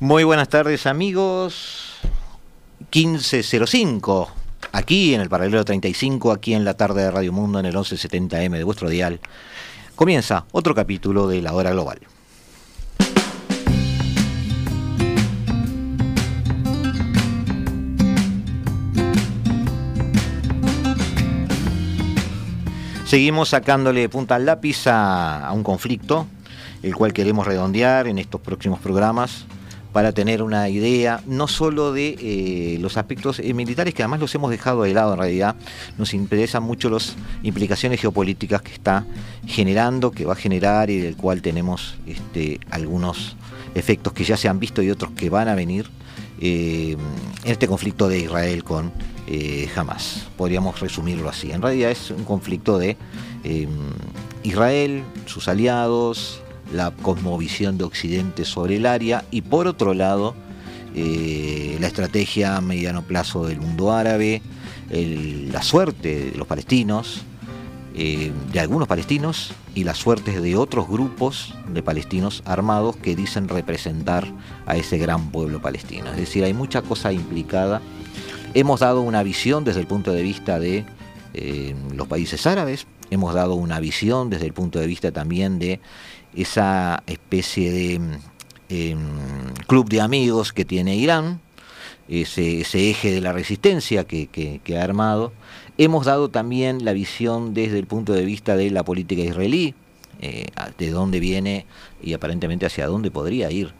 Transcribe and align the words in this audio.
Muy 0.00 0.22
buenas 0.22 0.48
tardes 0.48 0.86
amigos. 0.86 1.96
1505, 2.94 4.30
aquí 4.70 5.12
en 5.12 5.20
el 5.20 5.28
paralelo 5.28 5.64
35, 5.64 6.30
aquí 6.30 6.54
en 6.54 6.64
la 6.64 6.74
tarde 6.74 7.02
de 7.02 7.10
Radio 7.10 7.32
Mundo 7.32 7.58
en 7.58 7.66
el 7.66 7.74
1170M 7.74 8.58
de 8.58 8.62
vuestro 8.62 8.88
dial. 8.88 9.18
Comienza 9.96 10.44
otro 10.52 10.72
capítulo 10.76 11.26
de 11.26 11.42
La 11.42 11.52
Hora 11.52 11.72
Global. 11.72 11.98
Seguimos 23.04 23.48
sacándole 23.48 24.08
punta 24.08 24.36
al 24.36 24.46
lápiz 24.46 24.86
a, 24.86 25.44
a 25.44 25.52
un 25.52 25.64
conflicto, 25.64 26.28
el 26.84 26.94
cual 26.94 27.12
queremos 27.12 27.48
redondear 27.48 28.06
en 28.06 28.20
estos 28.20 28.40
próximos 28.40 28.78
programas 28.78 29.44
para 29.98 30.12
tener 30.12 30.44
una 30.44 30.68
idea 30.68 31.20
no 31.26 31.48
solo 31.48 31.92
de 31.92 32.16
eh, 32.20 32.78
los 32.78 32.96
aspectos 32.96 33.40
eh, 33.40 33.52
militares, 33.52 33.94
que 33.94 34.04
además 34.04 34.20
los 34.20 34.32
hemos 34.32 34.48
dejado 34.48 34.84
de 34.84 34.94
lado 34.94 35.14
en 35.14 35.18
realidad, 35.18 35.56
nos 35.98 36.14
interesan 36.14 36.62
mucho 36.62 36.88
las 36.88 37.16
implicaciones 37.42 38.00
geopolíticas 38.00 38.62
que 38.62 38.72
está 38.72 39.04
generando, 39.44 40.12
que 40.12 40.24
va 40.24 40.34
a 40.34 40.36
generar 40.36 40.88
y 40.88 41.00
del 41.00 41.16
cual 41.16 41.42
tenemos 41.42 41.96
este, 42.06 42.60
algunos 42.70 43.34
efectos 43.74 44.12
que 44.12 44.22
ya 44.22 44.36
se 44.36 44.48
han 44.48 44.60
visto 44.60 44.82
y 44.82 44.90
otros 44.92 45.10
que 45.16 45.30
van 45.30 45.48
a 45.48 45.56
venir 45.56 45.90
eh, 46.40 46.96
en 47.42 47.50
este 47.50 47.66
conflicto 47.66 48.08
de 48.08 48.20
Israel 48.20 48.62
con 48.62 48.92
Hamas. 49.74 50.28
Podríamos 50.36 50.78
resumirlo 50.78 51.28
así. 51.28 51.50
En 51.50 51.60
realidad 51.60 51.90
es 51.90 52.12
un 52.12 52.22
conflicto 52.22 52.78
de 52.78 52.96
Israel, 54.44 55.02
sus 55.26 55.48
aliados, 55.48 56.40
la 56.72 56.90
cosmovisión 56.90 57.78
de 57.78 57.84
Occidente 57.84 58.44
sobre 58.44 58.76
el 58.76 58.86
área 58.86 59.24
y 59.30 59.42
por 59.42 59.66
otro 59.66 59.94
lado 59.94 60.34
eh, 60.94 61.76
la 61.80 61.86
estrategia 61.86 62.56
a 62.56 62.60
mediano 62.60 63.02
plazo 63.02 63.46
del 63.46 63.60
mundo 63.60 63.92
árabe, 63.92 64.42
la 64.90 65.62
suerte 65.62 66.30
de 66.30 66.38
los 66.38 66.46
palestinos, 66.46 67.22
eh, 68.00 68.30
de 68.52 68.60
algunos 68.60 68.86
palestinos 68.86 69.50
y 69.74 69.82
las 69.82 69.98
suertes 69.98 70.40
de 70.40 70.56
otros 70.56 70.88
grupos 70.88 71.52
de 71.68 71.82
palestinos 71.82 72.44
armados 72.44 72.94
que 72.94 73.16
dicen 73.16 73.48
representar 73.48 74.24
a 74.66 74.76
ese 74.76 74.98
gran 74.98 75.32
pueblo 75.32 75.60
palestino. 75.60 76.08
Es 76.12 76.16
decir, 76.16 76.44
hay 76.44 76.54
mucha 76.54 76.80
cosa 76.80 77.12
implicada. 77.12 77.82
Hemos 78.54 78.78
dado 78.78 79.00
una 79.00 79.24
visión 79.24 79.64
desde 79.64 79.80
el 79.80 79.88
punto 79.88 80.12
de 80.12 80.22
vista 80.22 80.60
de 80.60 80.84
eh, 81.34 81.74
los 81.92 82.06
países 82.06 82.46
árabes, 82.46 82.86
hemos 83.10 83.34
dado 83.34 83.54
una 83.54 83.80
visión 83.80 84.30
desde 84.30 84.46
el 84.46 84.52
punto 84.52 84.78
de 84.78 84.86
vista 84.86 85.10
también 85.10 85.58
de 85.58 85.80
esa 86.34 87.02
especie 87.06 87.72
de 87.72 88.00
em, 88.68 88.98
club 89.66 89.88
de 89.88 90.00
amigos 90.00 90.52
que 90.52 90.64
tiene 90.64 90.96
Irán, 90.96 91.40
ese, 92.08 92.60
eje 92.60 93.12
de 93.12 93.20
la 93.20 93.32
resistencia 93.32 94.04
que, 94.04 94.60
ha 94.78 94.82
armado. 94.82 95.32
Hemos 95.76 96.06
dado 96.06 96.28
también 96.30 96.84
la 96.84 96.92
visión 96.92 97.54
desde 97.54 97.78
el 97.78 97.86
punto 97.86 98.12
de 98.12 98.24
vista 98.24 98.56
de 98.56 98.70
la 98.70 98.84
política 98.84 99.22
israelí, 99.22 99.74
eh, 100.20 100.46
de 100.78 100.90
dónde 100.90 101.20
viene 101.20 101.66
y 102.02 102.14
aparentemente 102.14 102.66
hacia 102.66 102.86
dónde 102.86 103.10
podría 103.10 103.50
ir. 103.50 103.72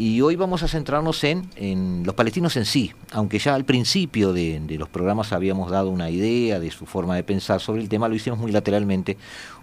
Y 0.00 0.22
hoy 0.22 0.34
vamos 0.34 0.62
a 0.62 0.68
centrarnos 0.68 1.24
en, 1.24 2.04
los 2.06 2.14
palestinos 2.14 2.56
en 2.56 2.64
sí, 2.64 2.90
aunque 3.12 3.38
ya 3.38 3.54
al 3.54 3.66
principio 3.66 4.32
de, 4.32 4.58
los 4.78 4.88
programas 4.88 5.30
habíamos 5.34 5.70
dado 5.70 5.90
una 5.90 6.08
idea 6.08 6.58
de 6.58 6.70
su 6.70 6.86
forma 6.86 7.16
de 7.16 7.22
pensar 7.22 7.60
sobre 7.60 7.82
el 7.82 7.90
tema, 7.90 8.08
lo 8.08 8.14
hicimos 8.14 8.38
muy 8.38 8.50
lateralmente, 8.50 9.18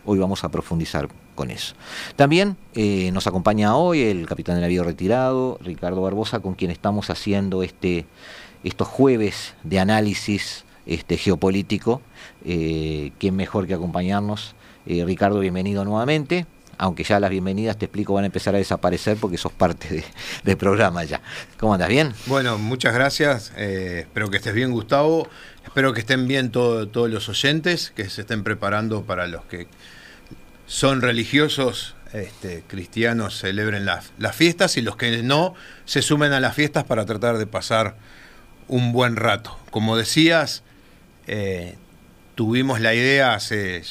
hoy 0.05 0.19
vamos 0.19 0.43
a 0.43 0.49
profundizar 0.49 1.09
con 1.33 1.49
eso. 1.49 1.73
También 2.15 2.55
eh, 2.75 3.09
nos 3.13 3.25
acompaña 3.25 3.75
hoy 3.77 4.01
el 4.01 4.27
capitán 4.27 4.57
de 4.57 4.61
navío 4.61 4.83
retirado, 4.83 5.57
Ricardo 5.59 6.03
Barbosa, 6.03 6.39
con 6.39 6.53
quien 6.53 6.69
estamos 6.69 7.09
haciendo 7.09 7.63
este, 7.63 8.05
estos 8.63 8.87
jueves 8.87 9.55
de 9.63 9.79
análisis 9.79 10.65
este, 10.85 11.17
geopolítico. 11.17 12.03
Eh, 12.45 13.11
¿Quién 13.17 13.35
mejor 13.35 13.65
que 13.65 13.73
acompañarnos? 13.73 14.53
Eh, 14.85 15.03
Ricardo, 15.03 15.39
bienvenido 15.39 15.83
nuevamente 15.83 16.45
aunque 16.77 17.03
ya 17.03 17.19
las 17.19 17.29
bienvenidas, 17.29 17.77
te 17.77 17.85
explico, 17.85 18.13
van 18.13 18.23
a 18.23 18.27
empezar 18.27 18.55
a 18.55 18.57
desaparecer 18.57 19.17
porque 19.17 19.37
sos 19.37 19.51
parte 19.51 20.03
del 20.43 20.57
programa 20.57 21.03
ya. 21.03 21.21
¿Cómo 21.59 21.73
andas? 21.73 21.89
¿Bien? 21.89 22.13
Bueno, 22.25 22.57
muchas 22.57 22.93
gracias. 22.93 23.51
Eh, 23.57 24.01
espero 24.01 24.29
que 24.29 24.37
estés 24.37 24.53
bien, 24.53 24.71
Gustavo. 24.71 25.27
Espero 25.63 25.93
que 25.93 25.99
estén 25.99 26.27
bien 26.27 26.51
todos 26.51 27.09
los 27.09 27.29
oyentes, 27.29 27.91
que 27.95 28.09
se 28.09 28.21
estén 28.21 28.43
preparando 28.43 29.03
para 29.03 29.27
los 29.27 29.45
que 29.45 29.67
son 30.65 31.01
religiosos 31.01 31.95
este, 32.13 32.63
cristianos 32.67 33.37
celebren 33.37 33.85
las, 33.85 34.11
fiestas 34.33 34.77
y 34.77 34.81
los 34.81 34.95
que 34.95 35.23
no 35.23 35.55
se 35.85 36.01
sumen 36.01 36.31
a 36.31 36.39
las 36.39 36.55
fiestas 36.55 36.83
para 36.85 37.05
tratar 37.05 37.37
de 37.37 37.47
pasar 37.47 37.95
un 38.67 38.91
buen 38.91 39.15
rato. 39.15 39.57
Como 39.71 39.97
decías, 39.97 40.63
eh, 41.27 41.75
tuvimos 42.35 42.79
la 42.79 42.93
idea 42.93 43.33
hace 43.33 43.83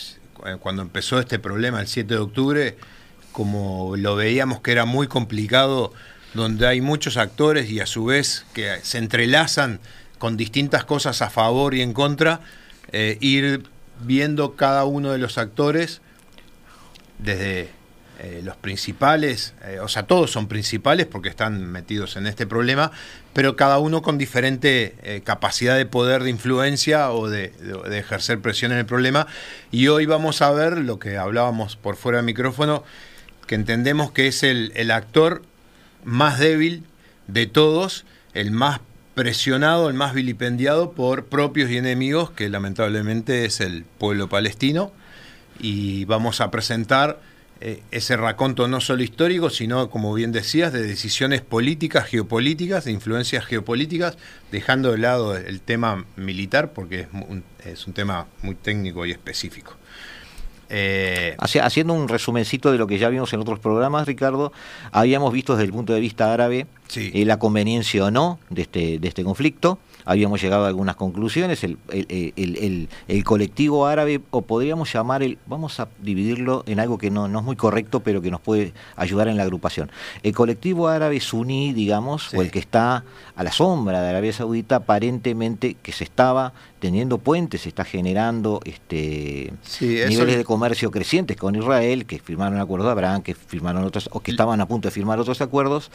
cuando 0.61 0.83
empezó 0.83 1.19
este 1.19 1.39
problema 1.39 1.81
el 1.81 1.87
7 1.87 2.15
de 2.15 2.21
octubre, 2.21 2.77
como 3.33 3.97
lo 3.97 4.17
veíamos 4.17 4.61
que 4.61 4.73
era 4.73 4.85
muy 4.85 5.09
complicado, 5.09 5.93
donde 6.35 6.67
hay 6.67 6.81
muchos 6.81 7.17
actores 7.17 7.71
y 7.71 7.81
a 7.81 7.87
su 7.87 8.05
vez 8.05 8.47
que 8.53 8.79
se 8.83 8.99
entrelazan 8.99 9.81
con 10.19 10.37
distintas 10.37 10.85
cosas 10.85 11.23
a 11.23 11.31
favor 11.31 11.75
y 11.75 11.83
en 11.83 11.93
contra, 11.93 12.41
eh, 12.93 13.19
ir 13.21 13.65
viendo 14.01 14.55
cada 14.55 14.85
uno 14.85 15.13
de 15.13 15.19
los 15.19 15.39
actores 15.39 16.01
desde 17.19 17.71
eh, 18.19 18.41
los 18.43 18.57
principales, 18.57 19.53
eh, 19.63 19.79
o 19.79 19.89
sea, 19.89 20.05
todos 20.05 20.31
son 20.31 20.49
principales 20.49 21.05
porque 21.05 21.29
están 21.29 21.67
metidos 21.71 22.17
en 22.17 22.27
este 22.27 22.47
problema, 22.47 22.91
pero 23.35 23.57
cada 23.57 23.79
uno 23.79 24.01
con 24.01 24.17
diferente 24.17 24.95
eh, 25.03 25.21
capacidad 25.23 25.77
de 25.77 25.85
poder 25.85 26.23
de 26.23 26.31
influencia 26.31 27.11
o 27.11 27.29
de, 27.29 27.53
ejercer 27.93 28.41
presión 28.41 28.73
en 28.73 28.79
el 28.79 28.87
problema. 28.87 29.27
Y 29.71 29.89
hoy 29.89 30.07
vamos 30.07 30.41
a 30.41 30.51
ver 30.51 30.79
lo 30.79 30.99
que 30.99 31.19
hablábamos 31.19 31.77
por 31.77 31.97
fuera 31.97 32.17
del 32.17 32.25
micrófono, 32.25 32.85
que 33.47 33.55
entendemos 33.55 34.13
que 34.13 34.29
es 34.29 34.43
el, 34.43 34.73
el 34.77 34.93
actor 34.93 35.43
más 36.03 36.39
débil 36.39 36.85
de 37.27 37.47
todos, 37.47 38.07
el 38.33 38.51
más 38.51 38.81
presionado, 39.15 39.91
el 39.91 39.95
más 39.95 40.15
vilipendiado 40.15 40.93
por 40.93 41.27
propios 41.27 41.71
y 41.71 41.77
enemigos, 41.77 42.31
que 42.31 42.49
lamentablemente 42.49 43.45
es 43.45 43.61
el 43.61 43.85
pueblo 43.99 44.31
palestino. 44.31 44.91
Y 45.59 46.07
vamos 46.07 46.41
a 46.41 46.51
presentar 46.51 47.21
eh, 47.61 47.83
ese 47.91 48.17
raconto 48.17 48.69
no 48.69 48.81
solo 48.81 49.03
histórico, 49.03 49.49
sino, 49.49 49.89
como 49.89 50.13
bien 50.13 50.31
decías, 50.31 50.73
de 50.73 50.83
decisiones 50.83 51.41
políticas, 51.41 52.07
geopolíticas, 52.07 52.85
de 52.85 52.93
influencias 52.93 53.47
geopolíticas, 53.47 54.19
dejando 54.53 54.93
de 54.93 54.99
lado 54.99 55.37
el 55.37 55.61
tema 55.61 56.05
militar, 56.17 56.73
porque 56.73 57.01
es 57.01 57.09
un, 57.13 57.45
es 57.65 57.87
un 57.87 57.95
tema 57.95 58.27
muy 58.43 58.57
técnico 58.57 59.07
y 59.07 59.13
específico. 59.13 59.75
Eh, 60.69 61.37
haciendo 61.39 61.95
un 61.95 62.09
resumencito 62.09 62.73
de 62.73 62.79
lo 62.79 62.87
que 62.87 62.99
ya 62.99 63.09
vimos 63.09 63.33
en 63.33 63.41
otros 63.41 63.59
programas, 63.59 64.07
Ricardo, 64.07 64.53
habíamos 64.91 65.33
visto 65.33 65.55
desde 65.55 65.65
el 65.65 65.73
punto 65.73 65.93
de 65.95 66.01
vista 66.01 66.33
árabe 66.33 66.67
eh, 66.97 67.25
la 67.25 67.39
conveniencia 67.39 68.05
o 68.05 68.11
no 68.11 68.39
de 68.51 68.63
este, 68.63 68.99
de 68.99 69.09
este 69.09 69.23
conflicto 69.23 69.79
habíamos 70.07 70.41
llegado 70.41 70.65
a 70.65 70.69
algunas 70.69 70.97
conclusiones. 70.97 71.63
El, 71.65 71.77
el, 71.89 73.25
colectivo 73.25 73.87
árabe, 73.87 74.23
o 74.31 74.43
podríamos 74.43 74.93
llamar 74.93 75.23
el, 75.23 75.37
vamos 75.47 75.81
a 75.81 75.89
dividirlo 76.01 76.63
en 76.67 76.81
algo 76.81 76.97
que 76.97 77.11
no, 77.11 77.29
no, 77.29 77.41
es 77.41 77.45
muy 77.45 77.57
correcto, 77.57 78.01
pero 78.01 78.23
que 78.23 78.31
nos 78.31 78.41
puede 78.41 78.73
ayudar 78.95 79.29
en 79.29 79.37
la 79.37 79.43
agrupación. 79.43 79.91
El 80.23 80.33
colectivo 80.33 80.89
árabe 80.89 81.21
suní, 81.21 81.75
digamos, 81.75 82.33
o 82.33 82.41
el 82.41 82.51
que 82.51 82.61
está 82.61 83.05
a 83.35 83.45
la 83.45 83.53
sombra 83.53 84.01
de 84.01 84.09
Arabia 84.09 84.33
Saudita, 84.33 84.77
aparentemente 84.77 85.75
que 85.83 85.93
se 85.93 86.05
estaba 86.05 86.53
teniendo 86.79 87.19
puentes, 87.19 87.63
se 87.63 87.69
está 87.69 87.85
generando 87.85 88.61
este 88.65 89.53
niveles 89.81 90.37
de 90.37 90.45
comercio 90.45 90.91
crecientes 90.91 91.37
con 91.37 91.57
Israel, 91.57 92.07
que 92.07 92.19
firmaron 92.19 92.61
acuerdos 92.61 92.87
de 92.87 92.93
Abraham, 92.93 93.23
que 93.23 93.35
firmaron 93.35 93.85
otros, 93.85 94.09
o 94.13 94.21
que 94.21 94.31
estaban 94.31 94.61
a 94.61 94.69
punto 94.69 94.89
de 94.89 94.93
firmar 94.93 95.19
otros 95.19 95.41
acuerdos, 95.41 95.91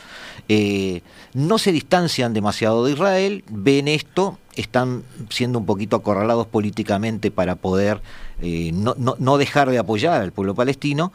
eh, 0.49 1.01
no 1.33 1.57
se 1.59 1.71
distancian 1.71 2.33
demasiado 2.33 2.83
de 2.85 2.93
Israel, 2.93 3.43
ven 3.49 3.87
esto, 4.01 4.39
están 4.55 5.03
siendo 5.29 5.59
un 5.59 5.65
poquito 5.65 5.95
acorralados 5.95 6.47
políticamente 6.47 7.31
para 7.31 7.55
poder 7.55 8.01
eh, 8.41 8.71
no, 8.73 8.95
no 8.97 9.37
dejar 9.37 9.69
de 9.69 9.77
apoyar 9.77 10.21
al 10.21 10.31
pueblo 10.31 10.55
palestino, 10.55 11.13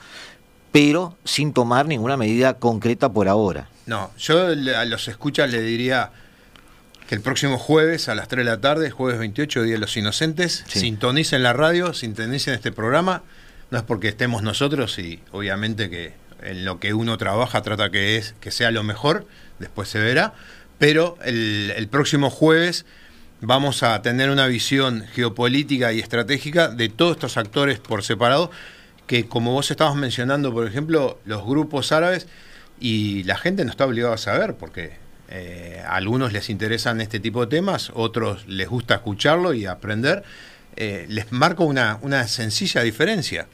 pero 0.72 1.16
sin 1.24 1.52
tomar 1.52 1.86
ninguna 1.86 2.16
medida 2.16 2.54
concreta 2.54 3.12
por 3.12 3.28
ahora. 3.28 3.68
No, 3.86 4.10
yo 4.18 4.46
a 4.46 4.84
los 4.84 5.08
escuchas 5.08 5.50
le 5.50 5.62
diría 5.62 6.10
que 7.08 7.14
el 7.14 7.20
próximo 7.20 7.58
jueves 7.58 8.08
a 8.08 8.14
las 8.14 8.28
3 8.28 8.44
de 8.44 8.50
la 8.50 8.60
tarde, 8.60 8.90
jueves 8.90 9.18
28, 9.18 9.62
Día 9.62 9.74
de 9.74 9.78
los 9.78 9.96
Inocentes, 9.96 10.64
sintonicen 10.66 11.42
la 11.42 11.52
radio, 11.52 11.94
sintonicen 11.94 12.54
este 12.54 12.72
programa. 12.72 13.22
No 13.70 13.78
es 13.78 13.84
porque 13.84 14.08
estemos 14.08 14.42
nosotros 14.42 14.98
y 14.98 15.20
obviamente 15.32 15.88
que 15.88 16.14
en 16.42 16.64
lo 16.64 16.78
que 16.78 16.94
uno 16.94 17.16
trabaja 17.16 17.62
trata 17.62 17.90
que, 17.90 18.16
es, 18.16 18.34
que 18.40 18.50
sea 18.50 18.70
lo 18.70 18.82
mejor, 18.82 19.26
después 19.58 19.88
se 19.88 19.98
verá, 19.98 20.34
pero 20.78 21.18
el, 21.24 21.72
el 21.76 21.88
próximo 21.88 22.30
jueves 22.30 22.86
vamos 23.40 23.82
a 23.82 24.00
tener 24.02 24.30
una 24.30 24.46
visión 24.46 25.04
geopolítica 25.12 25.92
y 25.92 26.00
estratégica 26.00 26.68
de 26.68 26.88
todos 26.88 27.16
estos 27.16 27.36
actores 27.36 27.78
por 27.78 28.02
separado, 28.02 28.50
que 29.06 29.26
como 29.26 29.52
vos 29.52 29.70
estabas 29.70 29.94
mencionando, 29.94 30.52
por 30.52 30.66
ejemplo, 30.66 31.18
los 31.24 31.44
grupos 31.44 31.92
árabes, 31.92 32.26
y 32.80 33.22
la 33.24 33.36
gente 33.36 33.64
no 33.64 33.70
está 33.70 33.86
obligada 33.86 34.14
a 34.14 34.18
saber, 34.18 34.54
porque 34.54 34.92
eh, 35.28 35.82
a 35.84 35.96
algunos 35.96 36.32
les 36.32 36.50
interesan 36.50 37.00
este 37.00 37.20
tipo 37.20 37.40
de 37.40 37.46
temas, 37.48 37.90
otros 37.94 38.46
les 38.46 38.68
gusta 38.68 38.96
escucharlo 38.96 39.54
y 39.54 39.66
aprender. 39.66 40.22
Eh, 40.76 41.06
les 41.08 41.32
marco 41.32 41.64
una, 41.64 42.28
sencilla 42.28 42.82
diferencia. 42.82 43.46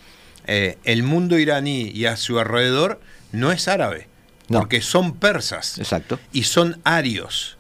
Eh, 0.47 0.79
el 0.85 1.03
mundo 1.05 1.39
iraní 1.39 1.91
y 1.95 2.07
a 2.07 2.17
su 2.17 2.39
alrededor 2.41 3.01
no 3.31 3.53
es 3.53 3.69
árabe, 3.69 4.09
porque 4.53 4.81
son 4.81 5.15
persas 5.15 5.79
Exacto. 5.79 6.19
y 6.33 6.45
son 6.45 6.81
arios. 6.85 7.57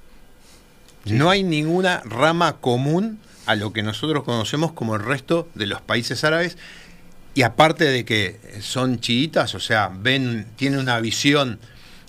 No 1.04 1.30
hay 1.30 1.42
ninguna 1.42 2.00
rama 2.04 2.58
común 2.58 3.18
a 3.46 3.56
lo 3.56 3.72
que 3.72 3.82
nosotros 3.82 4.22
conocemos 4.24 4.72
como 4.72 4.94
el 4.94 5.02
resto 5.02 5.48
de 5.54 5.66
los 5.66 5.80
países 5.80 6.22
árabes. 6.24 6.56
Y 7.34 7.42
aparte 7.42 7.84
de 7.84 8.04
que 8.04 8.38
son 8.60 9.00
chiitas, 9.00 9.54
o 9.54 9.60
sea, 9.60 9.90
ven, 9.92 10.46
tienen 10.56 10.78
una 10.80 11.00
visión 11.00 11.58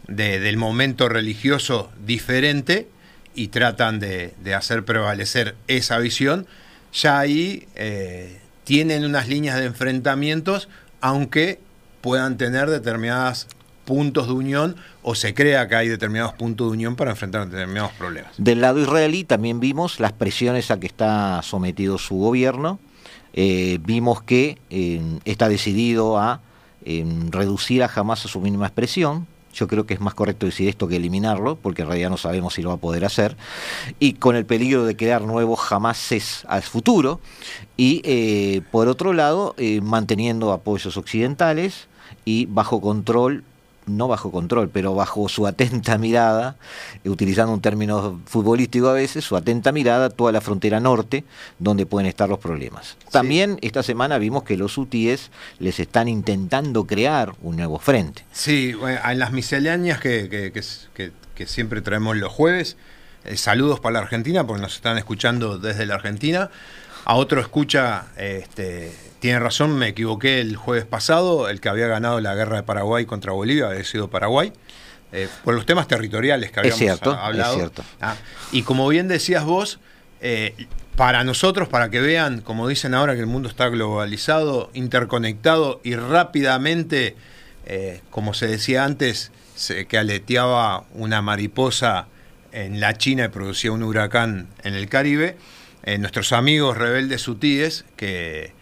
del 0.07 0.57
momento 0.57 1.07
religioso 1.07 1.89
diferente 2.05 2.87
y 3.33 3.47
tratan 3.47 3.99
de, 3.99 4.33
hacer 4.55 4.83
prevalecer 4.85 5.55
esa 5.67 5.97
visión, 5.97 6.45
ya 6.93 7.19
ahí 7.19 7.67
eh, 7.75 8.39
tienen 8.63 9.05
unas 9.05 9.27
líneas 9.27 9.57
de 9.57 9.65
enfrentamientos, 9.65 10.67
aunque 11.01 11.59
puedan 12.01 12.37
tener 12.37 12.69
determinados 12.69 13.47
puntos 13.85 14.27
de 14.27 14.33
unión 14.33 14.75
o 15.01 15.15
se 15.15 15.33
crea 15.33 15.67
que 15.67 15.75
hay 15.75 15.87
determinados 15.87 16.33
puntos 16.33 16.67
de 16.67 16.73
unión 16.73 16.95
para 16.95 17.11
enfrentar 17.11 17.49
determinados 17.49 17.91
problemas. 17.93 18.33
Del 18.37 18.61
lado 18.61 18.79
israelí 18.79 19.23
también 19.23 19.59
vimos 19.59 19.99
las 19.99 20.13
presiones 20.13 20.71
a 20.71 20.79
que 20.79 20.87
está 20.87 21.41
sometido 21.43 21.97
su 21.97 22.15
gobierno, 22.15 22.79
eh, 23.33 23.79
vimos 23.81 24.21
que 24.21 24.57
eh, 24.69 25.01
está 25.25 25.49
decidido 25.49 26.17
a 26.17 26.41
reducir 27.29 27.81
a 27.81 27.87
jamás 27.87 28.25
a 28.25 28.27
su 28.27 28.41
mínima 28.41 28.65
expresión, 28.67 29.25
yo 29.53 29.67
creo 29.67 29.85
que 29.85 29.93
es 29.93 30.01
más 30.01 30.13
correcto 30.13 30.45
decir 30.45 30.67
esto 30.67 30.87
que 30.87 30.97
eliminarlo, 30.97 31.55
porque 31.55 31.83
en 31.83 31.87
realidad 31.87 32.09
no 32.09 32.17
sabemos 32.17 32.55
si 32.55 32.61
lo 32.61 32.69
va 32.69 32.75
a 32.75 32.79
poder 32.79 33.05
hacer, 33.05 33.37
y 33.99 34.13
con 34.13 34.35
el 34.35 34.45
peligro 34.45 34.85
de 34.85 34.97
crear 34.97 35.21
nuevos 35.21 35.59
jamases 35.59 36.43
al 36.47 36.63
futuro, 36.63 37.19
y 37.77 38.01
eh, 38.03 38.61
por 38.71 38.87
otro 38.87 39.13
lado, 39.13 39.53
eh, 39.57 39.81
manteniendo 39.81 40.51
apoyos 40.51 40.97
occidentales 40.97 41.87
y 42.25 42.47
bajo 42.47 42.81
control 42.81 43.43
no 43.85 44.07
bajo 44.07 44.31
control, 44.31 44.69
pero 44.69 44.95
bajo 44.95 45.29
su 45.29 45.47
atenta 45.47 45.97
mirada, 45.97 46.55
utilizando 47.05 47.53
un 47.53 47.61
término 47.61 48.21
futbolístico 48.25 48.89
a 48.89 48.93
veces, 48.93 49.23
su 49.23 49.35
atenta 49.35 49.71
mirada 49.71 50.09
toda 50.09 50.31
la 50.31 50.41
frontera 50.41 50.79
norte, 50.79 51.23
donde 51.59 51.85
pueden 51.85 52.07
estar 52.07 52.29
los 52.29 52.39
problemas. 52.39 52.97
También 53.11 53.57
esta 53.61 53.83
semana 53.83 54.17
vimos 54.17 54.43
que 54.43 54.57
los 54.57 54.77
UTIs 54.77 55.31
les 55.59 55.79
están 55.79 56.07
intentando 56.07 56.85
crear 56.85 57.33
un 57.41 57.57
nuevo 57.57 57.79
frente. 57.79 58.23
Sí, 58.31 58.75
en 59.05 59.19
las 59.19 59.31
misceláneas 59.31 59.99
que, 59.99 60.51
que, 60.53 61.47
siempre 61.47 61.81
traemos 61.81 62.15
los 62.17 62.31
jueves, 62.31 62.77
eh, 63.25 63.37
saludos 63.37 63.79
para 63.79 63.93
la 63.93 63.99
Argentina, 63.99 64.45
porque 64.45 64.61
nos 64.61 64.75
están 64.75 64.97
escuchando 64.97 65.57
desde 65.57 65.85
la 65.85 65.95
Argentina. 65.95 66.49
A 67.05 67.15
otro 67.15 67.41
escucha, 67.41 68.05
este, 68.17 68.91
tiene 69.19 69.39
razón, 69.39 69.77
me 69.77 69.89
equivoqué 69.89 70.39
el 70.39 70.55
jueves 70.55 70.85
pasado, 70.85 71.49
el 71.49 71.59
que 71.59 71.69
había 71.69 71.87
ganado 71.87 72.19
la 72.21 72.35
guerra 72.35 72.57
de 72.57 72.63
Paraguay 72.63 73.05
contra 73.05 73.31
Bolivia 73.31 73.67
había 73.67 73.83
sido 73.83 74.09
Paraguay, 74.09 74.53
eh, 75.11 75.27
por 75.43 75.53
los 75.53 75.65
temas 75.65 75.87
territoriales 75.87 76.51
que 76.51 76.59
habíamos 76.59 76.79
cierto, 76.79 77.11
hablado. 77.11 77.53
Es 77.53 77.59
cierto. 77.59 77.83
Ah, 78.01 78.15
y 78.51 78.63
como 78.63 78.87
bien 78.87 79.07
decías 79.07 79.43
vos, 79.43 79.79
eh, 80.21 80.67
para 80.95 81.23
nosotros, 81.23 81.67
para 81.67 81.89
que 81.89 81.99
vean, 81.99 82.41
como 82.41 82.67
dicen 82.67 82.93
ahora 82.93 83.13
que 83.15 83.19
el 83.19 83.27
mundo 83.27 83.49
está 83.49 83.67
globalizado, 83.69 84.69
interconectado 84.73 85.81
y 85.83 85.95
rápidamente, 85.95 87.15
eh, 87.65 88.01
como 88.09 88.33
se 88.33 88.47
decía 88.47 88.85
antes, 88.85 89.31
se, 89.55 89.85
que 89.87 89.97
aleteaba 89.97 90.85
una 90.93 91.21
mariposa 91.21 92.07
en 92.51 92.79
la 92.79 92.97
China 92.97 93.25
y 93.25 93.27
producía 93.29 93.71
un 93.71 93.83
huracán 93.83 94.47
en 94.63 94.75
el 94.75 94.87
Caribe, 94.87 95.35
eh, 95.83 95.97
nuestros 95.97 96.31
amigos 96.31 96.77
rebeldes 96.77 97.21
sutíes, 97.21 97.85
que, 97.97 98.53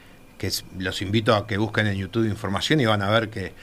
los 0.80 1.04
invito 1.04 1.36
a 1.36 1.46
que 1.46 1.58
busquen 1.58 1.86
en 1.86 1.98
YouTube 1.98 2.26
información 2.26 2.80
y 2.80 2.86
van 2.86 3.04
a 3.04 3.10
ver 3.12 3.30
que 3.30 3.54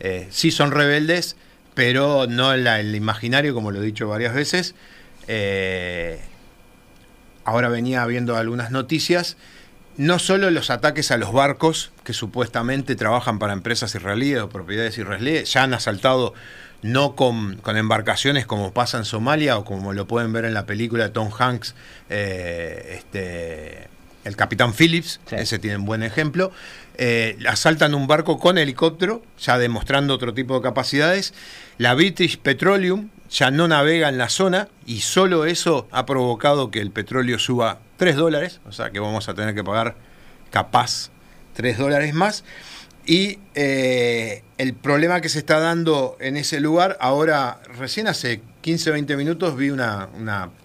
eh, 0.00 0.26
sí 0.30 0.50
son 0.50 0.70
rebeldes, 0.70 1.36
pero 1.74 2.26
no 2.26 2.54
en 2.54 2.66
el 2.66 2.94
imaginario, 2.94 3.52
como 3.52 3.70
lo 3.70 3.82
he 3.82 3.84
dicho 3.84 4.08
varias 4.08 4.34
veces. 4.34 4.74
Eh, 5.28 6.20
ahora 7.44 7.68
venía 7.68 8.04
viendo 8.06 8.36
algunas 8.36 8.70
noticias. 8.70 9.36
No 9.98 10.18
solo 10.18 10.50
los 10.50 10.70
ataques 10.70 11.10
a 11.10 11.18
los 11.18 11.34
barcos 11.34 11.92
que 12.02 12.14
supuestamente 12.14 12.96
trabajan 12.96 13.38
para 13.38 13.52
empresas 13.52 13.94
israelíes 13.94 14.40
o 14.40 14.48
propiedades 14.48 14.96
israelíes, 14.96 15.52
ya 15.52 15.64
han 15.64 15.74
asaltado 15.74 16.32
no 16.82 17.14
con, 17.14 17.60
embarcaciones 17.64 18.44
como 18.46 18.72
pasa 18.72 18.98
en 18.98 19.04
Somalia 19.04 19.56
o 19.56 19.64
como 19.64 19.92
lo 19.92 20.06
pueden 20.06 20.32
ver 20.32 20.44
en 20.44 20.54
la 20.54 20.66
película 20.66 21.04
de 21.04 21.10
Tom 21.10 21.30
Hanks, 21.36 21.74
eh, 22.10 22.98
este, 22.98 23.88
el 24.24 24.36
Capitán 24.36 24.74
Phillips, 24.74 25.20
ese 25.30 25.58
tiene 25.58 25.78
un 25.78 25.84
buen 25.84 26.02
ejemplo. 26.02 26.52
Eh, 26.98 27.38
asaltan 27.48 27.94
un 27.94 28.06
barco 28.06 28.38
con 28.38 28.58
helicóptero, 28.58 29.22
ya 29.38 29.58
demostrando 29.58 30.14
otro 30.14 30.34
tipo 30.34 30.54
de 30.54 30.62
capacidades. 30.62 31.32
La 31.78 31.94
British 31.94 32.38
Petroleum 32.38 33.08
ya 33.30 33.50
no 33.50 33.66
navega 33.66 34.08
en 34.08 34.18
la 34.18 34.28
zona 34.28 34.68
y 34.84 35.00
solo 35.00 35.46
eso 35.46 35.88
ha 35.90 36.04
provocado 36.04 36.70
que 36.70 36.80
el 36.80 36.90
petróleo 36.90 37.38
suba 37.38 37.78
3 37.96 38.16
dólares, 38.16 38.60
o 38.66 38.72
sea 38.72 38.90
que 38.90 39.00
vamos 39.00 39.28
a 39.28 39.34
tener 39.34 39.54
que 39.54 39.64
pagar 39.64 39.96
capaz 40.50 41.10
3 41.54 41.78
dólares 41.78 42.12
más. 42.12 42.44
Y 43.04 43.38
eh, 43.54 44.44
el 44.58 44.74
problema 44.74 45.20
que 45.20 45.28
se 45.28 45.38
está 45.38 45.58
dando 45.58 46.16
en 46.20 46.36
ese 46.36 46.60
lugar, 46.60 46.96
ahora 47.00 47.60
recién 47.78 48.06
hace 48.06 48.42
15 48.60 48.90
o 48.90 48.92
20 48.92 49.16
minutos 49.16 49.56
vi 49.56 49.70
una, 49.70 50.08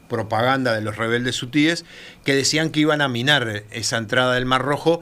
propaganda 0.07 0.73
de 0.73 0.79
los 0.79 0.95
rebeldes 0.95 1.43
hutíes 1.43 1.83
que 2.23 2.33
decían 2.33 2.69
que 2.69 2.79
iban 2.79 3.01
a 3.01 3.09
minar 3.09 3.63
esa 3.71 3.97
entrada 3.97 4.35
del 4.35 4.45
Mar 4.45 4.61
Rojo 4.61 5.01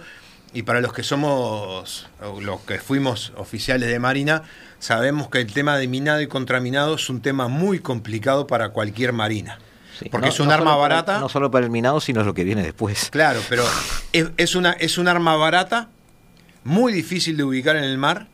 y 0.52 0.64
para 0.64 0.82
los 0.82 0.94
que 0.94 1.04
somos, 1.04 2.08
los 2.42 2.62
que 2.62 2.80
fuimos 2.80 3.32
oficiales 3.36 3.90
de 3.90 4.00
Marina, 4.00 4.42
sabemos 4.80 5.28
que 5.28 5.42
el 5.42 5.54
tema 5.54 5.78
de 5.78 5.88
minado 5.88 6.22
y 6.22 6.28
contraminado 6.28 6.96
es 6.96 7.08
un 7.10 7.22
tema 7.22 7.48
muy 7.50 7.80
complicado 7.80 8.48
para 8.48 8.70
cualquier 8.70 9.14
marina. 9.14 9.60
porque 10.10 10.30
es 10.30 10.40
un 10.40 10.52
arma 10.52 10.76
barata. 10.76 11.20
no 11.20 11.30
solo 11.30 11.52
para 11.52 11.66
el 11.66 11.72
minado, 11.72 12.00
sino 12.00 12.24
lo 12.24 12.34
que 12.34 12.44
viene 12.44 12.64
después. 12.64 13.10
Claro, 13.12 13.42
pero 13.48 13.64
es, 14.14 14.56
una, 14.56 14.72
es 14.72 14.98
un 14.98 15.08
arma 15.08 15.36
barata 15.36 15.90
muy 16.66 16.92
difícil 16.92 17.38
de 17.38 17.44
ubicar 17.46 17.78
en 17.78 17.86
el 17.86 17.98
mar 17.98 18.28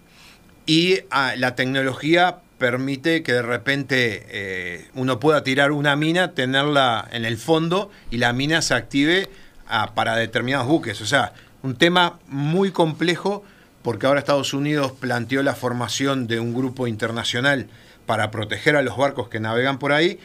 y 0.65 1.00
ah, 1.11 1.33
la 1.38 1.53
tecnología 1.55 2.38
permite 2.57 3.23
que 3.23 3.33
de 3.33 3.41
repente 3.41 4.25
eh, 4.29 4.88
uno 4.95 5.19
pueda 5.19 5.43
tirar 5.43 5.71
una 5.71 5.95
mina, 5.95 6.31
tenerla 6.31 7.07
en 7.11 7.25
el 7.25 7.38
fondo 7.38 7.91
y 8.09 8.17
la 8.17 8.33
mina 8.33 8.61
se 8.61 8.73
active 8.73 9.29
ah, 9.67 9.91
para 9.95 10.15
determinados 10.15 10.67
buques. 10.67 11.01
O 11.01 11.05
sea, 11.05 11.33
un 11.61 11.75
tema 11.75 12.19
muy 12.27 12.71
complejo 12.71 13.43
porque 13.81 14.07
ahora 14.07 14.19
Estados 14.19 14.53
Unidos 14.53 14.93
planteó 14.93 15.43
la 15.43 15.53
formación 15.53 16.27
de 16.27 16.39
un 16.39 16.53
grupo 16.53 16.88
internacional 16.88 17.67
para 18.05 18.31
proteger 18.31 18.75
a 18.75 18.81
los 18.81 18.95
barcos 18.95 19.27
que 19.27 19.39
navegan 19.39 19.77
por 19.77 19.91
ahí 19.91 20.19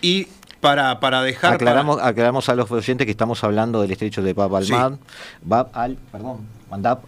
y 0.00 0.26
para, 0.60 0.98
para 0.98 1.22
dejar... 1.22 1.54
Aclaramos, 1.54 2.00
aclaramos 2.00 2.48
a 2.48 2.54
los 2.54 2.70
oyentes 2.70 3.04
que 3.04 3.10
estamos 3.10 3.44
hablando 3.44 3.82
del 3.82 3.92
estrecho 3.92 4.22
de 4.22 4.32
Bab 4.32 4.56
al 4.56 4.98
Bab 5.42 5.68
al, 5.74 5.96
perdón, 6.10 6.46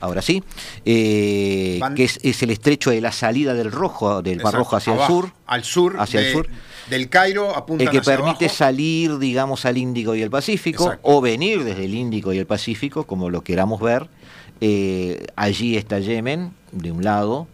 ahora 0.00 0.22
sí, 0.22 0.42
eh, 0.84 1.80
que 1.94 2.04
es, 2.04 2.42
el 2.42 2.50
estrecho 2.50 2.90
de 2.90 3.00
la 3.00 3.12
salida 3.12 3.54
del 3.54 3.72
rojo, 3.72 4.22
del 4.22 4.40
Mar 4.42 4.54
Rojo 4.54 4.76
hacia 4.76 4.94
el 4.94 5.06
sur. 5.06 5.32
Al 5.46 5.64
sur, 5.64 5.96
hacia 5.98 6.20
el 6.20 6.32
sur. 6.32 6.48
Del 6.90 7.08
Cairo 7.08 7.52
El 7.78 7.90
que 7.90 8.00
permite 8.00 8.48
salir, 8.48 9.18
digamos, 9.18 9.64
al 9.64 9.76
Índico 9.76 10.14
y 10.14 10.22
el 10.22 10.30
Pacífico, 10.30 10.94
o 11.02 11.20
venir 11.20 11.64
desde 11.64 11.84
el 11.84 11.94
Índico 11.94 12.32
y 12.32 12.38
el 12.38 12.46
Pacífico, 12.46 13.04
como 13.04 13.28
lo 13.30 13.42
queramos 13.42 13.80
ver. 13.80 14.08
Eh, 14.60 15.26
allí 15.34 15.76
está 15.76 15.98
Yemen, 15.98 16.52
de 16.72 16.92
un 16.92 17.04
lado, 17.04 17.48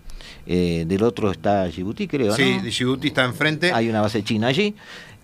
eh, 0.47 0.85
del 0.87 1.03
otro 1.03 1.31
está 1.31 1.67
Djibouti, 1.67 2.07
creo. 2.07 2.35
Sí, 2.35 2.59
Djibouti 2.61 3.09
está 3.09 3.25
enfrente. 3.25 3.73
Hay 3.73 3.89
una 3.89 4.01
base 4.01 4.23
china 4.23 4.49
allí. 4.49 4.75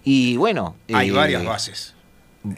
Y 0.05 0.37
bueno. 0.37 0.75
Hay 0.93 1.11
varias 1.11 1.45
bases. 1.45 1.95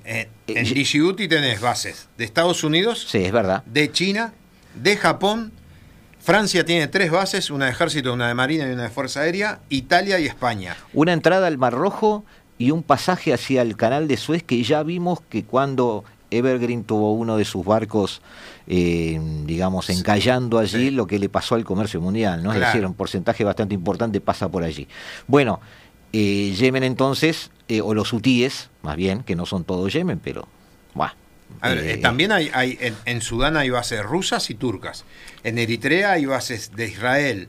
Eh, 0.04 0.28
en 0.46 0.64
Djibouti 0.64 1.26
tenés 1.26 1.60
bases 1.60 2.08
de 2.18 2.24
Estados 2.24 2.64
Unidos, 2.64 3.06
sí, 3.08 3.24
es 3.24 3.32
verdad. 3.32 3.64
de 3.64 3.90
China, 3.90 4.32
de 4.74 4.96
Japón, 4.96 5.52
Francia 6.20 6.64
tiene 6.64 6.86
tres 6.86 7.10
bases, 7.10 7.50
una 7.50 7.64
de 7.66 7.72
ejército, 7.72 8.12
una 8.12 8.28
de 8.28 8.34
marina 8.34 8.68
y 8.68 8.72
una 8.72 8.84
de 8.84 8.90
fuerza 8.90 9.20
aérea, 9.20 9.60
Italia 9.70 10.18
y 10.18 10.26
España. 10.26 10.76
Una 10.92 11.14
entrada 11.14 11.46
al 11.46 11.56
Mar 11.56 11.72
Rojo 11.72 12.24
y 12.58 12.72
un 12.72 12.82
pasaje 12.82 13.32
hacia 13.32 13.62
el 13.62 13.76
canal 13.76 14.06
de 14.06 14.18
Suez 14.18 14.42
que 14.42 14.62
ya 14.62 14.82
vimos 14.82 15.22
que 15.22 15.44
cuando 15.44 16.04
Evergreen 16.30 16.84
tuvo 16.84 17.14
uno 17.14 17.38
de 17.38 17.44
sus 17.46 17.64
barcos, 17.64 18.20
eh, 18.66 19.18
digamos, 19.46 19.88
encallando 19.90 20.58
allí, 20.58 20.90
lo 20.90 21.06
que 21.06 21.18
le 21.18 21.28
pasó 21.28 21.54
al 21.54 21.64
comercio 21.64 22.00
mundial, 22.00 22.42
¿no? 22.42 22.52
Es 22.52 22.60
decir, 22.60 22.84
un 22.86 22.94
porcentaje 22.94 23.42
bastante 23.42 23.74
importante 23.74 24.20
pasa 24.20 24.48
por 24.48 24.62
allí. 24.62 24.86
Bueno, 25.26 25.60
eh, 26.12 26.54
Yemen 26.56 26.82
entonces, 26.82 27.50
eh, 27.68 27.80
o 27.80 27.94
los 27.94 28.12
hutíes, 28.12 28.70
más 28.82 28.96
bien, 28.96 29.22
que 29.22 29.36
no 29.36 29.46
son 29.46 29.64
todos 29.64 29.92
Yemen, 29.92 30.18
pero... 30.18 30.48
Bueno, 31.60 31.82
también 32.00 32.32
hay, 32.32 32.50
hay 32.54 32.78
en, 33.04 33.20
Sudán 33.22 33.56
hay 33.56 33.70
bases 33.70 34.02
rusas 34.02 34.50
y 34.50 34.54
turcas. 34.54 35.04
En 35.44 35.58
Eritrea 35.58 36.12
hay 36.12 36.24
bases 36.24 36.72
de 36.74 36.86
Israel, 36.86 37.48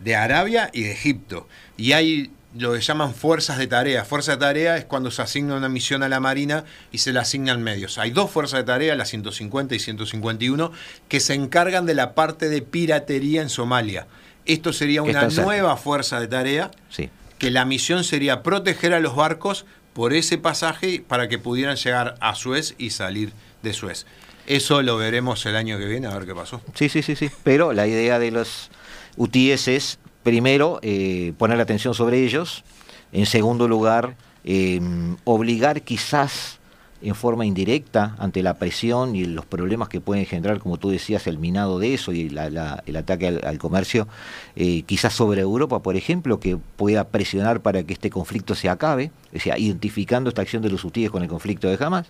de 0.00 0.16
Arabia 0.16 0.70
y 0.72 0.82
de 0.82 0.92
Egipto. 0.92 1.48
Y 1.76 1.92
hay 1.92 2.30
lo 2.56 2.72
que 2.72 2.80
llaman 2.80 3.14
fuerzas 3.14 3.58
de 3.58 3.66
tarea. 3.66 4.04
Fuerza 4.04 4.32
de 4.32 4.38
tarea 4.38 4.76
es 4.76 4.84
cuando 4.84 5.10
se 5.10 5.22
asigna 5.22 5.56
una 5.56 5.68
misión 5.68 6.02
a 6.02 6.08
la 6.08 6.20
Marina 6.20 6.64
y 6.92 6.98
se 6.98 7.12
le 7.12 7.18
asignan 7.18 7.62
medios. 7.62 7.98
Hay 7.98 8.10
dos 8.10 8.30
fuerzas 8.30 8.60
de 8.60 8.64
tarea, 8.64 8.94
la 8.94 9.04
150 9.04 9.74
y 9.74 9.78
151, 9.78 10.72
que 11.08 11.20
se 11.20 11.34
encargan 11.34 11.86
de 11.86 11.94
la 11.94 12.14
parte 12.14 12.48
de 12.48 12.62
piratería 12.62 13.42
en 13.42 13.48
Somalia. 13.48 14.06
Esto 14.44 14.72
sería 14.72 15.02
una 15.02 15.28
nueva 15.28 15.76
fuerza 15.76 16.20
de 16.20 16.28
tarea, 16.28 16.70
sí. 16.88 17.10
Que 17.38 17.50
la 17.50 17.64
misión 17.64 18.04
sería 18.04 18.42
proteger 18.42 18.94
a 18.94 19.00
los 19.00 19.16
barcos 19.16 19.66
por 19.92 20.12
ese 20.12 20.38
pasaje 20.38 21.02
para 21.06 21.28
que 21.28 21.38
pudieran 21.38 21.76
llegar 21.76 22.16
a 22.20 22.34
Suez 22.34 22.74
y 22.78 22.90
salir 22.90 23.32
de 23.62 23.72
Suez. 23.72 24.06
Eso 24.46 24.82
lo 24.82 24.96
veremos 24.96 25.44
el 25.46 25.56
año 25.56 25.78
que 25.78 25.86
viene, 25.86 26.06
a 26.06 26.14
ver 26.14 26.26
qué 26.26 26.34
pasó. 26.34 26.60
Sí, 26.74 26.88
sí, 26.88 27.02
sí, 27.02 27.16
sí. 27.16 27.30
Pero 27.42 27.72
la 27.72 27.86
idea 27.86 28.18
de 28.18 28.30
los 28.30 28.70
UTIs 29.16 29.68
es 29.68 29.98
primero, 30.22 30.78
eh, 30.82 31.32
poner 31.38 31.56
la 31.56 31.64
atención 31.64 31.94
sobre 31.94 32.24
ellos. 32.24 32.64
En 33.12 33.26
segundo 33.26 33.68
lugar, 33.68 34.16
eh, 34.44 34.80
obligar 35.24 35.82
quizás 35.82 36.58
en 37.02 37.14
forma 37.14 37.46
indirecta 37.46 38.14
ante 38.18 38.42
la 38.42 38.54
presión 38.54 39.14
y 39.14 39.24
los 39.24 39.44
problemas 39.44 39.88
que 39.88 40.00
pueden 40.00 40.26
generar, 40.26 40.58
como 40.58 40.78
tú 40.78 40.90
decías, 40.90 41.26
el 41.26 41.38
minado 41.38 41.78
de 41.78 41.94
eso 41.94 42.12
y 42.12 42.28
el 42.28 42.96
ataque 42.96 43.28
al, 43.28 43.58
comercio, 43.58 44.08
eh, 44.56 44.82
quizás 44.82 45.12
sobre 45.12 45.42
Europa, 45.42 45.80
por 45.80 45.96
ejemplo, 45.96 46.40
que 46.40 46.56
pueda 46.76 47.04
presionar 47.04 47.60
para 47.60 47.82
que 47.82 47.92
este 47.92 48.10
conflicto 48.10 48.54
se 48.54 48.68
acabe, 48.68 49.10
o 49.34 49.38
sea, 49.38 49.58
identificando 49.58 50.28
esta 50.28 50.42
acción 50.42 50.62
de 50.62 50.70
los 50.70 50.84
hutíes 50.84 51.10
con 51.10 51.22
el 51.22 51.28
conflicto 51.28 51.68
de 51.68 51.84
Hamas 51.84 52.06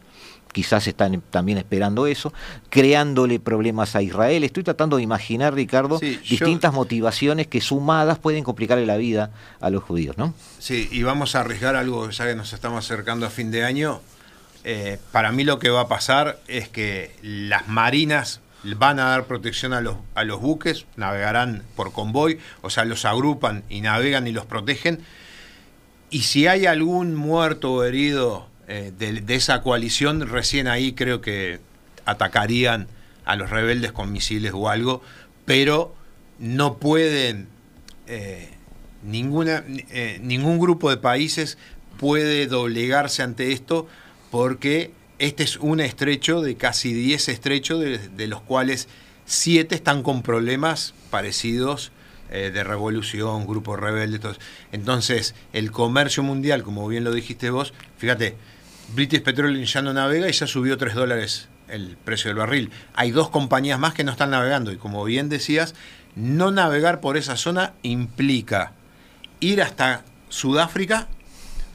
quizás 0.57 0.87
están 0.87 1.21
también 1.31 1.59
esperando 1.59 2.07
eso, 2.07 2.33
creándole 2.71 3.39
problemas 3.39 3.95
a 3.95 4.01
Israel. 4.01 4.43
Estoy 4.43 4.63
tratando 4.63 4.97
de 4.97 5.03
imaginar, 5.03 5.53
Ricardo, 5.53 5.99
distintas 5.99 6.73
motivaciones 6.73 7.47
que 7.47 7.61
sumadas 7.61 8.19
pueden 8.19 8.43
complicarle 8.43 8.87
la 8.87 8.97
vida 8.97 9.31
a 9.61 9.69
los 9.69 9.83
judíos, 9.83 10.17
¿no? 10.17 10.33
Sí, 10.59 10.89
y 10.91 11.03
vamos 11.03 11.35
a 11.35 11.41
arriesgar 11.41 11.77
algo, 11.77 12.09
ya 12.09 12.27
que 12.27 12.35
nos 12.35 12.55
estamos 12.55 12.83
acercando 12.83 13.27
a 13.27 13.31
fin 13.31 13.51
de 13.51 13.65
año. 13.65 14.01
Eh, 14.69 14.99
para 15.13 15.31
mí 15.31 15.45
lo 15.45 15.61
que 15.61 15.71
va 15.71 15.83
a 15.83 15.89
pasar 15.89 16.41
es 16.49 16.69
que 16.69 17.13
las 17.23 17.69
marinas 17.69 18.41
van 18.65 18.99
a 18.99 19.11
dar 19.11 19.27
protección 19.27 19.73
a 19.73 19.81
los, 19.81 19.95
a 20.17 20.25
los 20.25 20.41
buques, 20.41 20.87
navegarán 20.97 21.63
por 21.77 21.93
convoy, 21.93 22.41
o 22.63 22.71
sea, 22.71 22.85
los 22.85 23.05
agrupan 23.05 23.63
y 23.69 23.81
navegan 23.81 24.27
y 24.27 24.33
los 24.33 24.45
protegen. 24.45 24.99
Y 26.11 26.23
si 26.23 26.49
hay 26.49 26.67
algún 26.67 27.15
muerto 27.15 27.75
o 27.75 27.85
herido 27.85 28.49
eh, 28.67 28.93
de, 28.99 29.35
esa 29.37 29.63
coalición, 29.63 30.29
recién 30.29 30.67
ahí 30.67 30.95
creo 30.95 31.21
que 31.21 31.61
atacarían 32.05 32.89
a 33.25 33.37
los 33.37 33.51
rebeldes 33.51 33.93
con 33.93 34.11
misiles 34.11 34.51
o 34.53 34.69
algo, 34.69 35.01
pero 35.45 35.95
no 36.41 36.79
pueden, 36.79 37.47
eh, 38.09 38.51
ninguna, 39.05 39.63
ningún 40.21 40.59
grupo 40.59 40.91
de 40.91 40.97
países 40.97 41.57
puede 42.01 42.49
doblegarse 42.49 43.23
ante 43.23 43.53
esto 43.53 43.87
porque 44.31 44.91
este 45.19 45.45
es 45.45 45.57
un 45.57 45.81
estrecho 45.81 46.43
de 46.43 46.57
casi 46.57 46.93
10 46.93 47.29
estrechos, 47.29 47.81
de, 47.81 48.27
los 48.27 48.41
cuales 48.43 48.89
7 49.25 49.75
están 49.75 50.03
con 50.03 50.23
problemas 50.23 50.95
parecidos 51.11 51.93
de 52.31 52.65
revolución, 52.65 53.47
grupos 53.47 53.79
rebeldes. 53.79 54.21
Entonces, 54.73 55.35
el 55.53 55.71
comercio 55.71 56.25
mundial, 56.25 56.65
como 56.65 56.87
bien 56.89 57.05
lo 57.05 57.13
dijiste 57.13 57.51
vos, 57.51 57.73
fíjate, 57.99 58.37
British 58.95 59.23
Petroleum 59.23 59.65
ya 59.65 59.81
no 59.81 59.93
navega 59.93 60.29
y 60.29 60.33
ya 60.33 60.47
subió 60.47 60.77
3 60.77 60.95
dólares 60.95 61.49
el 61.69 61.97
precio 62.05 62.29
del 62.29 62.39
barril. 62.39 62.71
Hay 62.95 63.11
dos 63.11 63.31
compañías 63.31 63.79
más 63.79 63.95
que 63.95 64.05
no 64.05 64.13
están 64.13 64.31
navegando 64.31 64.73
y 64.73 64.77
como 64.77 65.05
bien 65.05 65.29
decías, 65.29 65.75
no 66.15 66.51
navegar 66.51 67.01
por 67.01 67.17
esa 67.17 67.37
zona 67.37 67.75
implica 67.83 68.73
ir 69.41 69.63
hasta 69.63 70.05
Sudáfrica, 70.29 71.09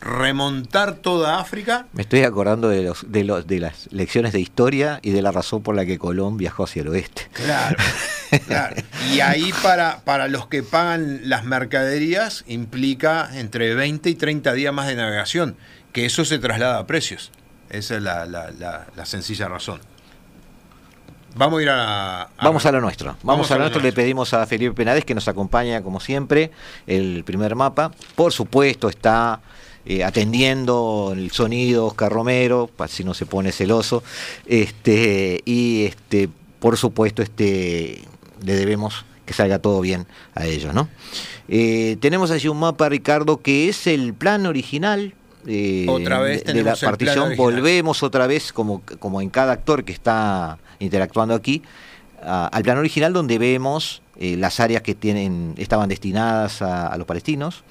remontar 0.01 0.95
toda 0.95 1.39
África. 1.39 1.87
Me 1.93 2.01
estoy 2.01 2.23
acordando 2.23 2.67
de, 2.69 2.83
los, 2.83 3.11
de, 3.11 3.23
los, 3.23 3.47
de 3.47 3.59
las 3.59 3.87
lecciones 3.91 4.33
de 4.33 4.39
historia 4.39 4.99
y 5.01 5.11
de 5.11 5.21
la 5.21 5.31
razón 5.31 5.61
por 5.63 5.75
la 5.75 5.85
que 5.85 5.97
Colón 5.97 6.37
viajó 6.37 6.63
hacia 6.63 6.81
el 6.81 6.89
oeste. 6.89 7.27
Claro, 7.33 7.77
claro. 8.47 8.75
Y 9.13 9.19
ahí 9.19 9.53
para, 9.61 10.01
para 10.01 10.27
los 10.27 10.47
que 10.47 10.63
pagan 10.63 11.21
las 11.29 11.45
mercaderías 11.45 12.43
implica 12.47 13.29
entre 13.33 13.75
20 13.75 14.09
y 14.09 14.15
30 14.15 14.53
días 14.53 14.73
más 14.73 14.87
de 14.87 14.95
navegación 14.95 15.55
que 15.91 16.05
eso 16.05 16.25
se 16.25 16.39
traslada 16.39 16.79
a 16.79 16.87
precios. 16.87 17.31
Esa 17.69 17.95
es 17.95 18.01
la, 18.01 19.05
sencilla 19.05 19.47
razón. 19.47 19.79
Vamos 21.35 21.59
a 21.59 21.63
ir 21.63 21.69
a, 21.69 22.29
Vamos 22.41 22.65
a 22.65 22.71
lo 22.71 22.81
nuestro. 22.81 23.15
Vamos, 23.23 23.49
a, 23.51 23.55
lo 23.55 23.61
nuestro. 23.61 23.81
Le 23.81 23.93
pedimos 23.93 24.33
a 24.33 24.45
Felipe 24.45 24.73
Penades 24.73 25.05
que 25.05 25.15
nos 25.15 25.29
acompaña, 25.29 25.81
como 25.81 26.01
siempre, 26.01 26.51
el 26.87 27.23
primer 27.23 27.55
mapa. 27.55 27.91
Por 28.15 28.33
supuesto, 28.33 28.89
está 28.89 29.39
eh, 29.85 30.03
atendiendo 30.03 31.13
el 31.15 31.31
sonido 31.31 31.87
Oscar 31.87 32.11
Romero, 32.11 32.69
si 32.87 33.03
no 33.03 33.13
se 33.13 33.25
pone 33.25 33.51
celoso. 33.51 34.03
Este, 34.45 35.41
y 35.45 35.85
este, 35.85 36.29
por 36.59 36.77
supuesto, 36.77 37.21
este, 37.21 38.01
le 38.43 38.55
debemos 38.55 39.05
que 39.25 39.33
salga 39.33 39.59
todo 39.59 39.81
bien 39.81 40.05
a 40.35 40.45
ellos, 40.45 40.73
¿no? 40.73 40.89
Eh, 41.47 41.97
tenemos 41.99 42.31
allí 42.31 42.47
un 42.47 42.59
mapa, 42.59 42.89
Ricardo, 42.89 43.41
que 43.41 43.69
es 43.69 43.87
el 43.87 44.13
plan 44.13 44.45
original 44.45 45.13
eh, 45.47 45.87
otra 45.89 46.19
vez 46.19 46.43
de, 46.43 46.63
la 46.63 46.75
partición, 46.75 47.35
volvemos 47.35 48.03
otra 48.03 48.27
vez, 48.27 48.53
como, 48.53 48.83
como 48.99 49.21
en 49.21 49.29
cada 49.29 49.53
actor 49.53 49.83
que 49.83 49.91
está 49.91 50.59
interactuando 50.79 51.33
aquí, 51.33 51.63
al 52.21 52.61
plan 52.61 52.77
original 52.77 53.13
donde 53.13 53.39
vemos 53.39 54.00
eh, 54.23 54.37
las 54.37 54.59
áreas 54.59 54.83
que 54.83 54.93
tienen 54.93 55.55
estaban 55.57 55.89
destinadas 55.89 56.61
a, 56.61 56.95
los 56.95 57.07
palestinos, 57.07 57.63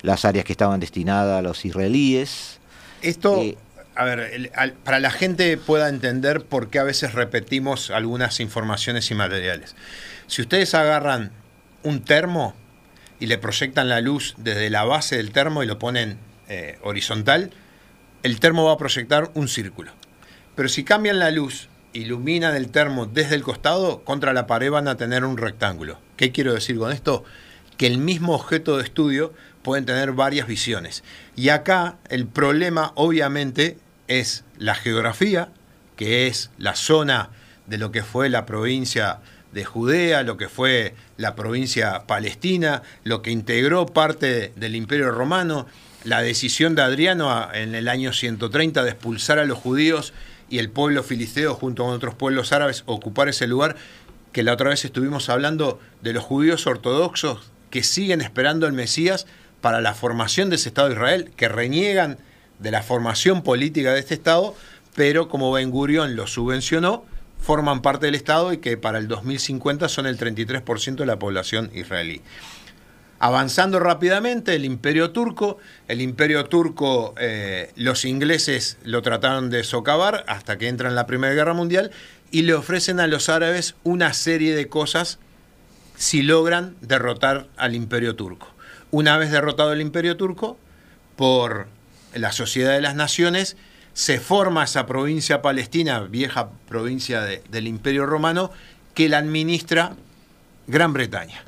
las 0.00 0.24
áreas 0.24 0.46
que 0.46 0.52
estaban 0.52 0.80
destinadas 0.80 1.40
a 1.40 1.42
los 1.42 1.66
israelíes. 1.66 2.60
Esto, 3.02 3.42
eh, 3.42 3.58
a 3.94 4.06
ver, 4.06 4.50
para 4.84 5.00
la 5.00 5.10
gente 5.10 5.54
pueda 5.58 5.90
entender 5.90 6.46
por 6.46 6.70
qué 6.70 6.78
a 6.78 6.82
veces 6.82 7.12
repetimos 7.12 7.90
algunas 7.90 8.40
informaciones 8.40 9.10
y 9.10 9.14
materiales. 9.14 9.76
Si 10.28 10.40
ustedes 10.40 10.72
agarran 10.74 11.30
un 11.82 12.02
termo 12.02 12.54
y 13.20 13.26
le 13.26 13.36
proyectan 13.36 13.90
la 13.90 14.00
luz 14.00 14.34
desde 14.38 14.70
la 14.70 14.84
base 14.84 15.18
del 15.18 15.30
termo 15.30 15.62
y 15.62 15.66
lo 15.66 15.78
ponen 15.78 16.16
eh, 16.48 16.78
horizontal, 16.84 17.50
el 18.22 18.40
termo 18.40 18.64
va 18.64 18.72
a 18.72 18.78
proyectar 18.78 19.30
un 19.34 19.46
círculo. 19.46 19.92
Pero 20.54 20.70
si 20.70 20.84
cambian 20.84 21.18
la 21.18 21.30
luz, 21.30 21.68
iluminan 21.92 22.54
el 22.54 22.70
termo 22.70 23.06
desde 23.06 23.34
el 23.34 23.42
costado, 23.42 24.02
contra 24.04 24.32
la 24.32 24.46
pared 24.46 24.70
van 24.70 24.88
a 24.88 24.96
tener 24.96 25.24
un 25.24 25.36
rectángulo. 25.36 25.98
¿Qué 26.16 26.32
quiero 26.32 26.54
decir 26.54 26.78
con 26.78 26.92
esto? 26.92 27.24
Que 27.76 27.86
el 27.86 27.98
mismo 27.98 28.34
objeto 28.34 28.76
de 28.76 28.84
estudio 28.84 29.32
pueden 29.62 29.86
tener 29.86 30.12
varias 30.12 30.46
visiones. 30.46 31.04
Y 31.36 31.48
acá 31.48 31.96
el 32.08 32.26
problema 32.26 32.92
obviamente 32.94 33.78
es 34.08 34.44
la 34.58 34.74
geografía, 34.74 35.48
que 35.96 36.26
es 36.26 36.50
la 36.58 36.74
zona 36.74 37.30
de 37.66 37.78
lo 37.78 37.92
que 37.92 38.02
fue 38.02 38.28
la 38.28 38.46
provincia 38.46 39.20
de 39.52 39.64
Judea, 39.64 40.22
lo 40.22 40.36
que 40.36 40.48
fue 40.48 40.94
la 41.16 41.34
provincia 41.34 42.06
palestina, 42.06 42.82
lo 43.04 43.22
que 43.22 43.30
integró 43.30 43.86
parte 43.86 44.52
del 44.56 44.74
imperio 44.74 45.10
romano, 45.10 45.66
la 46.04 46.22
decisión 46.22 46.74
de 46.74 46.82
Adriano 46.82 47.48
en 47.52 47.74
el 47.74 47.88
año 47.88 48.12
130 48.12 48.82
de 48.82 48.90
expulsar 48.90 49.38
a 49.38 49.44
los 49.44 49.58
judíos 49.58 50.12
y 50.52 50.58
el 50.58 50.68
pueblo 50.68 51.02
filisteo 51.02 51.54
junto 51.54 51.82
con 51.82 51.94
otros 51.94 52.14
pueblos 52.14 52.52
árabes 52.52 52.82
ocupar 52.84 53.30
ese 53.30 53.46
lugar, 53.46 53.74
que 54.32 54.42
la 54.42 54.52
otra 54.52 54.68
vez 54.68 54.84
estuvimos 54.84 55.30
hablando 55.30 55.80
de 56.02 56.12
los 56.12 56.22
judíos 56.22 56.66
ortodoxos 56.66 57.50
que 57.70 57.82
siguen 57.82 58.20
esperando 58.20 58.66
el 58.66 58.74
Mesías 58.74 59.26
para 59.62 59.80
la 59.80 59.94
formación 59.94 60.50
de 60.50 60.56
ese 60.56 60.68
Estado 60.68 60.88
de 60.88 60.94
Israel, 60.94 61.32
que 61.36 61.48
reniegan 61.48 62.18
de 62.58 62.70
la 62.70 62.82
formación 62.82 63.42
política 63.42 63.94
de 63.94 64.00
este 64.00 64.12
Estado, 64.12 64.54
pero 64.94 65.30
como 65.30 65.50
Ben 65.52 65.70
Gurión 65.70 66.16
lo 66.16 66.26
subvencionó, 66.26 67.06
forman 67.40 67.80
parte 67.80 68.04
del 68.04 68.14
Estado 68.14 68.52
y 68.52 68.58
que 68.58 68.76
para 68.76 68.98
el 68.98 69.08
2050 69.08 69.88
son 69.88 70.04
el 70.04 70.18
33% 70.18 70.96
de 70.96 71.06
la 71.06 71.18
población 71.18 71.70
israelí. 71.72 72.20
Avanzando 73.24 73.78
rápidamente, 73.78 74.56
el 74.56 74.64
imperio 74.64 75.12
turco, 75.12 75.58
el 75.86 76.00
imperio 76.00 76.46
turco, 76.46 77.14
eh, 77.20 77.70
los 77.76 78.04
ingleses 78.04 78.78
lo 78.82 79.00
trataron 79.00 79.48
de 79.48 79.62
socavar 79.62 80.24
hasta 80.26 80.58
que 80.58 80.66
entra 80.66 80.88
en 80.88 80.96
la 80.96 81.06
Primera 81.06 81.32
Guerra 81.32 81.54
Mundial 81.54 81.92
y 82.32 82.42
le 82.42 82.54
ofrecen 82.54 82.98
a 82.98 83.06
los 83.06 83.28
árabes 83.28 83.76
una 83.84 84.12
serie 84.12 84.56
de 84.56 84.66
cosas 84.66 85.20
si 85.94 86.22
logran 86.22 86.74
derrotar 86.80 87.46
al 87.56 87.76
imperio 87.76 88.16
turco. 88.16 88.48
Una 88.90 89.16
vez 89.18 89.30
derrotado 89.30 89.72
el 89.72 89.82
imperio 89.82 90.16
turco, 90.16 90.58
por 91.14 91.68
la 92.14 92.32
Sociedad 92.32 92.72
de 92.72 92.80
las 92.80 92.96
Naciones, 92.96 93.56
se 93.92 94.18
forma 94.18 94.64
esa 94.64 94.84
provincia 94.86 95.42
palestina, 95.42 96.00
vieja 96.00 96.50
provincia 96.68 97.20
del 97.20 97.68
imperio 97.68 98.04
romano, 98.04 98.50
que 98.94 99.08
la 99.08 99.18
administra 99.18 99.94
Gran 100.66 100.92
Bretaña. 100.92 101.44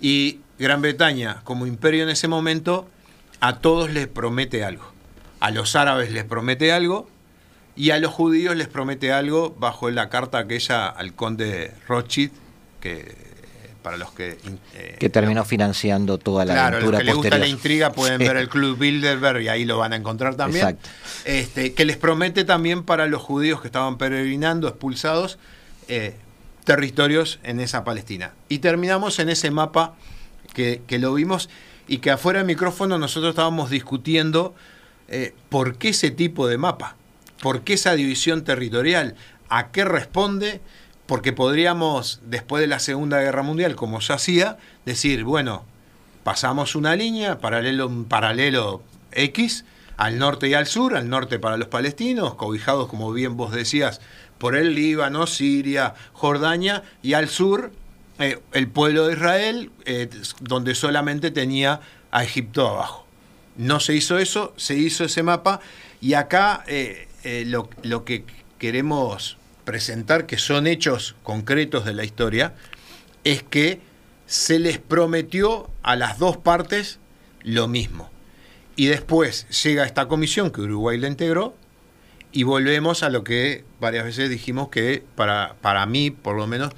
Y 0.00 0.40
Gran 0.62 0.80
Bretaña, 0.80 1.40
como 1.42 1.66
imperio 1.66 2.04
en 2.04 2.08
ese 2.08 2.28
momento, 2.28 2.88
a 3.40 3.58
todos 3.58 3.90
les 3.90 4.06
promete 4.06 4.64
algo. 4.64 4.84
A 5.40 5.50
los 5.50 5.74
árabes 5.74 6.12
les 6.12 6.22
promete 6.22 6.70
algo 6.70 7.08
y 7.74 7.90
a 7.90 7.98
los 7.98 8.12
judíos 8.12 8.54
les 8.54 8.68
promete 8.68 9.12
algo 9.12 9.56
bajo 9.58 9.90
la 9.90 10.08
carta 10.08 10.38
aquella 10.38 10.86
al 10.86 11.14
conde 11.14 11.72
Rothschild, 11.88 12.30
que 12.78 13.16
para 13.82 13.96
los 13.96 14.12
que... 14.12 14.38
Eh, 14.74 14.96
que 15.00 15.10
terminó 15.10 15.44
financiando 15.44 16.18
toda 16.18 16.44
la 16.44 16.54
claro, 16.54 16.76
aventura 16.76 16.98
los 16.98 17.00
que 17.00 17.06
les 17.06 17.14
gusta 17.16 17.38
la 17.38 17.48
intriga 17.48 17.90
pueden 17.90 18.18
ver 18.18 18.36
el 18.36 18.48
Club 18.48 18.78
Bilderberg 18.78 19.42
y 19.42 19.48
ahí 19.48 19.64
lo 19.64 19.78
van 19.78 19.92
a 19.92 19.96
encontrar 19.96 20.36
también. 20.36 20.68
Exacto. 20.68 20.88
Este, 21.24 21.74
que 21.74 21.84
les 21.84 21.96
promete 21.96 22.44
también 22.44 22.84
para 22.84 23.06
los 23.06 23.20
judíos 23.20 23.60
que 23.60 23.66
estaban 23.66 23.98
peregrinando, 23.98 24.68
expulsados, 24.68 25.40
eh, 25.88 26.14
territorios 26.62 27.40
en 27.42 27.58
esa 27.58 27.82
Palestina. 27.82 28.34
Y 28.48 28.58
terminamos 28.58 29.18
en 29.18 29.28
ese 29.28 29.50
mapa 29.50 29.94
que, 30.52 30.82
lo 30.98 31.14
vimos 31.14 31.48
y 31.88 31.98
que 31.98 32.10
afuera 32.10 32.40
del 32.40 32.46
micrófono 32.46 32.98
nosotros 32.98 33.30
estábamos 33.30 33.70
discutiendo 33.70 34.54
eh, 35.08 35.34
por 35.48 35.76
qué 35.76 35.90
ese 35.90 36.10
tipo 36.10 36.46
de 36.46 36.58
mapa, 36.58 36.96
por 37.40 37.62
qué 37.62 37.74
esa 37.74 37.94
división 37.94 38.44
territorial, 38.44 39.16
a 39.48 39.70
qué 39.70 39.84
responde, 39.84 40.60
porque 41.06 41.32
podríamos, 41.32 42.20
después 42.24 42.60
de 42.60 42.66
la 42.66 42.78
Segunda 42.78 43.20
Guerra 43.20 43.42
Mundial, 43.42 43.74
como 43.76 44.00
ya 44.00 44.14
hacía, 44.14 44.58
decir, 44.86 45.24
bueno, 45.24 45.64
pasamos 46.24 46.74
una 46.74 46.96
línea, 46.96 47.38
paralelo, 47.38 47.90
paralelo 48.08 48.82
X, 49.12 49.64
al 49.96 50.18
norte 50.18 50.48
y 50.48 50.54
al 50.54 50.66
sur, 50.66 50.96
al 50.96 51.08
norte 51.08 51.38
para 51.38 51.56
los 51.56 51.68
palestinos, 51.68 52.34
cobijados, 52.34 52.88
como 52.88 53.12
bien 53.12 53.36
vos 53.36 53.52
decías, 53.52 54.00
por 54.38 54.56
el 54.56 54.74
Líbano, 54.74 55.26
Siria, 55.26 55.94
Jordania, 56.12 56.82
y 57.02 57.12
al 57.12 57.28
sur 57.28 57.72
eh, 58.22 58.38
el 58.52 58.68
pueblo 58.68 59.06
de 59.06 59.14
Israel, 59.14 59.70
eh, 59.84 60.08
donde 60.40 60.74
solamente 60.74 61.30
tenía 61.30 61.80
a 62.10 62.24
Egipto 62.24 62.68
abajo. 62.68 63.06
No 63.56 63.80
se 63.80 63.94
hizo 63.94 64.18
eso, 64.18 64.54
se 64.56 64.76
hizo 64.76 65.04
ese 65.04 65.22
mapa, 65.22 65.60
y 66.00 66.14
acá 66.14 66.64
eh, 66.66 67.08
lo, 67.46 67.68
lo 67.82 68.04
que 68.04 68.24
queremos 68.58 69.36
presentar, 69.64 70.26
que 70.26 70.38
son 70.38 70.66
hechos 70.66 71.14
concretos 71.22 71.84
de 71.84 71.94
la 71.94 72.04
historia, 72.04 72.54
es 73.24 73.42
que 73.42 73.80
se 74.26 74.58
les 74.58 74.78
prometió 74.78 75.68
a 75.82 75.96
las 75.96 76.18
dos 76.18 76.36
partes 76.36 76.98
lo 77.42 77.68
mismo. 77.68 78.10
Y 78.76 78.86
después 78.86 79.46
llega 79.62 79.84
esta 79.84 80.08
comisión 80.08 80.50
que 80.50 80.62
Uruguay 80.62 80.98
la 80.98 81.08
integró 81.08 81.54
y 82.32 82.44
volvemos 82.44 83.02
a 83.02 83.10
lo 83.10 83.24
que 83.24 83.64
varias 83.80 84.04
veces 84.04 84.30
dijimos 84.30 84.68
que 84.68 85.04
para, 85.14 85.56
para 85.60 85.84
mí, 85.86 86.10
por 86.10 86.36
lo 86.36 86.46
menos, 86.46 86.72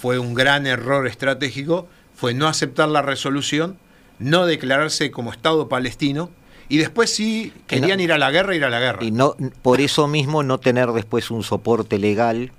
fue 0.00 0.18
un 0.18 0.32
gran 0.32 0.66
error 0.66 1.06
estratégico, 1.06 1.86
fue 2.14 2.32
no 2.32 2.48
aceptar 2.48 2.88
la 2.88 3.02
resolución, 3.02 3.76
no 4.18 4.46
declararse 4.46 5.10
como 5.10 5.30
Estado 5.30 5.68
palestino, 5.68 6.30
y 6.70 6.78
después 6.78 7.10
sí 7.10 7.52
querían 7.66 8.00
ir 8.00 8.12
a 8.12 8.18
la 8.18 8.30
guerra, 8.30 8.54
ir 8.54 8.64
a 8.64 8.70
la 8.70 8.80
guerra. 8.80 9.04
Y 9.04 9.10
no, 9.10 9.36
por 9.60 9.80
eso 9.80 10.06
mismo 10.08 10.42
no 10.42 10.58
tener 10.58 10.92
después 10.92 11.30
un 11.30 11.42
soporte 11.42 11.98
legal, 11.98 12.50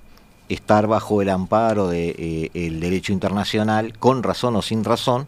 estar 0.49 0.85
bajo 0.85 1.21
el 1.21 1.29
amparo 1.29 1.87
del 1.87 2.13
de, 2.15 2.51
eh, 2.53 2.69
derecho 2.79 3.11
internacional, 3.11 3.97
con 3.97 4.21
razón 4.21 4.55
o 4.55 4.61
sin 4.61 4.83
razón, 4.83 5.27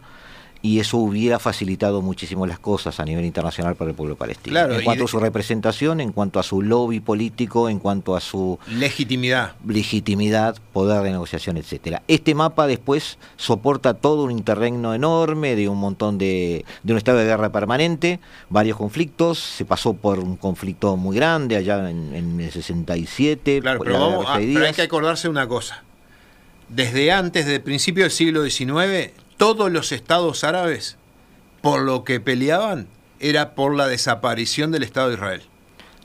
y 0.65 0.79
eso 0.79 0.97
hubiera 0.97 1.39
facilitado 1.39 2.01
muchísimo 2.01 2.47
las 2.47 2.57
cosas 2.57 2.97
a 3.01 3.03
nivel 3.03 3.25
internacional 3.25 3.75
para 3.75 3.89
el 3.89 3.97
pueblo 3.97 4.15
palestino. 4.15 4.71
en 4.71 4.85
cuanto 4.85 5.03
a 5.03 5.07
su 5.09 5.19
representación, 5.19 5.99
en 5.99 6.13
cuanto 6.13 6.39
a 6.39 6.43
su 6.43 6.61
lobby 6.61 7.01
político, 7.01 7.67
en 7.67 7.79
cuanto 7.79 8.15
a 8.15 8.21
su 8.21 8.57
legitimidad, 8.69 9.55
legitimidad, 9.67 10.55
poder 10.71 11.03
de 11.03 11.11
negociación, 11.11 11.57
etcétera. 11.57 12.01
Este 12.07 12.33
mapa 12.33 12.65
después 12.65 13.17
soporta 13.35 13.93
todo 13.93 14.23
un 14.23 14.31
interregno 14.31 14.93
enorme 14.93 15.57
de 15.57 15.67
un 15.67 15.79
montón 15.79 16.17
de, 16.17 16.63
de 16.81 16.93
un 16.93 16.97
estado 16.97 17.17
de 17.17 17.25
guerra 17.25 17.51
permanente, 17.51 18.21
varios 18.49 18.77
conflictos, 18.77 19.39
se 19.39 19.65
pasó 19.65 19.93
por 19.93 20.19
un 20.19 20.37
conflicto 20.37 20.95
muy 20.95 21.17
grande 21.17 21.57
allá 21.57 21.89
en, 21.89 22.39
el 22.39 22.51
67. 22.53 23.59
Claro, 23.59 23.81
pero, 23.83 23.99
vamos, 23.99 24.25
ah, 24.29 24.37
pero 24.37 24.65
hay 24.65 24.73
que 24.73 24.81
acordarse 24.81 25.27
una 25.27 25.45
cosa. 25.45 25.83
Desde 26.69 27.11
antes, 27.11 27.43
desde 27.45 27.57
el 27.57 27.63
principio 27.63 28.03
del 28.03 28.11
siglo 28.11 28.49
XIX, 28.49 29.11
todos 29.37 29.71
los 29.71 29.91
estados 29.91 30.43
árabes, 30.43 30.97
por 31.61 31.81
lo 31.81 32.03
que 32.03 32.19
peleaban, 32.19 32.87
era 33.19 33.55
por 33.55 33.75
la 33.75 33.87
desaparición 33.87 34.71
del 34.71 34.83
Estado 34.83 35.09
de 35.09 35.15
Israel, 35.15 35.43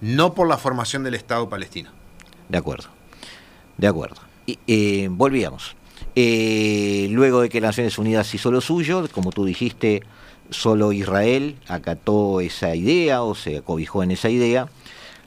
no 0.00 0.34
por 0.34 0.48
la 0.48 0.56
formación 0.56 1.02
del 1.04 1.14
Estado 1.14 1.48
palestino. 1.48 1.90
De 2.48 2.58
acuerdo, 2.58 2.88
de 3.76 3.86
acuerdo. 3.86 4.16
Y, 4.46 4.58
eh, 4.66 5.08
volvíamos. 5.10 5.76
Eh, 6.14 7.08
luego 7.10 7.42
de 7.42 7.48
que 7.48 7.60
Naciones 7.60 7.98
Unidas 7.98 8.32
hizo 8.34 8.50
lo 8.50 8.60
suyo, 8.60 9.06
como 9.12 9.30
tú 9.30 9.44
dijiste, 9.44 10.02
solo 10.50 10.92
Israel 10.92 11.56
acató 11.68 12.40
esa 12.40 12.74
idea 12.74 13.22
o 13.22 13.34
se 13.34 13.58
acobijó 13.58 14.02
en 14.02 14.12
esa 14.12 14.30
idea. 14.30 14.68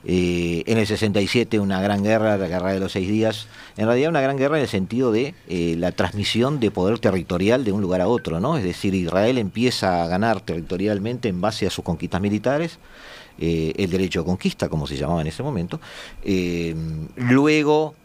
Eh, 0.04 0.64
en 0.66 0.80
el 0.80 0.88
67 0.88 1.60
una 1.60 1.80
gran 1.82 2.04
guerra, 2.04 2.38
la 2.38 2.48
guerra 2.48 2.74
de 2.74 2.80
los 2.80 2.92
seis 2.92 3.08
días, 3.08 3.48
en 3.78 3.86
realidad 3.86 4.10
una 4.10 4.22
gran 4.22 4.38
guerra 4.38 4.58
en 4.58 4.64
el 4.64 4.70
sentido 4.70 5.12
de 5.12 5.36
eh, 5.48 5.76
la 5.78 5.92
transmisión 5.92 6.60
de 6.60 6.72
poder 6.72 6.98
territorial 7.00 7.64
de 7.64 7.72
un 7.72 7.82
lugar 7.82 8.02
a 8.02 8.08
otro, 8.08 8.40
¿no? 8.40 8.58
Es 8.58 8.64
decir, 8.64 8.96
Israel 8.96 9.38
empieza 9.38 10.04
a 10.04 10.08
ganar 10.08 10.42
territorialmente 10.42 11.30
en 11.30 11.40
base 11.40 11.68
a 11.68 11.70
sus 11.70 11.86
conquistas 11.86 12.20
militares, 12.20 12.80
eh, 13.40 13.74
el 13.78 13.92
derecho 13.92 14.22
de 14.22 14.26
conquista, 14.26 14.70
como 14.70 14.88
se 14.88 14.98
llamaba 14.98 15.22
en 15.22 15.28
ese 15.28 15.44
momento. 15.44 15.80
luego 17.16 17.96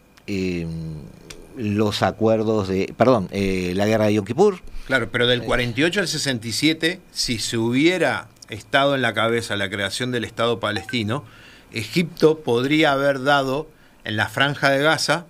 los 1.57 2.03
acuerdos 2.03 2.67
de, 2.67 2.93
perdón, 2.95 3.29
la 3.31 3.85
guerra 3.87 4.05
de 4.05 4.15
Yom 4.15 4.25
Kippur. 4.25 4.59
Claro, 4.85 5.09
pero 5.11 5.25
del 5.25 5.41
48 5.41 6.01
al 6.01 6.07
67, 6.07 6.99
si 7.11 7.39
se 7.39 7.57
hubiera 7.57 8.27
estado 8.49 8.93
en 8.93 9.01
la 9.01 9.13
cabeza 9.13 9.55
la 9.55 9.69
creación 9.69 10.11
del 10.11 10.23
Estado 10.23 10.59
palestino, 10.59 11.23
Egipto 11.71 12.39
podría 12.39 12.91
haber 12.93 13.23
dado 13.23 13.67
en 14.03 14.17
la 14.17 14.27
franja 14.27 14.69
de 14.69 14.81
Gaza 14.81 15.25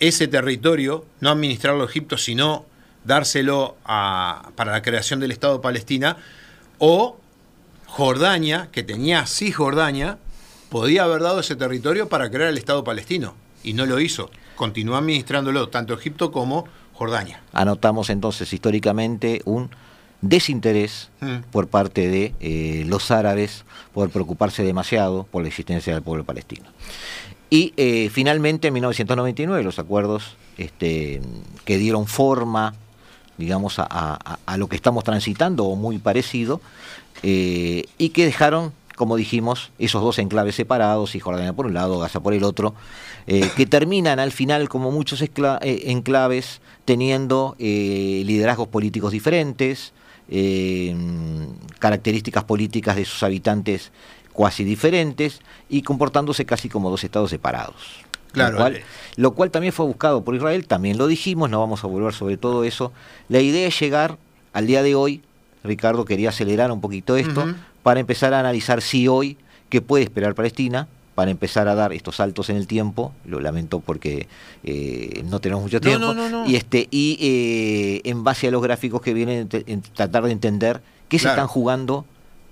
ese 0.00 0.28
territorio, 0.28 1.04
no 1.20 1.30
administrarlo 1.30 1.82
a 1.82 1.86
Egipto, 1.86 2.16
sino 2.16 2.64
dárselo 3.04 3.76
para 3.84 4.72
la 4.72 4.82
creación 4.82 5.20
del 5.20 5.32
Estado 5.32 5.54
de 5.54 5.60
Palestina, 5.60 6.16
o 6.78 7.18
Jordania, 7.86 8.68
que 8.70 8.82
tenía 8.82 9.26
Cisjordania, 9.26 10.18
podía 10.68 11.04
haber 11.04 11.22
dado 11.22 11.40
ese 11.40 11.56
territorio 11.56 12.08
para 12.08 12.30
crear 12.30 12.50
el 12.50 12.58
Estado 12.58 12.84
palestino, 12.84 13.34
y 13.62 13.72
no 13.72 13.86
lo 13.86 13.98
hizo. 13.98 14.30
Continuó 14.56 14.96
administrándolo 14.96 15.68
tanto 15.68 15.94
Egipto 15.94 16.30
como 16.30 16.66
Jordania. 16.92 17.40
Anotamos 17.52 18.10
entonces 18.10 18.52
históricamente 18.52 19.40
un 19.44 19.70
desinterés 20.20 21.10
mm. 21.20 21.50
por 21.50 21.68
parte 21.68 22.08
de 22.08 22.34
eh, 22.40 22.84
los 22.86 23.10
árabes 23.10 23.64
por 23.92 24.10
preocuparse 24.10 24.62
demasiado 24.62 25.24
por 25.24 25.42
la 25.42 25.48
existencia 25.48 25.92
del 25.92 26.02
pueblo 26.02 26.24
palestino. 26.24 26.66
Y 27.50 27.72
eh, 27.76 28.10
finalmente 28.12 28.68
en 28.68 28.74
1999 28.74 29.62
los 29.62 29.78
acuerdos 29.78 30.36
este, 30.58 31.20
que 31.64 31.78
dieron 31.78 32.06
forma, 32.06 32.74
digamos, 33.38 33.76
a, 33.78 34.36
lo 34.56 34.68
que 34.68 34.76
estamos 34.76 35.04
transitando 35.04 35.64
o 35.64 35.76
muy 35.76 35.98
parecido, 35.98 36.60
eh, 37.22 37.84
y 37.96 38.10
que 38.10 38.26
dejaron, 38.26 38.72
como 38.96 39.16
dijimos, 39.16 39.70
esos 39.78 40.02
dos 40.02 40.18
enclaves 40.18 40.56
separados, 40.56 41.14
y 41.14 41.20
Jordania 41.20 41.52
por 41.52 41.66
un 41.66 41.74
lado, 41.74 41.98
Gaza 41.98 42.20
por 42.20 42.34
el 42.34 42.42
otro, 42.44 42.74
que 43.26 43.66
terminan 43.66 44.18
al 44.20 44.32
final 44.32 44.70
como 44.70 44.90
muchos 44.90 45.22
enclaves 45.22 46.60
teniendo 46.86 47.54
liderazgos 47.58 48.68
políticos 48.68 49.12
diferentes, 49.12 49.92
eh, 50.28 50.94
características 51.78 52.44
políticas 52.44 52.96
de 52.96 53.04
sus 53.04 53.22
habitantes 53.22 53.92
cuasi 54.32 54.64
diferentes 54.64 55.40
y 55.68 55.82
comportándose 55.82 56.44
casi 56.44 56.68
como 56.68 56.90
dos 56.90 57.02
estados 57.02 57.30
separados. 57.30 58.04
Claro, 58.32 58.70
lo, 59.16 59.32
cual, 59.32 59.50
también 59.50 59.72
fue 59.72 59.86
buscado 59.86 60.22
por 60.22 60.34
Israel, 60.34 60.66
también 60.66 60.98
lo 60.98 61.06
dijimos, 61.06 61.50
no 61.50 61.60
vamos 61.60 61.82
a 61.82 61.86
volver 61.86 62.12
sobre 62.12 62.36
todo 62.36 62.62
eso. 62.64 62.92
La 63.28 63.40
idea 63.40 63.66
es 63.66 63.80
llegar 63.80 64.18
al 64.52 64.66
día 64.66 64.82
de 64.82 64.94
hoy, 64.94 65.22
Ricardo 65.64 66.04
quería 66.04 66.28
acelerar 66.28 66.70
un 66.70 66.80
poquito 66.80 67.16
esto, 67.16 67.46
para 67.82 68.00
empezar 68.00 68.34
a 68.34 68.40
analizar 68.40 68.82
si 68.82 69.08
hoy, 69.08 69.38
qué 69.70 69.80
puede 69.80 70.04
esperar 70.04 70.34
Palestina, 70.34 70.88
para 71.18 71.32
empezar 71.32 71.66
a 71.66 71.74
dar 71.74 71.92
estos 71.92 72.14
saltos 72.14 72.48
en 72.48 72.56
el 72.56 72.68
tiempo, 72.68 73.12
lo 73.24 73.40
lamento 73.40 73.80
porque 73.80 74.28
eh, 74.62 75.24
no 75.24 75.40
tenemos 75.40 75.64
mucho 75.64 75.80
tiempo, 75.80 76.14
y 76.46 76.54
este 76.54 76.86
y 76.92 77.18
eh, 77.20 78.08
en 78.08 78.22
base 78.22 78.46
a 78.46 78.52
los 78.52 78.62
gráficos 78.62 79.02
que 79.02 79.14
vienen, 79.14 79.48
en 79.50 79.82
tratar 79.82 80.22
de 80.22 80.30
entender 80.30 80.80
qué 81.08 81.18
se 81.18 81.26
están 81.26 81.48
jugando, 81.48 82.06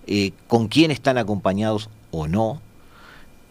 eh, 0.09 0.33
con 0.49 0.67
quién 0.67 0.91
están 0.91 1.17
acompañados 1.17 1.91
o 2.11 2.27
no, 2.27 2.61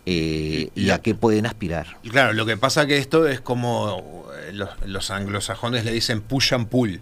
y, 0.05 0.89
a 0.89 0.99
qué 0.99 1.15
pueden 1.15 1.45
aspirar. 1.45 1.95
Claro, 2.09 2.33
lo 2.33 2.45
que 2.45 2.57
pasa 2.57 2.85
que 2.85 2.97
esto 2.97 3.25
es 3.25 3.39
como 3.39 4.25
los, 4.51 4.69
los 4.85 5.11
anglosajones 5.11 5.85
le 5.85 5.93
dicen 5.93 6.19
push 6.19 6.53
and 6.53 6.67
pull. 6.67 6.99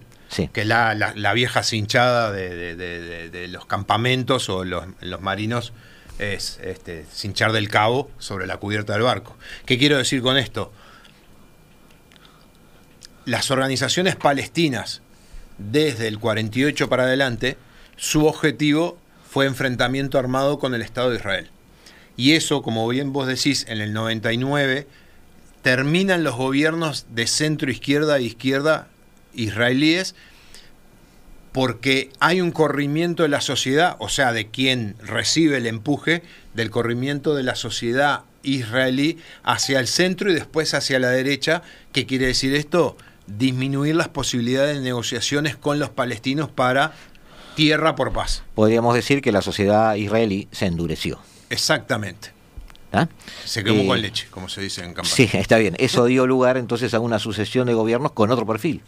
que 0.52 0.66
la, 0.66 0.94
la, 0.94 1.34
vieja 1.34 1.64
cinchada 1.64 2.32
de, 2.32 3.48
los 3.50 3.66
campamentos 3.66 4.50
o 4.50 4.64
los, 4.64 4.86
marinos 5.20 5.74
es 6.20 6.60
este, 6.64 7.06
cinchar 7.12 7.52
del 7.52 7.70
cabo 7.70 8.10
sobre 8.20 8.48
la 8.48 8.58
cubierta 8.58 8.94
del 8.94 9.04
barco. 9.04 9.36
¿Qué 9.66 9.78
quiero 9.78 9.98
decir 9.98 10.22
con 10.22 10.38
esto? 10.38 10.72
Las 13.26 13.52
organizaciones 13.52 14.16
palestinas, 14.16 15.02
desde 15.58 16.08
el 16.08 16.20
48 16.20 16.90
para 16.90 17.04
adelante, 17.04 17.58
su 17.96 18.26
objetivo 18.26 18.98
fue 19.30 19.46
enfrentamiento 19.46 20.20
armado 20.20 20.60
con 20.60 20.76
el 20.76 20.82
Estado 20.82 21.10
de 21.10 21.18
Israel. 21.18 21.50
Y 22.16 22.34
eso, 22.34 22.62
como 22.62 22.88
bien 22.88 23.14
vos 23.14 23.28
decís, 23.28 23.66
en 23.68 23.82
el 23.82 23.94
99 23.94 24.88
terminan 25.62 26.24
los 26.24 26.36
gobiernos 26.36 27.08
de 27.10 27.26
centro 27.26 27.72
izquierda 27.72 28.18
e 28.18 28.24
izquierda 28.24 28.90
israelíes 29.34 30.14
porque 31.54 32.10
hay 32.20 32.42
un 32.42 32.52
corrimiento 32.52 33.24
de 33.24 33.30
la 33.30 33.40
sociedad, 33.40 33.96
o 34.00 34.10
sea, 34.10 34.34
de 34.34 34.48
quien 34.50 34.96
recibe 35.00 35.58
el 35.58 35.68
empuje 35.68 36.24
del 36.54 36.72
corrimiento 36.72 37.36
de 37.36 37.44
la 37.44 37.56
sociedad 37.56 38.24
israelí 38.42 39.20
hacia 39.44 39.80
el 39.80 39.88
centro 39.88 40.32
y 40.32 40.34
después 40.34 40.74
hacia 40.74 41.00
la 41.00 41.10
derecha. 41.10 41.62
¿Qué 41.94 42.06
quiere 42.06 42.26
decir 42.26 42.56
esto? 42.56 42.98
Disminuir 43.28 43.96
las 43.96 44.10
posibilidades 44.10 44.76
de 44.78 44.82
negociaciones 44.82 45.56
con 45.56 45.80
los 45.80 45.92
palestinos 45.92 46.50
para 46.50 46.94
tierra 47.56 47.96
por 47.96 48.12
paz. 48.12 48.44
Podríamos 48.56 48.96
decir 48.96 49.22
que 49.22 49.32
la 49.32 49.44
sociedad 49.44 49.94
israelí 49.94 50.48
se 50.52 50.66
endureció. 50.66 51.20
Exactamente. 51.52 52.32
¿Ah? 52.92 53.08
Se 53.46 53.64
quemó 53.64 53.88
con 53.88 53.98
eh, 53.98 54.02
leche, 54.02 54.28
como 54.30 54.50
se 54.50 54.62
dice 54.62 54.82
en 54.84 54.94
campaña. 54.94 55.16
Sí, 55.16 55.30
está 55.34 55.58
bien. 55.58 55.76
Eso 55.78 56.06
dio 56.06 56.26
lugar 56.26 56.58
entonces 56.58 56.94
a 56.96 57.00
una 57.00 57.20
sucesión 57.20 57.68
de 57.68 57.74
gobiernos 57.74 58.12
con 58.12 58.32
otro 58.32 58.46
perfil. 58.46 58.82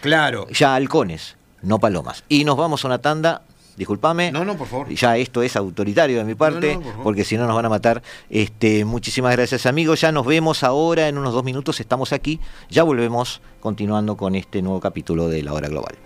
Claro. 0.00 0.46
Ya 0.50 0.74
halcones, 0.74 1.36
no 1.64 1.78
palomas. 1.78 2.24
Y 2.28 2.44
nos 2.44 2.56
vamos 2.56 2.84
a 2.84 2.88
una 2.88 2.98
tanda. 2.98 3.42
Disculpame. 3.76 4.30
No, 4.30 4.44
no, 4.44 4.56
por 4.56 4.68
favor. 4.68 4.88
Ya 4.88 5.16
esto 5.16 5.42
es 5.42 5.56
autoritario 5.56 6.18
de 6.18 6.24
mi 6.24 6.36
parte, 6.36 6.78
porque 7.02 7.24
si 7.24 7.36
no 7.36 7.46
nos 7.46 7.56
van 7.56 7.64
a 7.64 7.68
matar. 7.68 8.02
Este, 8.30 8.84
muchísimas 8.84 9.32
gracias, 9.32 9.66
amigos. 9.66 10.00
Ya 10.00 10.12
nos 10.12 10.24
vemos 10.24 10.62
ahora 10.62 11.08
en 11.08 11.18
unos 11.18 11.32
dos 11.32 11.42
minutos. 11.42 11.80
Estamos 11.80 12.12
aquí. 12.12 12.38
Ya 12.70 12.84
volvemos 12.84 13.40
continuando 13.60 14.16
con 14.16 14.36
este 14.36 14.62
nuevo 14.62 14.78
capítulo 14.78 15.28
de 15.28 15.42
La 15.42 15.52
Hora 15.52 15.68
Global. 15.68 15.96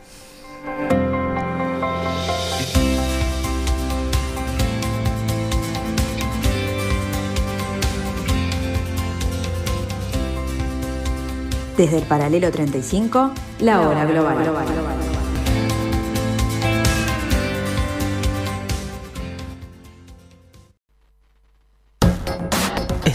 Desde 11.78 11.98
el 11.98 12.04
paralelo 12.06 12.50
35, 12.50 13.30
la 13.60 13.80
hora 13.82 14.04
global. 14.04 15.07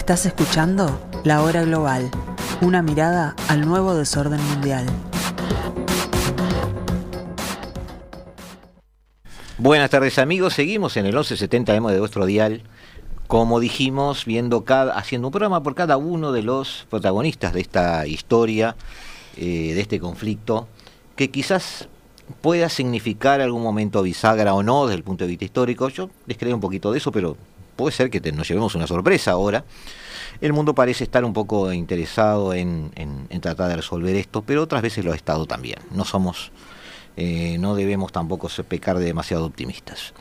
Estás 0.04 0.26
escuchando 0.26 1.00
La 1.24 1.40
Hora 1.40 1.62
Global, 1.62 2.10
una 2.60 2.82
mirada 2.82 3.34
al 3.48 3.66
nuevo 3.66 3.94
desorden 3.94 4.38
mundial. 4.48 4.84
Buenas 9.56 9.88
tardes 9.88 10.18
amigos, 10.18 10.52
seguimos 10.52 10.98
en 10.98 11.06
el 11.06 11.14
1170M 11.14 11.90
de 11.90 12.00
vuestro 12.00 12.26
dial 12.26 12.64
como 13.28 13.60
dijimos, 13.60 14.26
viendo 14.26 14.66
cada, 14.66 14.94
haciendo 14.94 15.28
un 15.28 15.32
programa 15.32 15.62
por 15.62 15.74
cada 15.74 15.96
uno 15.96 16.32
de 16.32 16.42
los 16.42 16.86
protagonistas 16.90 17.54
de 17.54 17.62
esta 17.62 18.06
historia, 18.06 18.76
eh, 19.38 19.72
de 19.74 19.80
este 19.80 20.00
conflicto, 20.00 20.68
que 21.16 21.30
quizás 21.30 21.88
pueda 22.42 22.68
significar 22.68 23.40
algún 23.40 23.62
momento 23.62 24.02
bisagra 24.02 24.52
o 24.52 24.62
no 24.62 24.84
desde 24.84 24.98
el 24.98 25.02
punto 25.02 25.24
de 25.24 25.28
vista 25.28 25.46
histórico. 25.46 25.88
Yo 25.88 26.10
les 26.26 26.36
creo 26.36 26.54
un 26.54 26.60
poquito 26.60 26.92
de 26.92 26.98
eso, 26.98 27.10
pero 27.10 27.38
puede 27.74 27.94
ser 27.94 28.10
que 28.10 28.20
nos 28.32 28.48
llevemos 28.48 28.74
una 28.74 28.86
sorpresa 28.86 29.32
ahora. 29.32 29.64
El 30.40 30.52
mundo 30.52 30.74
parece 30.74 31.04
estar 31.04 31.24
un 31.24 31.32
poco 31.32 31.72
interesado 31.72 32.54
en, 32.54 32.90
tratar 33.40 33.68
de 33.68 33.76
resolver 33.76 34.14
esto, 34.16 34.42
pero 34.42 34.62
otras 34.62 34.82
veces 34.82 35.04
lo 35.04 35.12
ha 35.12 35.16
estado 35.16 35.46
también. 35.46 35.78
No 35.90 36.04
somos, 36.04 36.50
eh, 37.16 37.56
no 37.58 37.74
debemos 37.74 38.12
tampoco 38.12 38.48
pecar 38.68 38.98
de 38.98 39.06
demasiado 39.06 39.46
optimistas. 39.46 40.12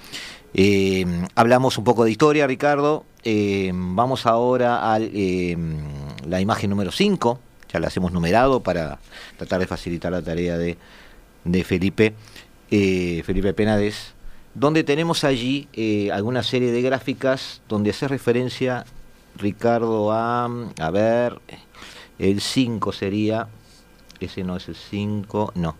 Eh, 0.54 1.06
hablamos 1.36 1.78
un 1.78 1.84
poco 1.84 2.06
de 2.06 2.12
historia, 2.12 2.46
Ricardo. 2.46 3.06
Eh, 3.24 3.72
vamos 3.74 4.26
ahora 4.26 4.94
a 4.94 5.00
la 5.00 6.42
imagen 6.42 6.70
número 6.70 6.92
5. 6.92 7.40
Ya 7.74 7.80
la 7.80 7.90
hemos 7.96 8.12
numerado 8.12 8.62
para 8.62 9.00
tratar 9.38 9.60
de 9.60 9.68
facilitar 9.68 10.12
la 10.12 10.22
tarea 10.22 10.58
de, 10.58 10.78
Felipe, 11.64 12.14
Felipe 12.70 13.54
Penades, 13.54 14.14
donde 14.56 14.84
tenemos 14.84 15.24
allí 15.24 15.68
alguna 16.12 16.44
serie 16.44 16.72
de 16.72 16.82
gráficas 16.82 17.62
donde 17.68 17.90
hace 17.90 18.08
referencia, 18.08 18.86
Ricardo, 19.36 20.12
a, 20.12 20.46
a 20.46 20.92
ver, 20.92 21.40
el 22.20 22.42
5 22.42 22.92
sería, 22.92 23.48
ese 24.20 24.44
no 24.44 24.58
es 24.58 24.68
el 24.68 24.76
5, 24.76 25.54
no, 25.56 25.76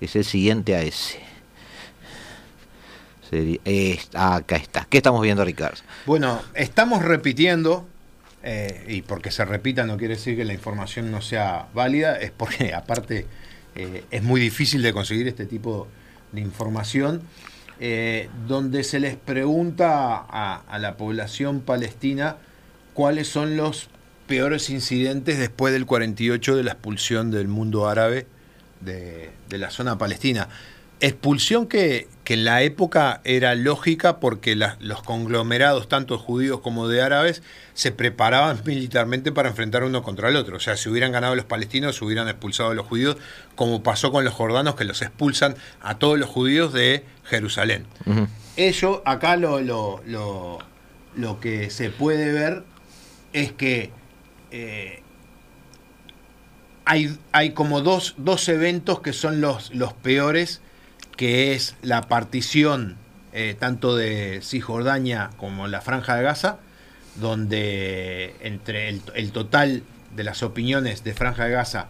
es 0.00 0.16
el 0.16 0.24
siguiente 0.24 0.76
a 0.76 0.82
ese 0.82 1.32
acá 4.14 4.56
está. 4.56 4.86
¿Qué 4.88 4.98
estamos 4.98 5.22
viendo, 5.22 5.44
Ricardo? 5.44 5.78
Bueno, 6.06 6.40
estamos 6.54 7.02
repitiendo, 7.02 7.86
eh, 8.42 8.84
y 8.88 9.02
porque 9.02 9.30
se 9.30 9.44
repita 9.44 9.84
no 9.84 9.96
quiere 9.96 10.14
decir 10.14 10.36
que 10.36 10.44
la 10.44 10.52
información 10.52 11.10
no 11.10 11.22
sea 11.22 11.68
válida, 11.74 12.16
es 12.16 12.30
porque 12.30 12.74
aparte 12.74 13.26
eh, 13.74 14.04
es 14.10 14.22
muy 14.22 14.40
difícil 14.40 14.82
de 14.82 14.92
conseguir 14.92 15.28
este 15.28 15.46
tipo 15.46 15.88
de 16.32 16.40
información, 16.40 17.22
eh, 17.80 18.28
donde 18.46 18.84
se 18.84 19.00
les 19.00 19.16
pregunta 19.16 20.16
a, 20.16 20.78
la 20.78 20.96
población 20.96 21.60
palestina 21.60 22.36
cuáles 22.94 23.28
son 23.28 23.56
los 23.56 23.88
peores 24.26 24.70
incidentes 24.70 25.38
después 25.38 25.72
del 25.72 25.86
48 25.86 26.56
de 26.56 26.62
la 26.62 26.72
expulsión 26.72 27.30
del 27.30 27.48
mundo 27.48 27.88
árabe 27.88 28.26
de, 28.80 29.30
de 29.48 29.58
la 29.58 29.70
zona 29.70 29.98
palestina. 29.98 30.48
Expulsión 31.02 31.66
que, 31.66 32.06
en 32.26 32.44
la 32.44 32.62
época 32.62 33.20
era 33.24 33.56
lógica 33.56 34.20
porque 34.20 34.54
los 34.54 35.02
conglomerados, 35.02 35.88
tanto 35.88 36.16
judíos 36.16 36.60
como 36.60 36.86
de 36.86 37.02
árabes, 37.02 37.42
se 37.74 37.90
preparaban 37.90 38.62
militarmente 38.66 39.32
para 39.32 39.48
enfrentar 39.48 39.82
uno 39.82 40.04
contra 40.04 40.28
el 40.28 40.36
otro. 40.36 40.58
O 40.58 40.60
sea, 40.60 40.76
si 40.76 40.88
hubieran 40.88 41.10
ganado 41.10 41.34
los 41.34 41.44
palestinos, 41.44 41.96
se 41.96 42.04
hubieran 42.04 42.28
expulsado 42.28 42.70
a 42.70 42.74
los 42.74 42.86
judíos, 42.86 43.16
como 43.56 43.82
pasó 43.82 44.12
con 44.12 44.24
los 44.24 44.32
jordanos, 44.32 44.76
que 44.76 44.84
los 44.84 45.02
expulsan 45.02 45.56
a 45.80 45.98
todos 45.98 46.20
los 46.20 46.30
judíos 46.30 46.72
de 46.72 47.04
Jerusalén. 47.24 47.84
Ello, 48.56 49.02
acá 49.04 49.34
lo, 49.34 49.60
lo, 49.60 50.00
lo, 51.16 51.40
que 51.40 51.68
se 51.70 51.90
puede 51.90 52.30
ver 52.30 52.62
es 53.32 53.50
que 53.50 53.90
eh, 54.52 55.02
hay, 56.84 57.18
hay, 57.32 57.50
como 57.50 57.80
dos, 57.80 58.14
dos, 58.18 58.48
eventos 58.48 59.00
que 59.00 59.12
son 59.12 59.40
los, 59.40 59.74
los 59.74 59.94
peores 59.94 60.62
que 61.16 61.54
es 61.54 61.76
la 61.82 62.02
partición 62.02 62.96
eh, 63.32 63.56
tanto 63.58 63.96
de 63.96 64.40
Cisjordania 64.42 65.30
como 65.36 65.66
la 65.66 65.80
Franja 65.80 66.16
de 66.16 66.22
Gaza, 66.22 66.58
donde 67.16 68.34
entre 68.40 68.88
el, 68.88 69.32
total 69.32 69.82
de 70.14 70.24
las 70.24 70.42
opiniones 70.42 71.04
de 71.04 71.14
Franja 71.14 71.44
de 71.44 71.52
Gaza 71.52 71.86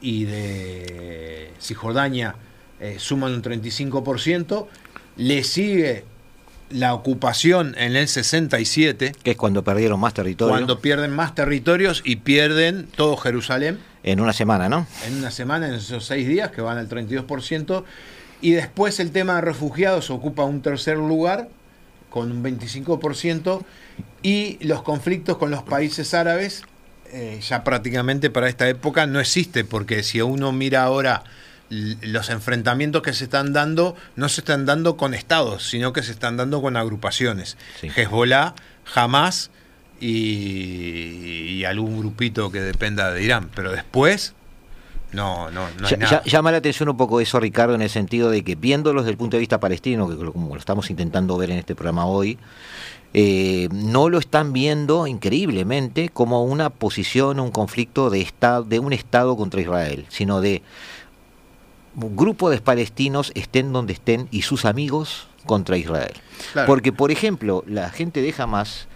y 0.00 0.24
de 0.24 1.50
Cisjordania 1.60 2.34
eh, 2.80 2.96
suman 2.98 3.32
un 3.32 3.42
35%, 3.42 4.66
le 5.16 5.44
sigue 5.44 6.04
la 6.72 6.94
ocupación 6.94 7.74
en 7.78 7.96
el 7.96 8.08
67. 8.08 9.12
Que 9.22 9.30
es 9.32 9.36
cuando 9.36 9.62
perdieron 9.62 10.00
más 10.00 10.14
territorio. 10.14 10.52
Cuando 10.52 10.80
pierden 10.80 11.10
más 11.10 11.34
territorios 11.34 12.02
y 12.04 12.16
pierden 12.16 12.86
todo 12.96 13.16
Jerusalén. 13.16 13.78
En 14.02 14.20
una 14.20 14.32
semana, 14.32 14.68
¿no? 14.68 14.86
En 15.06 15.18
una 15.18 15.30
semana, 15.30 15.68
en 15.68 15.74
esos 15.74 16.04
seis 16.04 16.26
días, 16.26 16.50
que 16.50 16.60
van 16.60 16.76
al 16.76 16.88
32%. 16.88 17.84
Y 18.42 18.50
después 18.52 19.00
el 19.00 19.12
tema 19.12 19.36
de 19.36 19.40
refugiados 19.40 20.10
ocupa 20.10 20.44
un 20.44 20.60
tercer 20.60 20.98
lugar 20.98 21.48
con 22.10 22.30
un 22.30 22.44
25% 22.44 23.64
y 24.22 24.58
los 24.60 24.82
conflictos 24.82 25.38
con 25.38 25.50
los 25.50 25.62
países 25.62 26.12
árabes 26.12 26.64
eh, 27.14 27.40
ya 27.42 27.62
prácticamente 27.62 28.30
para 28.30 28.48
esta 28.48 28.68
época 28.68 29.06
no 29.06 29.20
existe 29.20 29.64
porque 29.64 30.02
si 30.02 30.20
uno 30.20 30.50
mira 30.50 30.82
ahora 30.82 31.24
los 31.70 32.28
enfrentamientos 32.28 33.02
que 33.02 33.12
se 33.12 33.24
están 33.24 33.52
dando 33.52 33.96
no 34.16 34.28
se 34.28 34.42
están 34.42 34.66
dando 34.66 34.96
con 34.96 35.14
estados, 35.14 35.68
sino 35.68 35.92
que 35.92 36.02
se 36.02 36.12
están 36.12 36.36
dando 36.36 36.60
con 36.60 36.76
agrupaciones. 36.76 37.56
Hezbollah, 37.82 38.54
Hamas 38.94 39.50
y, 40.00 41.58
y, 41.58 41.64
algún 41.64 41.98
grupito 41.98 42.50
que 42.50 42.60
dependa 42.60 43.10
de 43.10 43.22
Irán. 43.22 43.48
Pero 43.54 43.72
después 43.72 44.34
no, 45.12 45.50
no, 45.50 45.66
no. 45.78 45.88
Llama 46.24 46.52
la 46.52 46.58
atención 46.58 46.88
un 46.88 46.96
poco 46.96 47.20
eso, 47.20 47.38
Ricardo, 47.38 47.74
en 47.74 47.82
el 47.82 47.90
sentido 47.90 48.30
de 48.30 48.42
que 48.42 48.54
viéndolo 48.54 49.02
desde 49.02 49.10
el 49.10 49.16
punto 49.16 49.36
de 49.36 49.40
vista 49.40 49.60
palestino, 49.60 50.08
que 50.08 50.16
como 50.16 50.54
lo 50.54 50.58
estamos 50.58 50.90
intentando 50.90 51.36
ver 51.36 51.50
en 51.50 51.58
este 51.58 51.74
programa 51.74 52.06
hoy, 52.06 52.38
eh, 53.14 53.68
no 53.72 54.08
lo 54.08 54.18
están 54.18 54.54
viendo 54.54 55.06
increíblemente 55.06 56.08
como 56.08 56.44
una 56.44 56.70
posición, 56.70 57.40
un 57.40 57.50
conflicto 57.50 58.08
de, 58.08 58.22
estado, 58.22 58.64
de 58.64 58.78
un 58.78 58.94
Estado 58.94 59.36
contra 59.36 59.60
Israel, 59.60 60.06
sino 60.08 60.40
de 60.40 60.62
grupo 61.94 62.48
de 62.48 62.58
palestinos 62.58 63.32
estén 63.34 63.72
donde 63.72 63.92
estén 63.92 64.28
y 64.30 64.42
sus 64.42 64.64
amigos 64.64 65.28
contra 65.44 65.76
Israel. 65.76 66.14
Claro. 66.52 66.66
Porque, 66.66 66.92
por 66.92 67.10
ejemplo, 67.10 67.64
la 67.66 67.90
gente 67.90 68.22
de 68.22 68.34
Hamas 68.38 68.86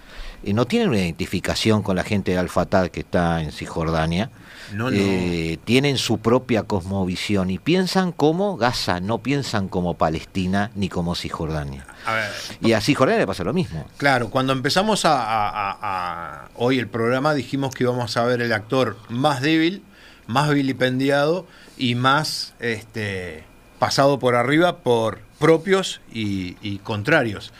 eh, 0.44 0.54
no 0.54 0.64
tiene 0.64 0.88
una 0.88 0.98
identificación 0.98 1.82
con 1.82 1.96
la 1.96 2.04
gente 2.04 2.32
de 2.32 2.38
Al-Fatah 2.38 2.88
que 2.88 3.00
está 3.00 3.42
en 3.42 3.52
Cisjordania. 3.52 4.30
No, 4.72 4.90
no. 4.90 4.96
Eh, 4.96 5.58
tienen 5.64 5.96
su 5.98 6.18
propia 6.18 6.64
cosmovisión 6.64 7.50
y 7.50 7.58
piensan 7.58 8.12
como 8.12 8.56
Gaza, 8.56 9.00
no 9.00 9.18
piensan 9.18 9.68
como 9.68 9.94
Palestina 9.94 10.70
ni 10.74 10.88
como 10.88 11.14
Cisjordania. 11.14 11.86
A 12.04 12.14
ver, 12.14 12.30
Y 12.60 12.72
a 12.72 12.80
Cisjordania 12.80 13.20
le 13.20 13.26
pasa 13.26 13.44
lo 13.44 13.52
mismo. 13.52 13.86
Claro, 13.96 14.30
cuando 14.30 14.52
empezamos 14.52 15.04
a, 15.04 15.22
a- 15.22 15.48
a- 15.50 15.78
a- 15.80 16.48
hoy 16.56 16.78
el 16.78 16.88
programa 16.88 17.34
dijimos 17.34 17.74
que 17.74 17.84
íbamos 17.84 18.16
a 18.16 18.24
ver 18.24 18.40
el 18.42 18.52
actor 18.52 18.96
más 19.08 19.40
débil, 19.40 19.82
más 20.26 20.50
vilipendiado 20.50 21.46
y 21.78 21.94
más 21.94 22.54
este, 22.58 23.44
pasado 23.78 24.18
por 24.18 24.34
arriba 24.34 24.78
por 24.78 25.20
propios 25.38 26.00
y, 26.12 26.56
y 26.62 26.78
contrarios. 26.78 27.52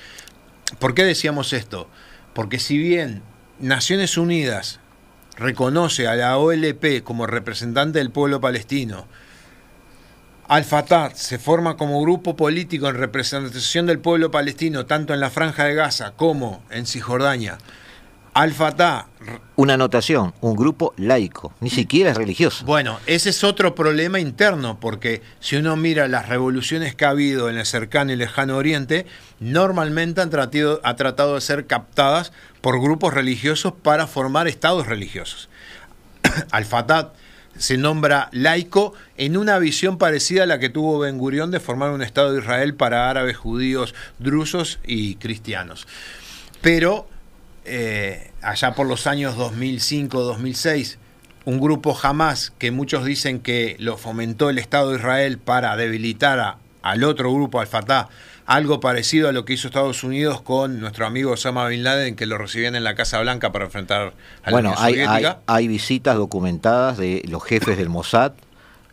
¿Por 0.79 0.95
qué 0.95 1.05
decíamos 1.05 1.53
esto? 1.53 1.89
Porque 2.33 2.59
si 2.59 2.77
bien 2.79 3.23
Naciones 3.61 4.17
Unidas 4.19 4.81
reconoce 5.37 6.07
a 6.09 6.15
la 6.15 6.39
OLP 6.39 7.03
como 7.03 7.27
representante 7.27 7.99
del 7.99 8.11
pueblo 8.11 8.41
palestino, 8.41 9.07
Al-Fatah 10.49 11.11
se 11.15 11.39
forma 11.39 11.77
como 11.77 12.01
grupo 12.01 12.37
político 12.37 12.89
en 12.89 12.97
representación 12.97 13.87
del 13.87 13.99
pueblo 13.99 14.31
palestino, 14.31 14.87
tanto 14.87 15.13
en 15.13 15.19
la 15.19 15.31
franja 15.31 15.65
de 15.65 15.75
Gaza 15.75 16.13
como 16.13 16.63
en 16.71 16.87
Cisjordania. 16.87 17.59
Al-Fatah, 18.37 19.07
Una 19.57 19.75
anotación, 19.75 20.35
un 20.43 20.57
grupo 20.57 20.93
laico, 20.99 21.55
ni 21.61 21.71
siquiera 21.71 22.11
es 22.11 22.19
religioso. 22.19 22.67
bueno, 22.67 23.01
ese 23.07 23.31
es 23.31 23.43
otro 23.43 23.75
problema 23.75 24.21
interno, 24.21 24.79
porque 24.79 25.23
si 25.41 25.57
uno 25.57 25.75
mira 25.75 26.07
las 26.07 26.29
revoluciones 26.29 26.95
que 26.95 27.07
ha 27.07 27.11
habido 27.11 27.49
en 27.49 27.57
el 27.57 27.65
cercano 27.65 28.13
y 28.13 28.17
lejano 28.17 28.59
oriente, 28.59 29.07
normalmente 29.41 30.21
han 30.21 30.29
tratado, 30.29 30.83
ha 30.85 30.97
tratado 30.97 31.37
de 31.37 31.41
ser 31.41 31.67
captadas 31.67 32.31
por 32.61 32.79
grupos 32.79 33.15
religiosos 33.15 33.73
para 33.73 34.07
formar 34.07 34.49
estados 34.49 34.87
religiosos. 34.87 35.49
Al-Fatah 36.51 37.15
se 37.57 37.79
nombra 37.79 38.29
laico 38.33 38.93
en 39.17 39.39
una 39.39 39.59
visión 39.59 39.97
parecida 39.97 40.43
a 40.43 40.47
la 40.47 40.59
que 40.59 40.69
tuvo 40.69 40.99
Ben 40.99 41.17
Gurión 41.17 41.51
de 41.51 41.59
formar 41.59 41.91
un 41.91 42.03
Estado 42.03 42.35
de 42.35 42.41
Israel 42.41 42.75
para 42.75 43.09
árabes, 43.09 43.39
judíos, 43.39 43.95
drusos 44.19 44.79
y 44.85 45.15
cristianos. 45.15 45.89
Pero 46.61 47.09
eh, 47.67 48.31
allá 48.43 48.75
por 48.75 48.87
los 48.87 49.07
años 49.07 49.37
2005-2006, 49.37 50.97
un 51.45 51.61
grupo 51.61 51.97
Hamas 52.01 52.53
que 52.59 52.71
muchos 52.71 53.05
dicen 53.05 53.41
que 53.41 53.77
lo 53.79 53.97
fomentó 53.97 54.51
el 54.51 54.59
Estado 54.59 54.91
de 54.91 54.99
Israel 54.99 55.39
para 55.39 55.77
debilitar 55.77 56.39
a- 56.41 56.59
al 56.83 57.05
otro 57.05 57.33
grupo, 57.33 57.61
al 57.61 57.67
Fatah, 57.67 58.09
algo 58.47 58.79
parecido 58.79 59.29
a 59.29 59.33
lo 59.33 59.45
que 59.45 59.55
hizo 59.55 59.67
Estados 59.67 60.05
Unidos 60.05 60.41
con 60.41 60.79
nuestro 60.81 61.05
amigo 61.07 61.33
Osama 61.33 61.67
Bin 61.67 61.83
Laden, 61.83 62.15
que 62.15 62.27
lo 62.27 62.39
recibían 62.39 62.77
en 62.77 62.85
la 62.85 62.95
Casa 62.95 63.21
Blanca 63.21 63.51
para 63.51 63.65
enfrentar 63.65 64.13
a 64.45 64.51
la 64.51 64.53
Bueno, 64.53 64.69
Unión 64.71 64.85
hay, 64.85 65.25
hay, 65.25 65.27
hay 65.47 65.69
visitas 65.69 66.15
documentadas 66.17 66.97
de 66.97 67.23
los 67.29 67.43
jefes 67.45 67.77
del 67.77 67.89
Mossad 67.89 68.33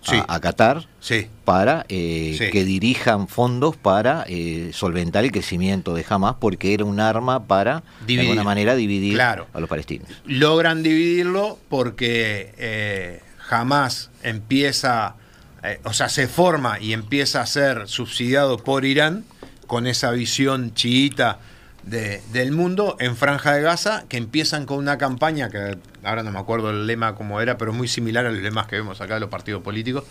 Sí. 0.04 0.22
a, 0.28 0.40
Qatar 0.40 0.86
Sí. 1.00 1.28
para 1.46 1.86
eh, 1.90 2.36
Sí. 2.38 2.50
que 2.52 2.64
dirijan 2.66 3.28
fondos 3.28 3.76
para 3.78 4.26
eh, 4.28 4.72
solventar 4.74 5.24
el 5.24 5.32
crecimiento 5.32 5.94
de 5.94 6.06
Hamas, 6.08 6.36
porque 6.40 6.74
era 6.74 6.84
un 6.86 7.00
arma 7.00 7.46
para, 7.48 7.84
Dividir. 8.02 8.18
de 8.18 8.22
alguna 8.32 8.44
manera, 8.44 8.76
dividir 8.76 9.14
Claro. 9.16 9.48
a 9.54 9.60
los 9.60 9.70
palestinos. 9.70 10.10
logran 10.26 10.84
dividirlo 10.84 11.58
porque 11.70 12.54
eh, 12.58 13.22
jamás 13.38 14.10
empieza, 14.24 15.16
eh, 15.64 15.80
o 15.84 15.94
sea, 15.94 16.10
se 16.10 16.28
forma 16.28 16.80
y 16.80 16.94
empieza 16.94 17.42
a 17.42 17.46
ser 17.46 17.88
subsidiado 17.88 18.58
por 18.58 18.86
Irán 18.86 19.24
con 19.68 19.88
esa 19.88 20.12
visión 20.12 20.74
chiita 20.74 21.40
de- 21.86 22.22
del 22.32 22.52
mundo 22.52 22.96
en 23.00 23.16
Franja 23.16 23.54
de 23.54 23.62
Gaza, 23.62 24.06
que 24.08 24.18
empiezan 24.18 24.66
con 24.66 24.78
una 24.78 24.98
campaña 24.98 25.50
que 25.50 25.78
ahora 26.04 26.24
no 26.24 26.32
me 26.32 26.40
acuerdo 26.40 26.70
el 26.70 26.88
lema 26.88 27.16
cómo 27.16 27.42
era, 27.42 27.58
pero 27.58 27.74
muy 27.74 27.88
similar 27.88 28.26
a 28.26 28.32
los 28.32 28.42
lemas 28.42 28.68
que 28.68 28.78
vemos 28.78 29.02
acá 29.02 29.16
de 29.16 29.20
los 29.20 29.30
partidos 29.30 29.62
políticos, 29.64 30.04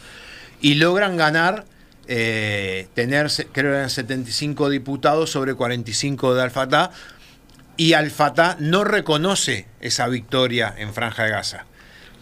y 0.61 0.75
logran 0.75 1.17
ganar, 1.17 1.65
eh, 2.09 2.89
tener, 2.95 3.29
creo 3.53 3.73
que 3.73 3.77
eran 3.79 3.91
75 3.91 4.69
diputados 4.69 5.31
sobre 5.31 5.55
45 5.55 6.35
de 6.35 6.43
Al-Fatah, 6.43 6.91
y 7.77 7.95
Al-Fatah 7.95 8.57
no 8.61 8.85
reconoce 8.85 9.67
esa 9.81 10.07
victoria 10.09 10.75
en 10.77 10.93
Franja 10.93 11.25
de 11.25 11.31
Gaza. 11.31 11.65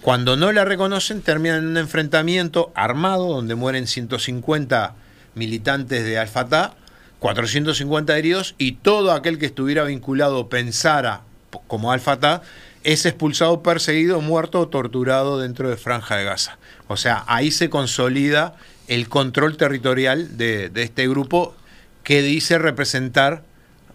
Cuando 0.00 0.36
no 0.36 0.52
la 0.52 0.64
reconocen, 0.64 1.20
terminan 1.22 1.58
en 1.58 1.66
un 1.66 1.76
enfrentamiento 1.76 2.72
armado 2.74 3.28
donde 3.28 3.54
mueren 3.56 3.86
150 3.86 4.94
militantes 5.34 6.04
de 6.04 6.18
Al-Fatah, 6.18 6.74
450 7.20 8.16
heridos 8.16 8.54
y 8.58 8.72
todo 8.72 9.12
aquel 9.12 9.38
que 9.38 9.46
estuviera 9.46 9.84
vinculado 9.84 10.48
pensara 10.48 11.22
como 11.66 11.92
Al-Fatah 11.92 12.42
es 12.82 13.04
expulsado, 13.06 13.62
perseguido, 13.62 14.20
muerto 14.20 14.60
o 14.60 14.68
torturado 14.68 15.38
dentro 15.38 15.68
de 15.68 15.76
Franja 15.76 16.16
de 16.16 16.24
Gaza. 16.24 16.58
O 16.88 16.96
sea, 16.96 17.24
ahí 17.26 17.50
se 17.50 17.68
consolida 17.68 18.54
el 18.88 19.08
control 19.08 19.56
territorial 19.56 20.36
de, 20.36 20.70
de 20.70 20.82
este 20.82 21.06
grupo 21.08 21.54
que 22.02 22.22
dice 22.22 22.58
representar 22.58 23.42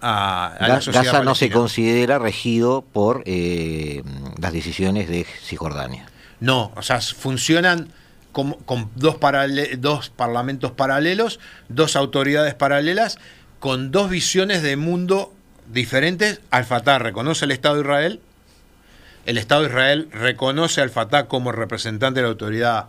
a, 0.02 0.48
a 0.48 0.68
la 0.68 0.82
sociedad 0.82 1.06
Gaza 1.06 1.24
no 1.24 1.36
se 1.36 1.50
considera 1.50 2.20
regido 2.20 2.84
por 2.94 3.24
eh, 3.26 4.04
las 4.40 4.54
decisiones 4.54 5.10
de 5.10 5.26
Cisjordania. 5.44 6.06
No, 6.40 6.72
o 6.76 6.82
sea, 6.84 7.02
funcionan 7.02 7.90
con 8.36 8.91
dos, 8.95 9.17
dos 9.78 10.10
parlamentos 10.10 10.71
paralelos, 10.71 11.39
dos 11.69 11.95
autoridades 11.95 12.54
paralelas, 12.54 13.17
con 13.60 13.91
dos 13.91 14.10
visiones 14.10 14.62
de 14.62 14.76
mundo 14.76 15.34
diferentes. 15.71 16.41
Al-Fatah 16.52 17.00
reconoce 17.00 17.45
el 17.45 17.52
Estado 17.52 17.76
de 17.76 17.82
Israel, 17.82 18.19
el 19.26 19.38
Estado 19.38 19.62
de 19.62 19.69
Israel 19.69 20.10
reconoce 20.12 20.82
al 20.82 20.89
Fatah 20.89 21.28
como 21.28 21.54
representante 21.54 22.19
de 22.19 22.24
la 22.24 22.30
autoridad 22.30 22.88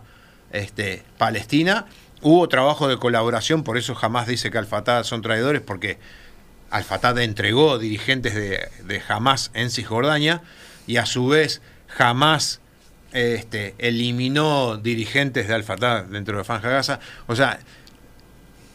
este, 0.51 1.03
palestina. 1.17 1.85
Hubo 2.21 2.49
trabajo 2.49 2.89
de 2.89 2.97
colaboración, 2.97 3.63
por 3.63 3.77
eso 3.77 3.95
jamás 3.95 4.27
dice 4.27 4.51
que 4.51 4.57
Al-Fatah 4.57 5.05
son 5.05 5.21
traidores, 5.21 5.61
porque 5.61 5.97
Al-Fatah 6.71 7.23
entregó 7.23 7.79
dirigentes 7.79 8.35
de, 8.35 8.67
de 8.83 9.01
Hamas 9.07 9.49
en 9.53 9.71
Cisjordania 9.71 10.41
y 10.87 10.97
a 10.97 11.05
su 11.05 11.27
vez 11.27 11.61
jamás 11.87 12.59
este, 13.11 13.75
eliminó 13.77 14.77
dirigentes 14.77 15.47
de 15.47 15.53
Al-Fatah 15.53 16.03
dentro 16.03 16.37
de 16.37 16.43
Franja 16.43 16.69
Gaza. 16.69 16.99
O 17.27 17.35
sea, 17.35 17.59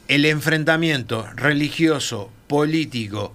el 0.09 0.25
enfrentamiento 0.25 1.27
religioso, 1.35 2.31
político, 2.47 3.35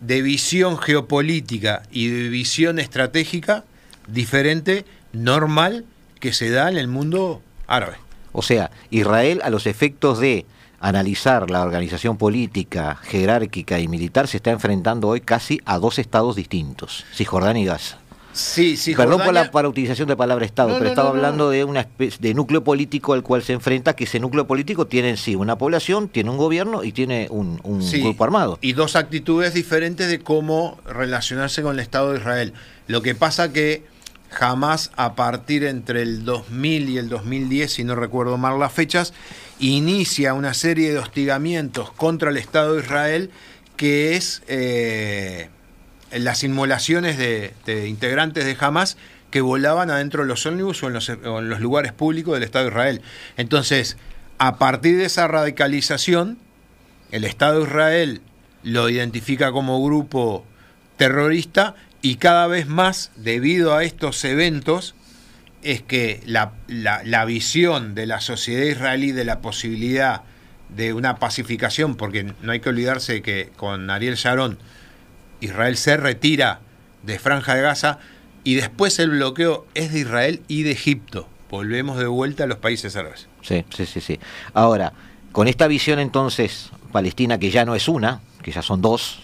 de 0.00 0.22
visión 0.22 0.78
geopolítica 0.78 1.82
y 1.90 2.08
de 2.08 2.28
visión 2.28 2.78
estratégica 2.78 3.64
diferente, 4.06 4.84
normal, 5.12 5.84
que 6.20 6.32
se 6.32 6.50
da 6.50 6.68
en 6.68 6.76
el 6.76 6.88
mundo 6.88 7.42
árabe. 7.66 7.96
O 8.32 8.42
sea, 8.42 8.70
Israel 8.90 9.40
a 9.44 9.50
los 9.50 9.66
efectos 9.66 10.18
de 10.18 10.46
analizar 10.80 11.50
la 11.50 11.62
organización 11.62 12.18
política, 12.18 12.96
jerárquica 13.02 13.80
y 13.80 13.88
militar 13.88 14.28
se 14.28 14.36
está 14.36 14.50
enfrentando 14.50 15.08
hoy 15.08 15.20
casi 15.20 15.60
a 15.64 15.78
dos 15.78 15.98
estados 15.98 16.36
distintos, 16.36 17.06
Cisjordania 17.14 17.62
y 17.62 17.66
Gaza. 17.66 17.98
Sí, 18.34 18.76
sí, 18.76 18.96
Perdón 18.96 19.22
por 19.24 19.32
la 19.32 19.50
para 19.52 19.68
utilización 19.68 20.08
de 20.08 20.16
palabra 20.16 20.44
Estado, 20.44 20.70
No, 20.70 20.74
pero 20.74 20.86
no, 20.86 20.90
estaba 20.90 21.08
no. 21.10 21.14
hablando 21.14 21.50
de 21.50 21.62
una 21.62 21.80
especie 21.80 22.18
de 22.20 22.34
núcleo 22.34 22.64
político 22.64 23.12
al 23.12 23.22
cual 23.22 23.44
se 23.44 23.52
enfrenta, 23.52 23.94
que 23.94 24.04
ese 24.04 24.18
núcleo 24.18 24.46
político 24.46 24.86
tiene 24.88 25.10
en 25.10 25.16
sí 25.16 25.36
una 25.36 25.56
población, 25.56 26.08
tiene 26.08 26.30
un 26.30 26.36
gobierno 26.36 26.82
y 26.82 26.90
tiene 26.90 27.28
un, 27.30 27.60
un 27.62 27.80
Sí, 27.80 28.00
grupo 28.02 28.24
armado. 28.24 28.58
Y 28.60 28.72
dos 28.72 28.96
actitudes 28.96 29.54
diferentes 29.54 30.08
de 30.08 30.18
cómo 30.18 30.78
relacionarse 30.84 31.62
con 31.62 31.74
el 31.74 31.80
Estado 31.80 32.10
de 32.12 32.18
Israel. 32.18 32.52
Lo 32.88 33.02
que 33.02 33.14
pasa 33.14 33.52
que 33.52 33.84
jamás 34.30 34.90
a 34.96 35.14
partir 35.14 35.62
entre 35.64 36.02
el 36.02 36.24
2000 36.24 36.88
y 36.90 36.98
el 36.98 37.08
2010, 37.08 37.72
si 37.72 37.84
no 37.84 37.94
recuerdo 37.94 38.36
mal 38.36 38.58
las 38.58 38.72
fechas, 38.72 39.14
inicia 39.60 40.34
una 40.34 40.54
serie 40.54 40.92
de 40.92 40.98
hostigamientos 40.98 41.92
contra 41.92 42.30
el 42.30 42.36
Estado 42.36 42.74
de 42.74 42.80
Israel 42.82 43.30
que 43.76 44.16
es 44.16 44.42
eh, 44.48 45.50
las 46.18 46.44
inmolaciones 46.44 47.18
de, 47.18 47.54
de 47.66 47.88
integrantes 47.88 48.44
de 48.44 48.56
Hamas 48.58 48.96
que 49.30 49.40
volaban 49.40 49.90
adentro 49.90 50.22
de 50.22 50.28
los 50.28 50.46
ómnibus 50.46 50.82
o 50.82 50.86
en 50.88 50.92
los, 50.92 51.08
o 51.08 51.38
en 51.40 51.48
los 51.48 51.60
lugares 51.60 51.92
públicos 51.92 52.34
del 52.34 52.42
Estado 52.44 52.66
de 52.66 52.70
Israel. 52.70 53.02
Entonces, 53.36 53.96
a 54.38 54.58
partir 54.58 54.96
de 54.98 55.06
esa 55.06 55.26
radicalización, 55.28 56.38
el 57.10 57.24
Estado 57.24 57.58
de 57.60 57.64
Israel 57.66 58.22
lo 58.62 58.88
identifica 58.88 59.50
como 59.52 59.84
grupo 59.84 60.44
terrorista 60.96 61.74
y 62.02 62.16
cada 62.16 62.46
vez 62.46 62.66
más, 62.66 63.10
debido 63.16 63.74
a 63.74 63.82
estos 63.84 64.24
eventos, 64.24 64.94
es 65.62 65.82
que 65.82 66.20
la, 66.26 66.52
la- 66.68 67.02
la 67.04 67.24
visión 67.24 67.94
de 67.94 68.06
la 68.06 68.20
sociedad 68.20 68.64
israelí 68.64 69.12
de 69.12 69.24
la 69.24 69.40
posibilidad 69.40 70.22
de 70.68 70.92
una 70.92 71.16
pacificación, 71.18 71.94
porque 71.96 72.32
no 72.42 72.52
hay 72.52 72.60
que 72.60 72.68
olvidarse 72.68 73.22
que 73.22 73.50
con 73.56 73.90
Ariel 73.90 74.16
Sharon 74.16 74.58
Israel 75.44 75.76
se 75.76 75.96
retira 75.96 76.60
de 77.02 77.18
Franja 77.18 77.54
de 77.54 77.62
Gaza 77.62 77.98
y 78.44 78.54
después 78.54 78.98
el 78.98 79.10
bloqueo 79.10 79.66
es 79.74 79.92
de 79.92 80.00
Israel 80.00 80.42
y 80.48 80.62
de 80.62 80.72
Egipto. 80.72 81.28
Volvemos 81.50 81.98
de 81.98 82.06
vuelta 82.06 82.44
a 82.44 82.46
los 82.46 82.58
países 82.58 82.96
árabes. 82.96 83.28
Sí, 83.42 83.64
sí, 83.74 83.86
sí, 83.86 84.00
sí. 84.00 84.18
Ahora, 84.52 84.92
con 85.32 85.48
esta 85.48 85.66
visión 85.66 85.98
entonces 85.98 86.70
Palestina 86.92 87.38
que 87.38 87.50
ya 87.50 87.64
no 87.64 87.74
es 87.74 87.88
una, 87.88 88.20
que 88.42 88.52
ya 88.52 88.62
son 88.62 88.80
dos, 88.80 89.20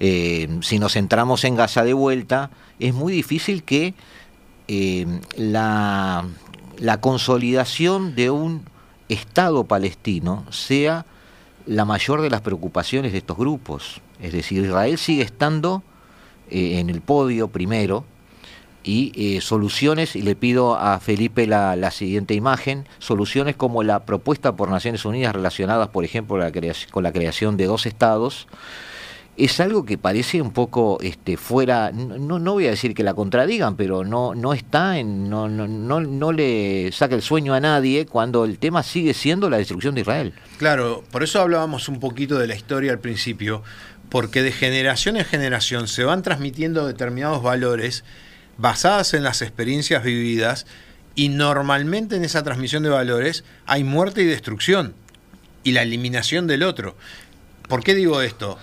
eh, 0.00 0.48
si 0.62 0.78
nos 0.78 0.92
centramos 0.94 1.44
en 1.44 1.56
Gaza 1.56 1.84
de 1.84 1.92
vuelta, 1.92 2.50
es 2.78 2.94
muy 2.94 3.12
difícil 3.12 3.62
que 3.62 3.94
eh, 4.68 5.06
la, 5.36 6.24
la 6.78 7.00
consolidación 7.00 8.14
de 8.14 8.30
un 8.30 8.64
Estado 9.08 9.64
palestino 9.64 10.44
sea 10.50 11.04
la 11.66 11.84
mayor 11.84 12.22
de 12.22 12.30
las 12.30 12.40
preocupaciones 12.40 13.12
de 13.12 13.18
estos 13.18 13.36
grupos. 13.36 14.00
Es 14.22 14.32
decir, 14.32 14.64
Israel 14.64 14.96
sigue 14.96 15.22
estando 15.22 15.82
eh, 16.50 16.78
en 16.78 16.88
el 16.88 17.00
podio 17.00 17.48
primero 17.48 18.04
y 18.84 19.12
eh, 19.14 19.40
soluciones, 19.40 20.16
y 20.16 20.22
le 20.22 20.34
pido 20.34 20.76
a 20.76 20.98
Felipe 21.00 21.46
la, 21.46 21.90
siguiente 21.90 22.34
imagen, 22.34 22.86
soluciones 22.98 23.56
como 23.56 23.82
la 23.82 24.04
propuesta 24.04 24.56
por 24.56 24.70
Naciones 24.70 25.04
Unidas 25.04 25.34
relacionadas, 25.34 25.88
por 25.88 26.04
ejemplo, 26.04 26.38
con 26.90 27.02
la 27.02 27.12
creación 27.12 27.56
de 27.56 27.66
dos 27.66 27.86
estados, 27.86 28.48
es 29.36 29.60
algo 29.60 29.86
que 29.86 29.96
parece 29.96 30.42
un 30.42 30.52
poco 30.52 30.98
este, 31.00 31.38
fuera, 31.38 31.90
no, 31.90 32.38
no 32.38 32.52
voy 32.52 32.66
a 32.66 32.70
decir 32.70 32.94
que 32.94 33.02
la 33.02 33.14
contradigan, 33.14 33.76
pero 33.76 34.04
no, 34.04 34.34
no 34.34 34.52
está, 34.52 34.98
en, 34.98 35.30
no, 35.30 35.48
no, 35.48 35.66
no, 35.66 36.00
no 36.00 36.32
le 36.32 36.92
saca 36.92 37.14
el 37.14 37.22
sueño 37.22 37.54
a 37.54 37.60
nadie 37.60 38.04
cuando 38.04 38.44
el 38.44 38.58
tema 38.58 38.82
sigue 38.82 39.14
siendo 39.14 39.48
la 39.48 39.56
destrucción 39.56 39.94
de 39.94 40.02
Israel. 40.02 40.34
Claro, 40.58 41.02
por 41.10 41.22
eso 41.22 41.40
hablábamos 41.40 41.88
un 41.88 41.98
poquito 41.98 42.38
de 42.38 42.46
la 42.46 42.54
historia 42.54 42.92
al 42.92 42.98
principio, 42.98 43.62
porque 44.12 44.42
de 44.42 44.52
generación 44.52 45.16
en 45.16 45.24
generación 45.24 45.88
se 45.88 46.04
van 46.04 46.22
transmitiendo 46.22 46.86
determinados 46.86 47.42
valores 47.42 48.04
basadas 48.58 49.14
en 49.14 49.24
las 49.24 49.42
experiencias 49.42 50.04
vividas 50.04 50.66
y 51.16 51.30
normalmente 51.30 52.14
en 52.14 52.24
esa 52.24 52.44
transmisión 52.44 52.84
de 52.84 52.90
valores 52.90 53.42
hay 53.66 53.82
muerte 53.82 54.22
y 54.22 54.26
destrucción 54.26 54.94
y 55.64 55.72
la 55.72 55.82
eliminación 55.82 56.46
del 56.46 56.62
otro. 56.62 56.94
¿Por 57.68 57.82
qué 57.82 57.94
digo 57.94 58.22
esto? 58.22 58.58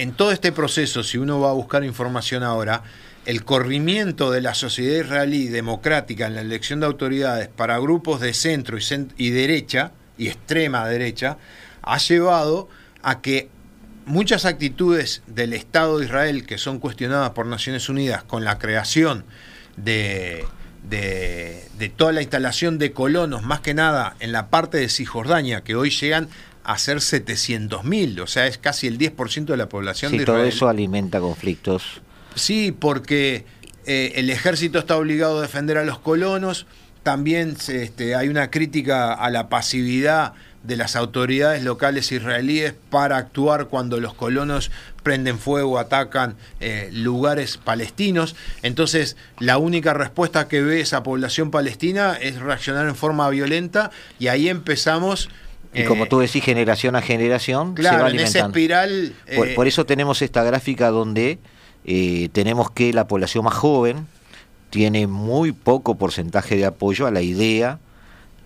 en 0.00 0.12
todo 0.12 0.32
este 0.32 0.50
proceso, 0.50 1.02
si 1.02 1.18
uno 1.18 1.40
va 1.40 1.50
a 1.50 1.52
buscar 1.52 1.84
información 1.84 2.42
ahora, 2.42 2.84
el 3.26 3.44
corrimiento 3.44 4.30
de 4.30 4.40
la 4.40 4.54
sociedad 4.54 5.04
israelí 5.04 5.48
democrática 5.48 6.26
en 6.26 6.36
la 6.36 6.40
elección 6.40 6.80
de 6.80 6.86
autoridades 6.86 7.48
para 7.48 7.78
grupos 7.78 8.18
de 8.18 8.32
centro 8.32 8.78
y, 9.18 9.28
derecha, 9.28 9.92
y 10.16 10.28
extrema 10.28 10.88
derecha, 10.88 11.36
ha 11.82 11.98
llevado 11.98 12.70
a 13.02 13.20
que 13.20 13.50
muchas 14.10 14.44
actitudes 14.44 15.22
del 15.26 15.52
Estado 15.52 15.98
de 15.98 16.06
Israel 16.06 16.44
que 16.44 16.58
son 16.58 16.78
cuestionadas 16.78 17.30
por 17.30 17.46
Naciones 17.46 17.88
Unidas 17.88 18.22
con 18.24 18.44
la 18.44 18.58
creación 18.58 19.24
de, 19.76 20.44
de, 20.88 21.92
toda 21.96 22.12
la 22.12 22.20
instalación 22.20 22.78
de 22.78 22.92
colonos, 22.92 23.42
más 23.42 23.60
que 23.60 23.72
nada 23.72 24.16
en 24.20 24.32
la 24.32 24.48
parte 24.48 24.78
de 24.78 24.88
Cisjordania, 24.88 25.62
que 25.62 25.76
hoy 25.76 25.90
llegan 25.90 26.28
a 26.64 26.76
ser 26.76 26.98
700.000, 26.98 28.20
o 28.20 28.26
sea, 28.26 28.46
es 28.46 28.58
casi 28.58 28.86
el 28.86 28.98
10% 28.98 29.46
de 29.46 29.56
la 29.56 29.68
población 29.68 30.10
sí, 30.10 30.18
de 30.18 30.24
Israel. 30.24 30.40
todo 30.40 30.48
eso 30.48 30.68
alimenta 30.68 31.20
conflictos. 31.20 32.02
Sí, 32.34 32.74
porque 32.78 33.44
eh, 33.86 34.12
el 34.16 34.28
ejército 34.28 34.78
está 34.78 34.96
obligado 34.96 35.38
a 35.38 35.42
defender 35.42 35.78
a 35.78 35.84
los 35.84 35.98
colonos, 35.98 36.66
también 37.02 37.56
este, 37.68 38.14
hay 38.14 38.28
una 38.28 38.50
crítica 38.50 39.14
a 39.14 39.30
la 39.30 39.48
pasividad 39.48 40.34
de 40.62 40.76
las 40.76 40.94
autoridades 40.96 41.62
locales 41.62 42.12
israelíes 42.12 42.74
para 42.90 43.16
actuar 43.16 43.66
cuando 43.66 43.98
los 43.98 44.14
colonos 44.14 44.70
prenden 45.02 45.38
fuego, 45.38 45.78
atacan 45.78 46.36
eh, 46.60 46.90
lugares 46.92 47.56
palestinos. 47.56 48.36
Entonces, 48.62 49.16
la 49.38 49.58
única 49.58 49.94
respuesta 49.94 50.48
que 50.48 50.60
ve 50.62 50.80
esa 50.80 51.02
población 51.02 51.50
palestina 51.50 52.16
es 52.20 52.38
reaccionar 52.40 52.86
en 52.86 52.96
forma 52.96 53.28
violenta 53.30 53.90
y 54.18 54.28
ahí 54.28 54.48
empezamos 54.48 55.28
y 55.72 55.84
como 55.84 56.06
tú 56.06 56.18
decís, 56.18 56.42
generación 56.42 56.96
a 56.96 57.00
generación, 57.00 57.74
claro, 57.74 57.98
se 57.98 58.02
va 58.02 58.08
alimentando. 58.08 58.38
En 58.38 58.44
esa 58.44 58.46
espiral. 58.48 59.14
Por, 59.54 59.68
eso 59.68 59.86
tenemos 59.86 60.20
esta 60.20 60.42
gráfica 60.42 60.90
donde 60.90 61.38
eh, 61.84 62.28
tenemos 62.32 62.72
que 62.72 62.92
la 62.92 63.06
población 63.06 63.44
más 63.44 63.54
joven 63.54 64.08
tiene 64.70 65.06
muy 65.06 65.52
poco 65.52 65.96
porcentaje 65.96 66.56
de 66.56 66.64
apoyo 66.64 67.06
a 67.06 67.10
la 67.10 67.22
idea 67.22 67.78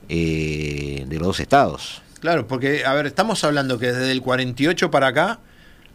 eh, 0.09 1.05
de 1.07 1.16
los 1.18 1.29
dos 1.29 1.40
estados. 1.40 2.03
Claro, 2.24 2.46
porque, 2.46 2.87
a 2.87 2.94
ver, 2.94 3.04
estamos 3.04 3.44
hablando 3.44 3.78
que 3.78 3.92
desde 3.92 4.10
el 4.10 4.22
48 4.22 4.90
para 4.90 5.08
acá 5.08 5.40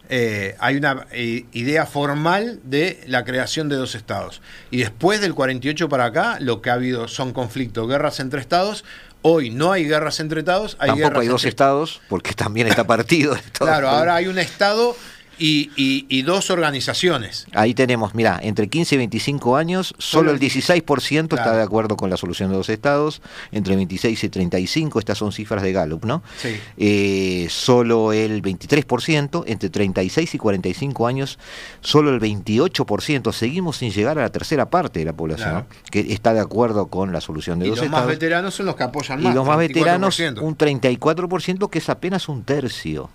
eh, 0.08 0.54
hay 0.60 0.76
una 0.76 1.08
idea 1.10 1.86
formal 1.86 2.60
de 2.62 3.02
la 3.08 3.24
creación 3.24 3.68
de 3.68 3.74
dos 3.74 3.96
estados. 3.96 4.40
Y 4.70 4.76
después 4.76 5.20
del 5.20 5.34
48 5.34 5.88
para 5.88 6.04
acá, 6.04 6.36
lo 6.38 6.62
que 6.62 6.70
ha 6.70 6.74
habido 6.74 7.08
son 7.08 7.32
conflictos, 7.32 7.88
guerras 7.88 8.20
entre 8.20 8.40
estados, 8.40 8.84
Hoy 9.22 9.50
no 9.50 9.72
hay 9.72 9.84
guerras 9.86 10.20
entre 10.20 10.40
estados, 10.40 10.76
hay 10.78 10.90
Tampoco 10.90 11.20
hay 11.20 11.26
dos 11.26 11.44
estados, 11.44 12.00
porque 12.08 12.32
también 12.32 12.68
está 12.68 12.86
partido. 12.86 13.36
claro, 13.52 13.88
ahora 13.90 14.14
hay 14.14 14.28
un 14.28 14.38
estado 14.38 14.96
y, 15.40 16.22
dos 16.22 16.50
organizaciones. 16.50 17.46
Ahí 17.52 17.74
tenemos, 17.74 18.14
mira, 18.14 18.38
entre 18.42 18.68
15 18.68 18.94
y 18.94 18.98
25 18.98 19.56
años, 19.56 19.94
solo, 19.98 20.30
el 20.30 20.38
16% 20.38 21.36
está 21.36 21.56
de 21.56 21.62
acuerdo 21.62 21.96
con 21.96 22.10
la 22.10 22.16
solución 22.16 22.50
de 22.50 22.56
dos 22.56 22.68
estados, 22.68 23.22
entre 23.50 23.74
26 23.76 24.22
y 24.24 24.28
35, 24.28 24.98
estas 24.98 25.18
son 25.18 25.32
cifras 25.32 25.62
de 25.62 25.72
Gallup, 25.72 26.04
¿no? 26.04 26.22
Sí. 26.38 26.56
Eh, 26.76 27.46
solo 27.50 28.12
el 28.12 28.42
23%, 28.42 29.44
entre 29.46 29.70
36 29.70 30.34
y 30.34 30.38
45 30.38 31.06
años, 31.06 31.38
solo 31.80 32.10
el 32.10 32.20
28%, 32.20 33.32
seguimos 33.32 33.78
sin 33.78 33.90
llegar 33.90 34.18
a 34.18 34.22
la 34.22 34.30
tercera 34.30 34.70
parte 34.70 35.00
de 35.00 35.06
la 35.06 35.14
población, 35.14 35.66
que 35.90 36.12
está 36.12 36.34
de 36.34 36.40
acuerdo 36.40 36.88
con 36.88 37.12
la 37.12 37.20
solución 37.20 37.58
de 37.58 37.68
dos 37.68 37.78
estados. 37.78 37.88
Y 37.88 37.92
los 37.92 38.00
más 38.00 38.08
veteranos 38.08 38.54
son 38.54 38.66
los 38.66 38.76
que 38.76 38.82
apoyan 38.82 39.22
más. 39.22 39.32
Y 39.32 39.34
los 39.34 39.46
más 39.46 39.58
veteranos, 39.58 40.18
un 40.18 40.56
34%, 40.56 41.70
que 41.70 41.78
es 41.78 41.88
apenas 41.88 42.28
un 42.28 42.44
tercio 42.44 43.10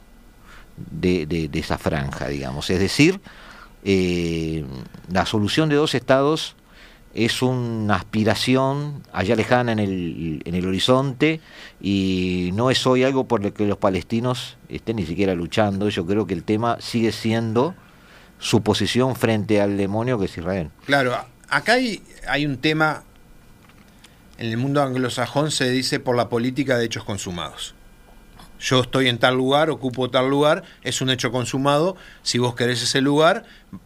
de, 0.77 1.49
esa 1.53 1.77
franja, 1.77 2.27
digamos. 2.27 2.69
Es 2.69 2.79
decir, 2.79 3.19
eh, 3.83 4.65
la 5.11 5.25
solución 5.25 5.69
de 5.69 5.75
dos 5.75 5.95
estados 5.95 6.55
es 7.13 7.41
una 7.41 7.95
aspiración 7.95 9.01
allá 9.13 9.35
lejana 9.35 9.71
en 9.71 9.79
el, 9.79 10.41
en 10.43 10.53
el 10.53 10.67
horizonte 10.67 11.39
y 11.79 12.51
no 12.53 12.69
es 12.69 12.85
hoy 12.85 13.03
algo 13.03 13.25
por 13.25 13.41
lo 13.41 13.53
que 13.53 13.65
los 13.65 13.77
palestinos 13.77 14.57
estén 14.67 14.97
ni 14.97 15.05
siquiera 15.05 15.33
luchando. 15.33 15.87
Yo 15.87 16.05
creo 16.05 16.27
que 16.27 16.33
el 16.33 16.43
tema 16.43 16.77
sigue 16.81 17.13
siendo 17.13 17.73
su 18.37 18.61
posición 18.61 19.15
frente 19.15 19.61
al 19.61 19.77
demonio 19.77 20.19
que 20.19 20.25
es 20.25 20.37
Israel. 20.37 20.71
Claro, 20.85 21.17
acá 21.47 21.73
hay, 21.73 22.03
hay 22.27 22.45
un 22.45 22.57
tema, 22.57 23.03
en 24.37 24.47
el 24.47 24.57
mundo 24.57 24.81
anglosajón 24.81 25.51
se 25.51 25.69
dice 25.69 26.01
por 26.01 26.17
la 26.17 26.27
política 26.27 26.77
de 26.77 26.85
hechos 26.85 27.05
consumados 27.05 27.74
yo 28.59 28.81
estoy 28.81 29.07
en 29.09 29.17
tal 29.17 29.35
lugar, 29.35 29.69
ocupo 29.69 30.09
tal 30.09 30.29
lugar, 30.29 30.63
es 30.83 31.01
un 31.01 31.09
hecho 31.09 31.31
consumado, 31.31 31.95
si 32.23 32.37
vos 32.37 32.55
querés 32.55 32.81
ese 32.81 33.01
lugar, 33.01 33.43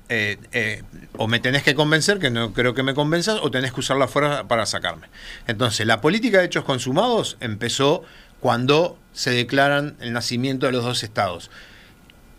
eh, 0.10 0.38
eh, 0.52 0.84
o 1.18 1.28
me 1.28 1.40
tenés 1.40 1.64
que 1.64 1.76
convencer, 1.76 2.20
que 2.20 2.30
no 2.30 2.54
creo 2.54 2.74
que 2.74 2.84
me 2.84 2.94
convenzas, 2.94 3.40
o 3.42 3.52
tenés 3.52 3.74
que 3.74 3.80
usar 3.80 3.98
la 3.98 4.08
fuerza 4.08 4.48
para 4.48 4.66
sacarme. 4.66 5.08
Entonces, 5.48 5.86
la 5.86 6.02
política 6.02 6.40
de 6.40 6.46
hechos 6.46 6.64
consumados 6.64 7.38
empezó 7.40 8.04
cuando 8.40 8.98
se 9.14 9.32
declaran 9.32 9.98
el 10.00 10.14
nacimiento 10.14 10.66
de 10.66 10.72
los 10.72 10.84
dos 10.84 11.04
estados. 11.04 11.52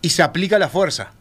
Y 0.02 0.10
se 0.10 0.22
aplica 0.22 0.58
la 0.58 0.68
fuerza. 0.68 1.12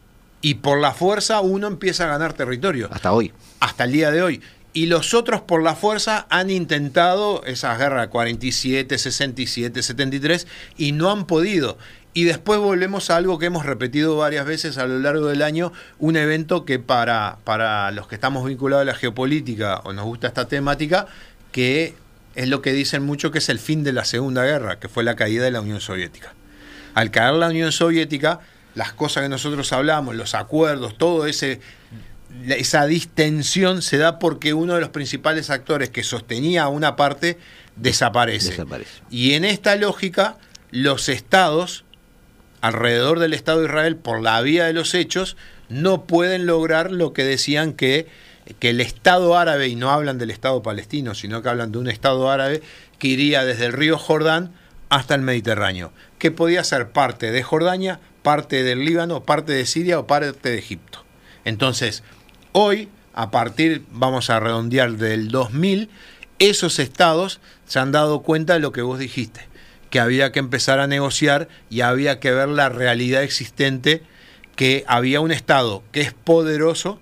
Y 0.42 0.56
por 0.56 0.80
la 0.80 0.94
fuerza 0.94 1.42
uno 1.42 1.68
empieza 1.68 2.06
a 2.06 2.08
ganar 2.08 2.32
territorio. 2.32 2.88
Hasta 2.92 3.12
hoy. 3.12 3.34
Hasta 3.60 3.84
el 3.84 3.92
día 3.92 4.10
de 4.10 4.22
hoy 4.22 4.42
y 4.74 4.86
los 4.86 5.14
otros 5.14 5.42
por 5.42 5.64
la 5.64 5.76
fuerza 5.76 6.28
han 6.30 6.50
intentado 6.50 7.44
esas 7.46 7.78
guerras 7.80 8.08
47, 8.10 8.98
67, 8.98 9.82
73 9.82 10.48
y 10.78 10.92
no 10.92 11.12
han 11.12 11.26
podido. 11.26 11.78
Y 12.14 12.24
después 12.24 12.60
volvemos 12.60 13.10
a 13.10 13.18
algo 13.18 13.38
que 13.40 13.46
hemos 13.46 13.66
repetido 13.66 14.18
varias 14.18 14.46
veces 14.46 14.78
a 14.78 14.88
lo 14.88 15.00
largo 15.00 15.28
del 15.28 15.42
año, 15.42 15.72
un 16.00 16.18
evento 16.18 16.66
que 16.66 16.80
para, 16.80 17.38
para 17.44 17.92
los 17.92 18.08
que 18.08 18.16
estamos 18.16 18.46
vinculados 18.46 18.84
a 18.84 18.86
la 18.86 18.96
geopolítica 18.96 19.82
o 19.84 19.94
nos 19.94 20.06
gusta 20.06 20.28
esta 20.28 20.48
temática, 20.48 21.08
que 21.52 21.96
es 22.36 22.48
lo 22.48 22.62
que 22.62 22.74
dicen 22.74 23.04
mucho 23.04 23.32
que 23.32 23.40
es 23.40 23.50
el 23.50 23.60
fin 23.60 23.84
de 23.84 23.94
la 23.94 24.06
Segunda 24.06 24.44
Guerra, 24.44 24.80
que 24.80 24.90
fue 24.90 25.04
la 25.04 25.16
caída 25.16 25.44
de 25.44 25.52
la 25.52 25.62
Unión 25.62 25.82
Soviética. 25.82 26.34
Al 26.96 27.12
caer 27.12 27.34
la 27.34 27.48
Unión 27.50 27.72
Soviética, 27.72 28.40
las 28.76 28.94
cosas 28.94 29.24
que 29.24 29.30
nosotros 29.30 29.72
hablamos, 29.74 30.16
los 30.16 30.36
acuerdos, 30.36 30.98
todo 30.98 31.26
ese 31.26 31.60
esa 32.48 32.86
distensión 32.86 33.82
se 33.82 33.98
da 33.98 34.20
porque 34.20 34.54
uno 34.54 34.76
de 34.76 34.82
los 34.82 34.90
principales 34.90 35.50
actores 35.50 35.90
que 35.90 36.04
sostenía 36.04 36.64
a 36.64 36.70
una 36.70 36.96
parte 36.96 37.38
desaparece. 37.76 38.64
Y 39.10 39.34
en 39.34 39.46
esta 39.46 39.76
lógica, 39.76 40.38
los 40.72 41.10
estados, 41.10 41.86
alrededor 42.62 43.20
del 43.20 43.34
Estado 43.34 43.60
de 43.60 43.66
Israel, 43.66 43.96
por 43.96 44.22
la 44.22 44.42
vía 44.42 44.66
de 44.66 44.74
los 44.74 44.94
hechos, 44.94 45.38
no 45.70 46.06
pueden 46.06 46.46
lograr 46.46 46.92
lo 46.92 47.14
que 47.14 47.24
decían 47.24 47.74
que, 47.74 48.08
que 48.60 48.72
el 48.72 48.82
Estado 48.82 49.38
árabe, 49.38 49.68
y 49.68 49.76
no 49.76 49.92
hablan 49.92 50.18
del 50.18 50.32
Estado 50.32 50.62
palestino, 50.62 51.16
sino 51.16 51.42
que 51.42 51.50
hablan 51.50 51.72
de 51.72 51.78
un 51.80 51.90
Estado 51.90 52.30
árabe 52.30 52.62
que 52.98 53.08
iría 53.08 53.46
desde 53.46 53.66
el 53.66 53.74
río 53.74 53.98
Jordán 53.98 54.54
hasta 54.90 55.16
el 55.16 55.22
Mediterráneo, 55.22 55.94
que 56.18 56.32
podía 56.32 56.64
ser 56.64 56.90
parte 56.90 57.32
de 57.32 57.44
Jordania, 57.44 58.00
parte 58.24 58.64
del 58.64 58.84
Líbano, 58.84 59.24
parte 59.24 59.54
de 59.54 59.66
Siria 59.66 60.00
o 60.00 60.08
parte 60.08 60.50
de 60.50 60.58
Egipto. 60.58 61.06
Entonces, 61.46 62.04
Hoy, 62.52 62.90
a 63.14 63.30
partir, 63.30 63.84
vamos 63.92 64.30
a 64.30 64.40
redondear 64.40 64.94
del 64.94 65.30
2000, 65.30 65.90
esos 66.40 66.80
estados 66.80 67.40
se 67.68 67.80
han 67.80 67.92
dado 67.92 68.22
cuenta 68.22 68.54
de 68.54 68.60
lo 68.60 68.72
que 68.72 68.82
vos 68.82 68.98
dijiste, 68.98 69.48
que 69.90 70.00
había 70.00 70.32
que 70.32 70.40
empezar 70.40 70.80
a 70.80 70.88
negociar 70.88 71.48
y 71.70 71.82
había 71.82 72.20
que 72.20 72.32
ver 72.32 72.50
la 72.50 72.70
realidad 72.70 73.22
existente, 73.22 74.02
que 74.56 74.84
había 74.88 75.22
un 75.22 75.32
estado 75.32 75.84
que 75.92 76.02
es 76.02 76.14
poderoso 76.14 77.00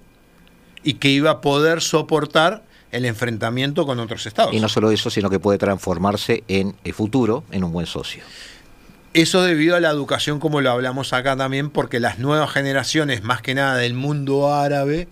y 0.84 0.96
que 0.96 1.10
iba 1.10 1.32
a 1.32 1.42
poder 1.42 1.82
soportar 1.82 2.64
el 2.92 3.06
enfrentamiento 3.06 3.86
con 3.86 4.00
otros 4.00 4.26
estados. 4.26 4.54
Y 4.54 4.60
no 4.60 4.70
solo 4.70 4.92
eso, 4.92 5.10
sino 5.10 5.30
que 5.30 5.40
puede 5.40 5.58
transformarse 5.58 6.44
en 6.48 6.76
el 6.84 6.94
futuro 6.94 7.44
en 7.52 7.64
un 7.64 7.72
buen 7.72 7.86
socio. 7.86 8.24
Eso 9.14 9.42
debido 9.44 9.76
a 9.76 9.80
la 9.80 9.90
educación, 9.90 10.40
como 10.40 10.62
lo 10.62 10.72
hablamos 10.72 11.14
acá 11.14 11.36
también, 11.36 11.70
porque 11.70 12.00
las 12.00 12.20
nuevas 12.20 12.52
generaciones, 12.52 13.24
más 13.24 13.42
que 13.42 13.56
nada 13.56 13.76
del 13.78 13.94
mundo 13.94 14.54
árabe, 14.54 15.08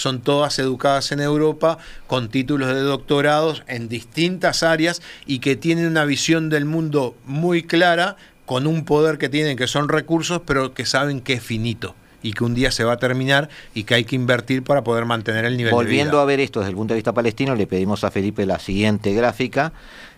son 0.00 0.20
todas 0.20 0.58
educadas 0.58 1.12
en 1.12 1.20
Europa 1.20 1.78
con 2.06 2.28
títulos 2.28 2.68
de 2.68 2.80
doctorados 2.80 3.62
en 3.66 3.88
distintas 3.88 4.62
áreas 4.62 5.02
y 5.26 5.38
que 5.38 5.56
tienen 5.56 5.86
una 5.86 6.04
visión 6.04 6.48
del 6.48 6.64
mundo 6.64 7.14
muy 7.24 7.62
clara, 7.62 8.16
con 8.46 8.66
un 8.66 8.84
poder 8.84 9.18
que 9.18 9.28
tienen 9.28 9.56
que 9.56 9.68
son 9.68 9.88
recursos, 9.88 10.42
pero 10.44 10.74
que 10.74 10.84
saben 10.84 11.20
que 11.20 11.34
es 11.34 11.42
finito 11.42 11.94
y 12.22 12.32
que 12.32 12.44
un 12.44 12.54
día 12.54 12.70
se 12.70 12.84
va 12.84 12.94
a 12.94 12.96
terminar 12.96 13.48
y 13.74 13.84
que 13.84 13.94
hay 13.94 14.04
que 14.04 14.16
invertir 14.16 14.62
para 14.62 14.82
poder 14.82 15.04
mantener 15.04 15.44
el 15.44 15.56
nivel 15.56 15.72
Volviendo 15.72 16.12
de 16.12 16.16
vida. 16.16 16.22
a 16.22 16.24
ver 16.26 16.40
esto 16.40 16.60
desde 16.60 16.70
el 16.70 16.76
punto 16.76 16.94
de 16.94 16.98
vista 16.98 17.12
palestino, 17.12 17.54
le 17.54 17.66
pedimos 17.66 18.04
a 18.04 18.10
Felipe 18.10 18.44
la 18.46 18.58
siguiente 18.58 19.14
gráfica. 19.14 19.72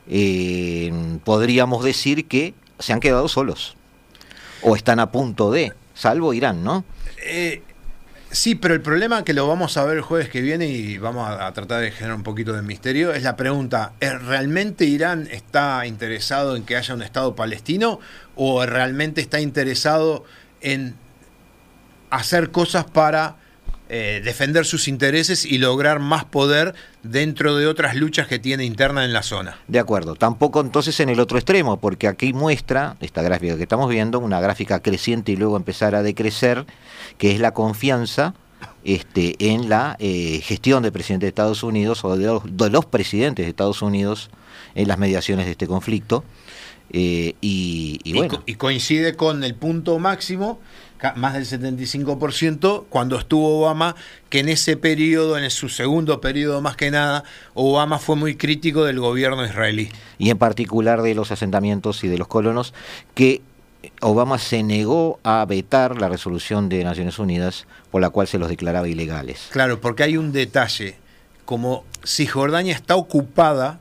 Eh, 0.08 1.18
podríamos 1.24 1.84
decir 1.84 2.26
que 2.26 2.54
se 2.78 2.92
han 2.92 3.00
quedado 3.00 3.28
solos 3.28 3.76
o 4.62 4.76
están 4.76 4.98
a 5.00 5.12
punto 5.12 5.50
de, 5.50 5.72
salvo 5.94 6.34
Irán, 6.34 6.64
¿no? 6.64 6.84
Eh, 7.24 7.62
sí, 8.32 8.54
pero 8.54 8.74
el 8.74 8.80
problema 8.80 9.24
que 9.24 9.32
lo 9.32 9.46
vamos 9.46 9.76
a 9.76 9.84
ver 9.84 9.98
el 9.98 10.02
jueves 10.02 10.28
que 10.28 10.40
viene 10.40 10.66
y 10.66 10.98
vamos 10.98 11.28
a, 11.28 11.52
tratar 11.52 11.80
de 11.80 11.90
generar 11.92 12.16
un 12.16 12.22
poquito 12.22 12.52
de 12.52 12.62
misterio 12.62 13.12
es 13.12 13.22
la 13.22 13.36
pregunta, 13.36 13.92
¿es 14.00 14.20
¿realmente 14.22 14.84
Irán 14.84 15.28
está 15.30 15.86
interesado 15.86 16.56
en 16.56 16.64
que 16.64 16.76
haya 16.76 16.94
un 16.94 17.02
Estado 17.02 17.36
palestino 17.36 18.00
o 18.34 18.64
realmente 18.66 19.20
está 19.20 19.40
interesado 19.40 20.24
en 20.60 20.96
hacer 22.10 22.50
cosas 22.50 22.84
para 22.84 23.36
eh, 23.95 24.22
defender 24.24 24.64
sus 24.64 24.88
intereses 24.88 25.45
y 25.45 25.59
lograr 25.59 26.01
más 26.01 26.24
poder 26.24 26.74
dentro 27.03 27.57
de 27.57 27.66
otras 27.66 27.95
luchas 27.95 28.26
que 28.26 28.38
tiene 28.38 28.64
interna 28.64 29.05
en 29.05 29.12
la 29.12 29.22
zona? 29.22 29.59
De 29.68 29.78
acuerdo, 29.78 30.14
tampoco 30.14 30.61
entonces 30.62 30.99
en 31.01 31.11
el 31.11 31.20
otro 31.20 31.36
extremo, 31.36 31.78
porque 31.78 32.09
aquí 32.09 32.32
muestra, 32.32 32.97
esta 33.01 33.20
gráfica 33.20 33.57
que 33.57 33.62
estamos 33.62 33.90
viendo, 33.90 34.18
una 34.18 34.40
gráfica 34.40 34.80
creciente 34.80 35.32
y 35.32 35.36
luego 35.36 35.57
empezar 35.59 35.95
a 35.95 36.03
decrecer, 36.03 36.64
que 37.18 37.32
es 37.32 37.38
la 37.38 37.53
confianza 37.53 38.34
este, 38.82 39.36
en 39.53 39.68
la 39.68 39.97
eh, 39.99 40.40
gestión 40.43 40.82
del 40.82 40.93
presidente 40.93 41.26
de 41.26 41.28
Estados 41.28 41.62
Unidos 41.62 42.03
o 42.05 42.16
de 42.16 42.24
los, 42.26 42.43
de 42.45 42.70
los 42.70 42.86
presidentes 42.86 43.45
de 43.45 43.51
Estados 43.51 43.82
Unidos 43.82 44.30
en 44.74 44.88
las 44.88 44.97
mediaciones 44.99 45.45
de 45.45 45.53
este 45.53 45.66
conflicto. 45.66 46.24
Eh, 46.95 47.34
y, 47.40 48.01
y 48.05 48.11
Y 48.11 48.12
bueno, 48.14 48.36
co- 48.38 48.43
y 48.47 48.55
coincide 48.57 49.16
con 49.16 49.45
el 49.45 49.55
punto 49.55 49.99
máximo, 49.99 50.61
más 51.16 51.34
del 51.34 51.46
75%, 51.46 52.84
cuando 52.88 53.18
estuvo 53.18 53.61
Obama, 53.61 53.96
que 54.28 54.40
en 54.40 54.48
ese 54.48 54.76
periodo, 54.76 55.36
en 55.36 55.50
su 55.50 55.68
segundo 55.68 56.20
periodo 56.20 56.61
más 56.61 56.76
que 56.76 56.90
nada, 56.90 57.24
Obama 57.55 57.98
fue 57.98 58.16
muy 58.16 58.36
crítico 58.36 58.84
del 58.84 59.00
gobierno 59.00 59.44
israelí. 59.44 59.90
y 60.18 60.30
en 60.30 60.38
particular 60.38 61.03
de 61.03 61.14
los 61.14 61.32
asentamientos 61.32 62.05
y 62.05 62.09
de 62.09 62.18
los 62.18 62.28
colonos, 62.28 62.72
que 63.14 63.42
Obama 64.00 64.38
se 64.38 64.62
negó 64.62 65.18
a 65.24 65.44
vetar 65.44 66.00
la 66.00 66.09
resolución 66.09 66.68
de 66.68 66.84
Naciones 66.84 67.18
Unidas 67.18 67.66
por 67.90 68.00
la 68.00 68.11
cual 68.11 68.28
se 68.28 68.38
los 68.38 68.48
declaraba 68.48 68.88
ilegales. 68.88 69.48
Claro, 69.50 69.80
porque 69.80 70.05
hay 70.05 70.16
un 70.16 70.32
detalle, 70.32 70.96
como 71.44 71.84
Cisjordania 72.05 72.74
está 72.74 72.96
ocupada, 72.96 73.80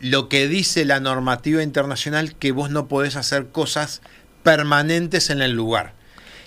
lo 0.00 0.28
que 0.28 0.48
dice 0.48 0.84
la 0.84 1.00
normativa 1.00 1.62
internacional 1.62 2.34
que 2.34 2.52
vos 2.52 2.70
no 2.70 2.86
podés 2.86 3.16
hacer 3.16 3.48
cosas 3.48 4.00
permanentes 4.42 5.30
en 5.30 5.42
el 5.42 5.52
lugar. 5.52 5.95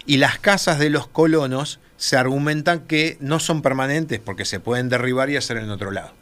Y 0.05 0.17
las 0.17 0.39
casas 0.39 0.79
de 0.79 0.89
los 0.89 1.07
colonos 1.07 1.79
se 1.97 2.17
argumentan 2.17 2.81
que 2.81 3.17
no 3.19 3.39
son 3.39 3.61
permanentes 3.61 4.19
porque 4.19 4.45
se 4.45 4.59
pueden 4.59 4.89
derribar 4.89 5.29
y 5.29 5.37
hacer 5.37 5.57
en 5.57 5.69
otro 5.69 5.91
lado. 5.91 6.13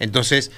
Entonces, 0.00 0.50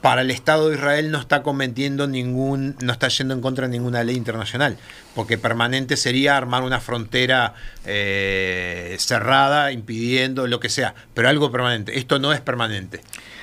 para 0.00 0.22
el 0.22 0.30
Estado 0.30 0.68
de 0.68 0.76
Israel 0.76 1.10
no 1.10 1.18
está 1.18 1.42
cometiendo 1.42 2.06
ningún, 2.06 2.76
no 2.80 2.92
está 2.92 3.08
yendo 3.08 3.34
en 3.34 3.40
contra 3.40 3.66
de 3.66 3.72
ninguna 3.72 4.04
ley 4.04 4.16
internacional, 4.16 4.78
porque 5.14 5.38
permanente 5.38 5.96
sería 5.96 6.36
armar 6.36 6.62
una 6.62 6.80
frontera 6.80 7.54
eh, 7.84 8.96
cerrada, 9.00 9.72
impidiendo 9.72 10.46
lo 10.46 10.60
que 10.60 10.68
sea, 10.68 10.94
pero 11.14 11.28
algo 11.28 11.50
permanente. 11.50 11.98
Esto 11.98 12.18
no 12.20 12.32
es 12.32 12.40
permanente. 12.40 13.00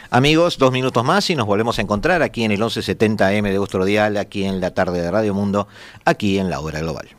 Amigos, 0.09 0.57
dos 0.57 0.71
minutos 0.71 1.03
más 1.03 1.29
y 1.29 1.35
nos 1.35 1.45
volvemos 1.45 1.77
a 1.77 1.81
encontrar 1.81 2.21
aquí 2.21 2.45
en 2.45 2.51
el 2.51 2.61
1170M 2.61 3.49
de 3.49 3.55
Austro 3.57 3.83
Dial, 3.83 4.15
aquí 4.15 4.45
en 4.45 4.61
la 4.61 4.71
tarde 4.71 5.01
de 5.01 5.11
Radio 5.11 5.33
Mundo, 5.33 5.67
aquí 6.05 6.37
en 6.37 6.49
la 6.49 6.61
hora 6.61 6.79
global. 6.79 7.09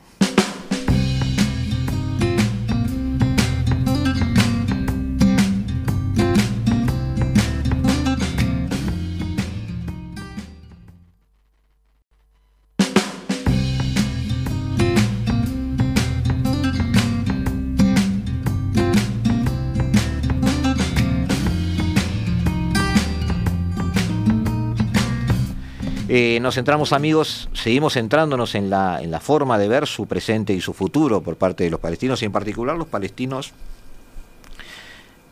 Nos 26.46 26.54
centramos 26.54 26.92
amigos, 26.92 27.48
seguimos 27.54 27.94
centrándonos 27.94 28.54
en 28.54 28.70
la, 28.70 29.02
en 29.02 29.10
la 29.10 29.18
forma 29.18 29.58
de 29.58 29.66
ver 29.66 29.88
su 29.88 30.06
presente 30.06 30.52
y 30.52 30.60
su 30.60 30.74
futuro 30.74 31.20
por 31.20 31.34
parte 31.36 31.64
de 31.64 31.70
los 31.70 31.80
palestinos 31.80 32.22
y 32.22 32.24
en 32.26 32.30
particular 32.30 32.76
los 32.76 32.86
palestinos, 32.86 33.50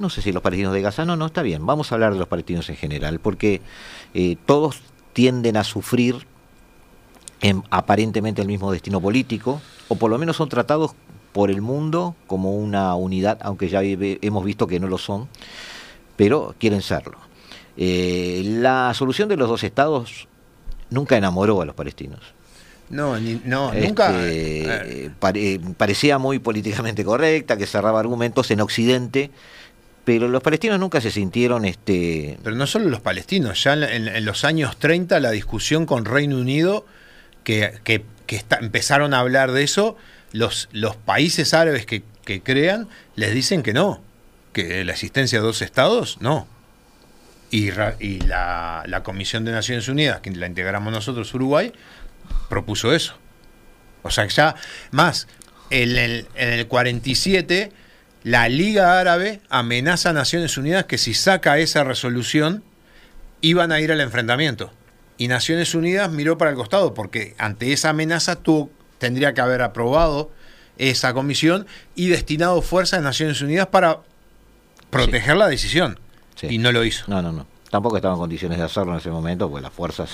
no 0.01 0.11
sé 0.11 0.23
si 0.23 0.33
los 0.33 0.43
palestinos 0.43 0.73
de 0.73 0.83
Gaza, 0.83 1.05
no, 1.05 1.15
no, 1.15 1.27
está 1.27 1.43
bien, 1.43 1.65
vamos 1.65 1.93
a 1.93 1.95
hablar 1.95 2.15
de 2.15 2.19
los 2.19 2.27
palestinos 2.27 2.69
en 2.69 2.75
general, 2.75 3.21
porque 3.21 3.63
eh, 4.13 4.37
todos 4.45 4.81
tienden 5.13 5.57
a 5.57 5.63
sufrir 5.63 6.27
en 7.43 7.63
aparentemente 7.71 8.43
el 8.43 8.49
mismo 8.49 8.73
destino 8.73 9.01
político, 9.01 9.63
o 9.87 9.95
por 9.95 10.11
lo 10.11 10.19
menos 10.19 10.35
son 10.35 10.49
tratados 10.49 10.97
por 11.31 11.49
el 11.49 11.63
mundo 11.63 12.17
como 12.27 12.57
una 12.57 12.97
unidad, 12.97 13.39
aunque 13.43 13.69
ya 13.69 13.83
hemos 13.85 14.45
visto 14.45 14.67
que 14.67 14.81
no 14.81 14.89
lo 14.89 14.99
son, 14.99 15.29
pero 16.17 16.57
quieren 16.59 16.83
serlo. 16.83 17.19
Eh, 17.77 18.43
la 18.45 18.93
solución 18.95 19.29
de 19.29 19.37
los 19.37 19.49
dos 19.49 19.63
estados 19.63 20.27
nunca 20.91 21.17
enamoró 21.17 21.61
a 21.63 21.65
los 21.65 21.75
palestinos. 21.75 22.21
No, 22.91 23.19
ni- 23.19 23.41
no 23.45 23.73
Este, 23.73 23.87
nunca. 23.89 24.11
eh, 24.15 25.11
pare- 25.19 25.61
parecía 25.77 26.19
muy 26.19 26.39
políticamente 26.39 27.05
correcta, 27.05 27.57
que 27.57 27.67
cerraba 27.67 27.99
argumentos 27.99 28.51
en 28.51 28.61
Occidente, 28.61 29.31
pero 30.05 30.29
los 30.29 30.43
palestinos 30.43 30.79
nunca 30.79 31.01
se 31.01 31.11
sintieron 31.11 31.65
este, 31.65 32.39
Pero 32.45 32.57
no 32.57 32.67
solo 32.67 32.91
los 32.91 33.01
palestinos, 33.01 33.63
ya 33.65 33.73
en, 33.73 33.83
en- 33.85 34.09
en 34.09 34.25
los 34.27 34.45
años 34.45 34.77
30 34.77 35.19
la 35.19 35.31
discusión 35.31 35.87
con 35.87 36.05
Reino 36.05 36.37
Unido, 36.37 36.85
que, 37.43 37.73
que- 37.85 38.05
que 38.27 38.37
está- 38.37 38.59
empezaron 38.61 39.15
a 39.15 39.21
hablar 39.21 39.53
de 39.53 39.63
eso, 39.65 39.97
los, 40.33 40.69
los 40.73 40.95
países 40.97 41.55
árabes 41.55 41.87
que, 41.87 42.03
que 42.27 42.43
crean 42.43 42.89
les 43.17 43.33
dicen 43.35 43.63
que 43.63 43.73
no, 43.73 44.01
que 44.53 44.85
la 44.85 44.93
existencia 44.93 45.41
de 45.41 45.47
dos 45.47 45.63
estados, 45.63 46.19
no. 46.21 46.47
Y, 47.55 47.71
la, 47.71 48.83
la 48.85 49.03
Comisión 49.05 49.45
de 49.45 49.53
Naciones 49.53 49.87
Unidas, 49.87 50.21
que 50.21 50.33
la 50.33 50.49
integramos 50.49 50.93
nosotros, 50.93 51.33
Uruguay, 51.35 51.73
propuso 52.49 52.93
eso. 52.93 53.15
O 54.03 54.11
sea, 54.11 54.27
ya 54.27 54.57
más, 54.91 55.29
en 55.71 55.97
el, 55.97 56.27
en 56.35 56.49
el 56.49 56.67
47, 56.67 57.71
la 58.25 58.49
Liga 58.49 58.99
Árabe 58.99 59.41
amenaza 59.51 60.11
a 60.11 60.13
Naciones 60.13 60.59
Unidas 60.59 60.87
que 60.87 60.99
si 60.99 61.15
saca 61.15 61.59
esa 61.59 61.85
resolución, 61.85 62.65
iban 63.41 63.71
a 63.71 63.79
ir 63.79 63.93
al 63.93 64.01
enfrentamiento. 64.01 64.73
Y 65.17 65.29
Naciones 65.29 65.77
Unidas 65.77 66.11
miró 66.11 66.37
para 66.37 66.51
el 66.51 66.57
costado, 66.57 66.93
porque 66.93 67.37
ante 67.39 67.73
esa 67.73 67.91
amenaza 67.91 68.35
tuvo, 68.35 68.69
tendría 68.99 69.33
que 69.33 69.41
haber 69.41 69.63
aprobado 69.63 70.33
esa 70.77 71.15
comisión 71.15 71.69
y 71.95 72.09
destinado 72.09 72.63
fuerzas 72.63 72.99
de 72.99 73.05
Naciones 73.05 73.41
Unidas 73.43 73.69
para 73.69 74.01
proteger 74.91 75.37
la 75.37 75.47
decisión. 75.47 76.01
Sí. 76.37 76.49
Y 76.51 76.59
no 76.59 76.73
lo 76.73 76.85
hizo. 76.85 77.05
No, 77.09 77.23
no, 77.23 77.33
no. 77.33 77.47
Tampoco 77.71 77.97
estaba 77.97 78.15
en 78.15 78.21
condiciones 78.21 78.59
de 78.59 78.65
hacerlo 78.65 78.93
en 78.93 78.99
ese 78.99 79.11
momento, 79.11 79.49
porque 79.49 79.63
las 79.63 79.73
fuerzas... 79.73 80.11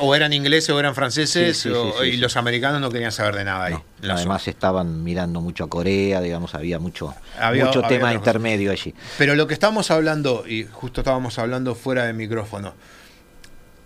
O 0.00 0.14
eran 0.16 0.32
ingleses 0.32 0.70
o 0.70 0.80
eran 0.80 0.94
franceses, 0.96 1.56
Sí, 1.58 1.68
sí, 1.68 1.74
sí, 1.74 1.74
o- 1.74 2.02
sí, 2.02 2.08
y 2.08 2.16
los 2.16 2.36
americanos 2.36 2.80
no 2.80 2.90
querían 2.90 3.12
saber 3.12 3.36
de 3.36 3.44
nada 3.44 3.66
ahí. 3.66 3.74
no. 4.02 4.12
Además 4.14 4.48
estaban 4.48 5.04
mirando 5.04 5.40
mucho 5.40 5.62
a 5.64 5.68
Corea, 5.68 6.20
digamos, 6.20 6.54
había 6.56 6.78
mucho, 6.80 7.14
Había- 7.38 7.66
mucho 7.66 7.84
había 7.84 7.98
tema 7.98 8.12
intermedio 8.12 8.72
allí. 8.72 8.92
Pero 9.16 9.36
lo 9.36 9.46
que 9.46 9.54
estamos 9.54 9.90
hablando, 9.92 10.44
y 10.48 10.64
justo 10.64 11.02
estábamos 11.02 11.38
hablando 11.38 11.74
fuera 11.76 12.04
de 12.04 12.12
micrófono, 12.14 12.74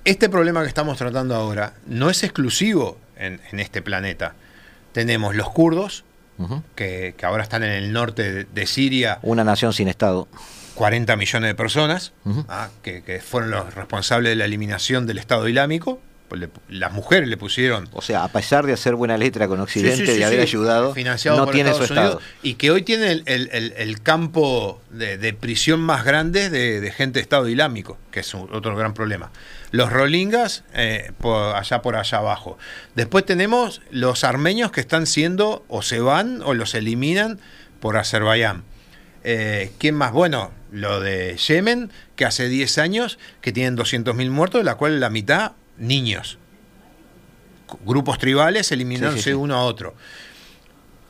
este 0.05 0.29
problema 0.31 0.63
que 0.63 0.69
estamos 0.69 0.97
tratando 0.97 1.35
ahora 1.35 1.75
no 1.87 2.09
es 2.09 2.23
exclusivo 2.23 2.97
en, 3.17 3.41
en 3.53 3.61
este 3.61 3.83
planeta. 3.83 4.35
Tenemos 4.93 5.35
los 5.37 5.51
kurdos, 5.51 6.05
que, 6.75 7.15
que 7.19 7.27
ahora 7.27 7.43
están 7.43 7.63
en 7.65 7.71
el 7.73 7.93
norte 7.93 8.33
de, 8.33 8.45
de 8.45 8.67
Siria, 8.67 9.19
Una 9.21 9.45
nación 9.45 9.75
sin 9.75 9.89
Estado. 9.89 10.27
40 10.81 11.15
millones 11.17 11.51
de 11.51 11.55
personas, 11.55 12.15
ah, 12.49 12.71
que, 12.83 13.03
que, 13.03 13.21
fueron 13.21 13.51
los 13.51 13.75
responsables 13.75 14.31
de 14.31 14.37
la 14.37 14.47
eliminación 14.47 15.07
del 15.07 15.19
Estado 15.19 15.47
Islámico. 15.47 16.01
Pues 16.27 16.49
las 16.71 16.91
mujeres 16.93 17.29
le 17.29 17.37
pusieron. 17.37 17.87
O 17.93 18.01
sea, 18.01 18.25
a 18.25 18.29
pesar 18.29 18.65
de 18.65 18.73
hacer 18.73 18.95
buena 18.95 19.19
letra 19.19 19.47
con 19.47 19.61
Occidente, 19.61 20.17
y 20.17 20.23
haber 20.23 20.41
ayudado, 20.41 20.95
no 21.37 21.47
tiene 21.49 21.75
su 21.75 21.85
Estado. 21.85 22.23
Y 22.43 22.55
que 22.55 22.71
hoy 22.71 22.81
tiene 22.81 23.13
el, 23.13 23.25
el, 23.27 23.75
el, 23.77 24.01
campo 24.01 24.81
de, 24.89 25.19
de, 25.19 25.35
prisión 25.35 25.81
más 25.81 26.03
grande 26.03 26.49
de, 26.49 26.81
de, 26.81 26.93
gente 26.93 27.19
de 27.19 27.25
Estado 27.25 27.47
Islámico, 27.47 27.99
que 28.11 28.21
es 28.21 28.35
otro 28.35 28.75
gran 28.75 28.95
problema. 28.95 29.33
Los 29.73 29.93
rolingas, 29.93 30.65
eh, 30.73 31.13
por 31.21 31.57
allá 31.57 31.83
por 31.83 31.97
allá 31.97 32.17
abajo. 32.17 32.57
Después 32.95 33.27
tenemos 33.27 33.83
los 33.91 34.25
armenios 34.25 34.73
que 34.73 34.81
están 34.81 35.07
siendo, 35.07 35.63
o 35.69 35.83
se 35.83 36.01
van, 36.01 36.41
o 36.43 36.55
los 36.55 36.75
eliminan 36.75 37.39
por 37.81 37.99
Azerbaiyán. 37.99 38.63
Eh, 39.25 39.73
¿Quién 39.79 39.95
más? 39.95 40.13
Bueno, 40.13 40.53
lo 40.73 41.01
de 41.01 41.37
Yemen, 41.37 41.91
que 42.17 42.25
hace 42.25 42.49
10 42.49 42.79
años 42.79 43.19
que 43.41 43.53
tienen 43.53 43.77
200.000 43.77 44.31
muertos, 44.31 44.61
de 44.61 44.65
la 44.65 44.77
cual 44.77 45.01
la 45.01 45.11
mitad 45.11 45.53
niños. 45.79 46.39
Grupos 47.85 48.19
tribales 48.19 48.71
eliminándose 48.73 49.35
uno 49.35 49.57
a 49.57 49.63
otro. 49.63 49.95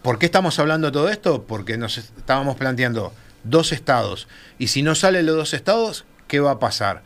¿Por 0.02 0.18
qué 0.18 0.26
estamos 0.26 0.58
hablando 0.58 0.88
de 0.88 0.92
todo 0.92 1.08
esto? 1.08 1.44
Porque 1.44 1.76
nos 1.76 1.98
estábamos 1.98 2.56
planteando 2.56 3.12
dos 3.44 3.72
estados. 3.72 4.28
Y 4.58 4.68
si 4.68 4.82
no 4.82 4.94
salen 4.94 5.26
los 5.26 5.36
dos 5.36 5.54
estados, 5.54 6.04
¿qué 6.28 6.40
va 6.40 6.52
a 6.52 6.58
pasar? 6.58 7.02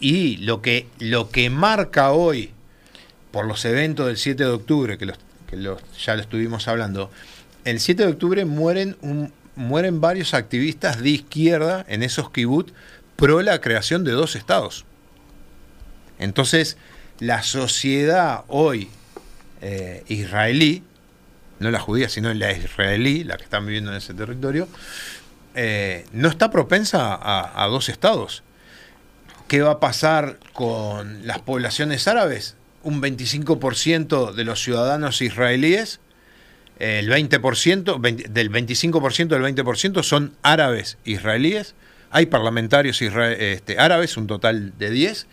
Y 0.00 0.38
lo 0.38 0.62
que, 0.62 0.88
lo 0.98 1.30
que 1.30 1.50
marca 1.50 2.10
hoy, 2.12 2.50
por 3.30 3.46
los 3.46 3.64
eventos 3.64 4.06
del 4.06 4.16
7 4.16 4.42
de 4.42 4.50
octubre, 4.50 4.98
que, 4.98 5.06
los, 5.06 5.18
que 5.48 5.56
los, 5.56 5.80
ya 6.04 6.16
lo 6.16 6.22
estuvimos 6.22 6.66
hablando, 6.66 7.10
el 7.64 7.78
7 7.78 8.04
de 8.04 8.12
octubre 8.12 8.44
mueren, 8.44 8.96
un, 9.02 9.32
mueren 9.56 10.00
varios 10.00 10.34
activistas 10.34 11.00
de 11.02 11.10
izquierda 11.10 11.84
en 11.88 12.02
esos 12.02 12.30
kibbutz 12.30 12.72
pro 13.16 13.42
la 13.42 13.60
creación 13.60 14.04
de 14.04 14.12
dos 14.12 14.36
estados. 14.36 14.84
Entonces, 16.18 16.76
la 17.18 17.42
sociedad 17.42 18.44
hoy 18.48 18.88
eh, 19.60 20.02
israelí, 20.08 20.82
no 21.60 21.70
la 21.70 21.78
judía, 21.78 22.08
sino 22.08 22.32
la 22.34 22.52
israelí, 22.52 23.24
la 23.24 23.36
que 23.36 23.44
están 23.44 23.66
viviendo 23.66 23.92
en 23.92 23.98
ese 23.98 24.14
territorio, 24.14 24.68
eh, 25.54 26.06
no 26.12 26.28
está 26.28 26.50
propensa 26.50 27.18
a, 27.20 27.66
dos 27.68 27.88
estados. 27.88 28.42
¿Qué 29.48 29.60
va 29.60 29.72
a 29.72 29.80
pasar 29.80 30.38
con 30.52 31.26
las 31.26 31.40
poblaciones 31.40 32.08
árabes? 32.08 32.56
Un 32.82 33.02
25% 33.02 34.32
de 34.32 34.44
los 34.44 34.62
ciudadanos 34.62 35.20
israelíes, 35.22 36.00
el 36.82 37.08
20%, 37.08 38.00
del 38.28 38.50
25% 38.50 39.28
del 39.28 39.42
20% 39.42 40.02
son 40.02 40.34
árabes 40.42 40.98
israelíes. 41.04 41.76
Hay 42.10 42.26
parlamentarios 42.26 43.00
este, 43.00 43.78
árabes, 43.78 44.16
un 44.16 44.26
total 44.26 44.76
de 44.78 44.90
10 44.90 45.28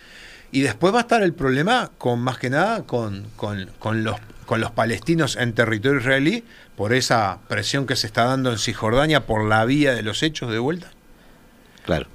y 0.51 0.61
después 0.61 0.93
va 0.93 0.99
a 0.99 1.01
estar 1.01 1.23
el 1.23 1.33
problema 1.33 1.89
con 1.97 2.19
más 2.19 2.37
que 2.37 2.51
nada 2.51 2.83
con, 2.83 3.25
los, 3.39 4.15
con 4.45 4.61
los 4.61 4.71
palestinos 4.71 5.37
en 5.37 5.53
territorio 5.53 5.99
israelí 5.99 6.43
por 6.77 6.93
esa 6.93 7.39
presión 7.47 7.87
que 7.87 7.95
se 7.95 8.05
está 8.05 8.25
dando 8.25 8.51
en 8.51 8.59
Cisjordania 8.59 9.25
por 9.25 9.43
la 9.43 9.65
vía 9.65 9.95
de 9.95 10.03
los 10.03 10.21
hechos 10.21 10.51
de 10.51 10.59
vuelta. 10.59 10.91
Claro. 11.83 12.05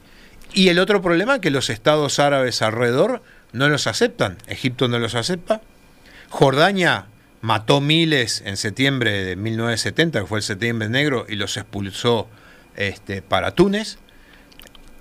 Y 0.53 0.69
el 0.69 0.79
otro 0.79 1.03
problema 1.03 1.35
es 1.35 1.41
que 1.41 1.51
los 1.51 1.71
estados 1.71 2.21
árabes 2.21 2.63
alrededor 2.63 3.21
no 3.53 3.69
los 3.69 3.89
aceptan. 3.89 4.39
Egipto 4.47 4.87
no 4.87 5.01
los 5.01 5.17
acepta. 5.17 5.61
Jordania 6.29 7.07
mató 7.45 7.83
miles 7.83 8.43
en 8.47 8.57
septiembre 8.57 9.23
de 9.23 9.37
1970, 9.37 10.21
que 10.21 10.27
fue 10.27 10.39
el 10.39 10.43
septiembre 10.43 10.89
negro, 10.89 11.27
y 11.29 11.35
los 11.37 11.59
expulsó 11.59 12.27
este, 12.75 13.21
para 13.21 13.51
Túnez. 13.51 13.99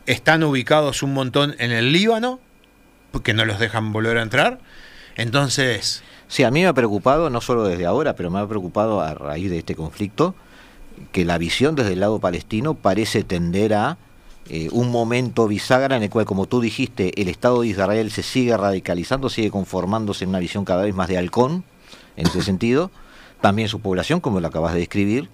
Están 0.07 0.43
ubicados 0.43 1.03
un 1.03 1.13
montón 1.13 1.55
en 1.57 1.71
el 1.71 1.93
Líbano, 1.93 2.41
que 3.23 3.33
no 3.33 3.45
los 3.45 3.59
dejan 3.59 3.93
volver 3.93 4.17
a 4.17 4.23
entrar. 4.23 4.59
Entonces... 5.15 6.03
Sí, 6.27 6.43
a 6.43 6.51
mí 6.51 6.61
me 6.61 6.67
ha 6.67 6.73
preocupado, 6.73 7.29
no 7.29 7.41
solo 7.41 7.63
desde 7.63 7.85
ahora, 7.85 8.15
pero 8.15 8.31
me 8.31 8.39
ha 8.39 8.47
preocupado 8.47 9.01
a 9.01 9.13
raíz 9.13 9.51
de 9.51 9.59
este 9.59 9.75
conflicto, 9.75 10.35
que 11.11 11.25
la 11.25 11.37
visión 11.37 11.75
desde 11.75 11.93
el 11.93 11.99
lado 11.99 12.19
palestino 12.19 12.73
parece 12.73 13.23
tender 13.23 13.75
a 13.75 13.97
eh, 14.49 14.67
un 14.71 14.89
momento 14.89 15.47
bisagra 15.47 15.95
en 15.95 16.03
el 16.03 16.09
cual, 16.09 16.25
como 16.25 16.47
tú 16.47 16.59
dijiste, 16.59 17.21
el 17.21 17.29
Estado 17.29 17.61
de 17.61 17.67
Israel 17.67 18.09
se 18.09 18.23
sigue 18.23 18.57
radicalizando, 18.57 19.29
sigue 19.29 19.51
conformándose 19.51 20.23
en 20.23 20.31
una 20.31 20.39
visión 20.39 20.65
cada 20.65 20.83
vez 20.83 20.95
más 20.95 21.07
de 21.07 21.19
halcón, 21.19 21.63
en 22.15 22.27
ese 22.27 22.41
sentido. 22.41 22.91
También 23.41 23.67
su 23.67 23.79
población, 23.79 24.19
como 24.19 24.39
lo 24.39 24.47
acabas 24.47 24.73
de 24.73 24.79
describir. 24.79 25.29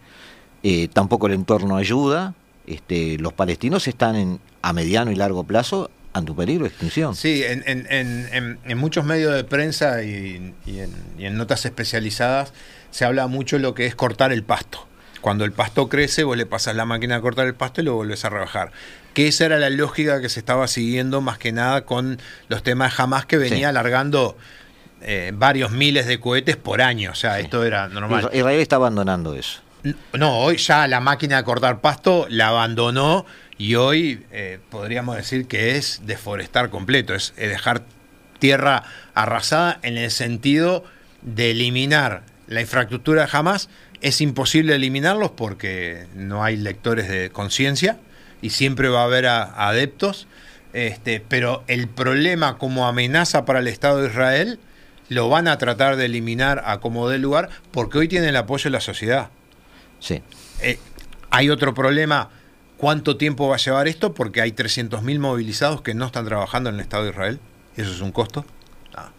Eh, 0.64 0.88
tampoco 0.92 1.28
el 1.28 1.34
entorno 1.34 1.78
ayuda. 1.78 2.34
Este, 2.68 3.18
los 3.18 3.34
palestinos 3.34 3.88
están 3.88 4.16
en, 4.16 4.40
a 4.62 4.74
mediano 4.74 5.12
y 5.12 5.16
largo 5.16 5.44
plazo 5.44 5.90
ante 6.14 6.32
un 6.32 6.38
peligro 6.38 6.64
de 6.64 6.70
extinción. 6.70 7.16
Sí, 7.16 7.44
en, 7.46 8.78
muchos 8.78 9.06
medios 9.06 9.34
de 9.34 9.44
prensa 9.44 10.04
y, 10.04 10.54
en, 10.68 11.38
notas 11.38 11.66
especializadas 11.66 12.54
se 12.92 13.06
habla 13.06 13.28
mucho 13.28 13.58
de 13.58 13.62
lo 13.62 13.74
que 13.74 13.86
es 13.86 13.96
cortar 13.96 14.32
el 14.32 14.44
pasto. 14.44 14.86
Cuando 15.22 15.44
el 15.44 15.52
pasto 15.52 15.90
crece, 15.90 16.24
vos 16.24 16.38
le 16.38 16.46
pasas 16.46 16.76
la 16.76 16.86
máquina 16.86 17.18
a 17.18 17.22
cortar 17.22 17.46
el 17.46 17.54
pasto 17.54 17.82
y 17.82 17.84
lo 17.84 17.96
volvés 17.96 18.24
a 18.24 18.30
rebajar. 18.30 18.72
Que 19.14 19.28
esa 19.28 19.46
era 19.46 19.60
la 19.60 19.70
lógica 19.70 20.22
que 20.22 20.30
se 20.30 20.40
estaba 20.40 20.68
siguiendo 20.68 21.20
más 21.22 21.38
que 21.38 21.52
nada 21.52 21.86
con 21.86 22.20
los 22.48 22.64
temas 22.64 22.94
jamás 22.94 23.26
que 23.26 23.38
venía 23.38 23.70
alargando 23.70 24.38
eh, 25.02 25.32
varios 25.34 25.72
miles 25.72 26.08
de 26.08 26.20
cohetes 26.20 26.58
por 26.58 26.82
año. 26.82 27.12
O 27.12 27.16
sea, 27.16 27.40
esto 27.40 27.64
era 27.64 27.88
normal. 27.88 28.30
Israel 28.34 28.60
está 28.60 28.78
abandonando 28.78 29.34
eso. 29.34 29.62
No, 30.14 30.40
hoy 30.40 30.58
ya 30.58 30.88
la 30.88 31.00
máquina 31.00 31.38
de 31.38 31.44
cortar 31.44 31.80
pasto 31.80 32.28
la 32.30 32.50
abandonó 32.50 33.26
y 33.58 33.76
hoy 33.76 34.26
eh, 34.32 34.60
podríamos 34.70 35.16
decir 35.16 35.48
que 35.48 35.78
es 35.78 36.02
deforestar 36.06 36.70
completo, 36.70 37.16
es 37.16 37.34
dejar 37.38 37.84
tierra 38.40 38.84
arrasada 39.14 39.80
en 39.84 39.98
el 39.98 40.12
sentido 40.12 40.84
de 41.22 41.52
eliminar 41.52 42.24
la 42.48 42.62
infraestructura 42.62 43.26
de 43.26 43.30
Hamas. 43.32 43.70
Es 44.02 44.22
imposible 44.22 44.76
eliminarlos 44.76 45.32
porque 45.32 46.08
no 46.16 46.44
hay 46.44 46.58
lectores 46.58 47.08
de 47.08 47.30
conciencia 47.30 47.98
y 48.42 48.50
siempre 48.52 48.90
va 48.90 49.02
a 49.02 49.06
haber 49.06 49.28
adeptos. 49.28 50.28
Este, 50.72 51.20
pero 51.20 51.64
el 51.68 51.88
problema 51.88 52.58
como 52.58 52.88
amenaza 52.88 53.44
para 53.46 53.60
el 53.60 53.68
Estado 53.68 54.02
de 54.02 54.10
Israel 54.10 54.60
lo 55.10 55.30
van 55.30 55.48
a 55.48 55.58
tratar 55.58 55.96
de 55.96 56.06
eliminar 56.06 56.64
a 56.66 56.80
como 56.80 57.10
dé 57.10 57.18
lugar 57.18 57.50
porque 57.72 57.98
hoy 57.98 58.08
tienen 58.08 58.30
el 58.30 58.36
apoyo 58.38 58.64
de 58.66 58.70
la 58.72 58.82
sociedad. 58.82 59.30
Sí. 60.00 60.22
Eh, 60.62 60.80
hay 61.30 61.50
otro 61.50 61.74
problema 61.74 62.30
¿Cuánto 62.80 63.18
tiempo 63.18 63.50
va 63.50 63.56
a 63.56 63.58
llevar 63.58 63.90
esto? 63.90 64.14
Porque 64.14 64.40
hay 64.40 64.54
300.000 64.54 65.20
movilizados 65.20 65.82
que 65.82 65.94
no 65.94 66.06
están 66.06 66.24
trabajando 66.24 66.70
en 66.70 66.76
el 66.76 66.82
Estado 66.82 67.04
de 67.04 67.10
Israel. 67.10 67.40
Eso 67.76 67.92
es 67.92 68.00
un 68.00 68.14
costo. 68.14 68.46
Ah. 68.96 69.10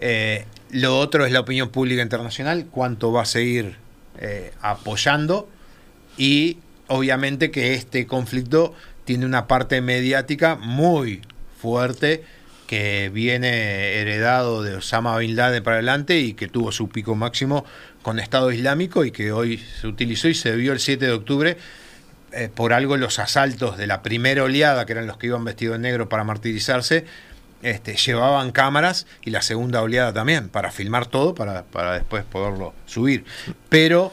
Eh, 0.00 0.46
lo 0.72 0.98
otro 0.98 1.24
es 1.24 1.30
la 1.30 1.38
opinión 1.38 1.68
pública 1.68 2.02
internacional, 2.02 2.66
cuánto 2.68 3.12
va 3.12 3.22
a 3.22 3.24
seguir 3.24 3.76
eh, 4.18 4.52
apoyando 4.60 5.48
y 6.16 6.58
obviamente 6.88 7.52
que 7.52 7.74
este 7.74 8.04
conflicto 8.08 8.74
tiene 9.04 9.26
una 9.26 9.46
parte 9.46 9.80
mediática 9.80 10.56
muy 10.56 11.22
fuerte 11.56 12.24
que 12.68 13.10
viene 13.12 13.94
heredado 13.94 14.62
de 14.62 14.76
Osama 14.76 15.16
Bin 15.16 15.34
Laden 15.34 15.64
para 15.64 15.76
adelante 15.76 16.20
y 16.20 16.34
que 16.34 16.48
tuvo 16.48 16.70
su 16.70 16.90
pico 16.90 17.16
máximo 17.16 17.64
con 18.02 18.20
Estado 18.20 18.52
Islámico 18.52 19.06
y 19.06 19.10
que 19.10 19.32
hoy 19.32 19.56
se 19.80 19.86
utilizó 19.86 20.28
y 20.28 20.34
se 20.34 20.54
vio 20.54 20.74
el 20.74 20.78
7 20.78 21.06
de 21.06 21.12
octubre 21.12 21.56
eh, 22.30 22.50
por 22.54 22.74
algo 22.74 22.98
los 22.98 23.18
asaltos 23.18 23.78
de 23.78 23.86
la 23.86 24.02
primera 24.02 24.44
oleada, 24.44 24.84
que 24.84 24.92
eran 24.92 25.06
los 25.06 25.16
que 25.16 25.28
iban 25.28 25.44
vestidos 25.44 25.78
de 25.78 25.78
negro 25.78 26.10
para 26.10 26.24
martirizarse, 26.24 27.06
este, 27.62 27.96
llevaban 27.96 28.52
cámaras 28.52 29.06
y 29.24 29.30
la 29.30 29.40
segunda 29.40 29.80
oleada 29.80 30.12
también, 30.12 30.50
para 30.50 30.70
filmar 30.70 31.06
todo, 31.06 31.34
para, 31.34 31.64
después 31.94 32.24
poderlo 32.24 32.74
subir. 32.84 33.24
Pero, 33.70 34.12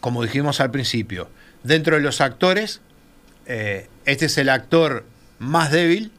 como 0.00 0.22
dijimos 0.22 0.60
al 0.60 0.70
principio, 0.70 1.28
dentro 1.62 1.96
de 1.96 2.02
los 2.02 2.22
actores, 2.22 2.80
eh, 3.44 3.88
este 4.06 4.26
es 4.26 4.38
el 4.38 4.48
actor 4.48 5.04
más 5.38 5.70
débil, 5.70 6.10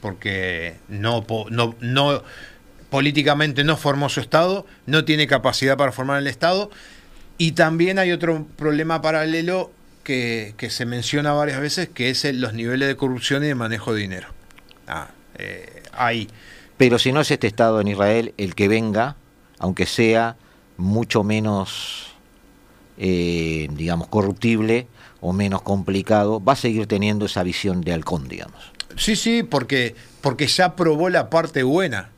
porque 0.00 0.76
no, 0.88 1.24
no, 1.50 1.74
no, 1.80 2.22
políticamente 2.90 3.64
no 3.64 3.76
formó 3.76 4.08
su 4.08 4.20
Estado, 4.20 4.66
no 4.86 5.04
tiene 5.04 5.26
capacidad 5.26 5.76
para 5.76 5.92
formar 5.92 6.18
el 6.18 6.26
Estado, 6.26 6.70
y 7.38 7.52
también 7.52 7.98
hay 7.98 8.12
otro 8.12 8.46
problema 8.56 9.00
paralelo 9.00 9.70
que, 10.04 10.54
se 10.70 10.86
menciona 10.86 11.32
varias 11.32 11.60
veces, 11.60 11.88
que 11.88 12.10
es 12.10 12.24
los 12.34 12.52
niveles 12.52 12.88
de 12.88 12.96
corrupción 12.96 13.44
y 13.44 13.46
de 13.46 13.54
manejo 13.54 13.94
de 13.94 14.00
dinero. 14.00 14.28
Ah, 14.86 15.08
eh, 15.38 15.82
Pero 16.76 16.98
si 16.98 17.12
no 17.12 17.20
es 17.20 17.30
este 17.30 17.46
Estado 17.46 17.80
en 17.80 17.88
Israel 17.88 18.34
el 18.36 18.54
que 18.54 18.68
venga, 18.68 19.16
aunque 19.58 19.86
sea 19.86 20.36
mucho 20.76 21.22
menos, 21.22 22.08
eh, 22.98 23.68
digamos, 23.72 24.08
corruptible 24.08 24.88
o 25.20 25.32
menos 25.32 25.62
complicado, 25.62 26.42
va 26.42 26.54
a 26.54 26.56
seguir 26.56 26.86
teniendo 26.86 27.26
esa 27.26 27.42
visión 27.42 27.82
de 27.82 27.92
halcón, 27.92 28.28
digamos. 28.28 28.72
Sí, 28.96 29.16
sí, 29.16 29.42
porque, 29.42 29.94
porque 30.20 30.46
ya 30.46 30.76
probó 30.76 31.08
la 31.08 31.30
parte 31.30 31.62
buena. 31.62 32.10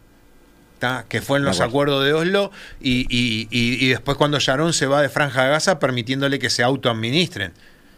que 1.09 1.23
fue 1.23 1.39
en 1.39 1.45
los 1.45 1.61
acuerdos 1.61 2.05
de 2.05 2.13
Oslo, 2.13 2.51
y, 2.81 3.07
y, 3.09 3.49
y, 3.51 3.89
después 3.89 4.17
cuando 4.17 4.39
Sharon 4.39 4.73
se 4.73 4.87
va 4.87 5.01
de 5.01 5.09
Franja 5.09 5.45
de 5.45 5.51
Gaza 5.51 5.79
permitiéndole 5.79 6.39
que 6.39 6.51
se 6.51 6.63
autoadministren 6.63 7.53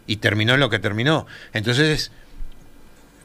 y 0.06 0.16
terminó 0.16 0.54
en 0.54 0.60
lo 0.60 0.68
que 0.68 0.78
terminó. 0.78 1.26
Entonces, 1.54 2.12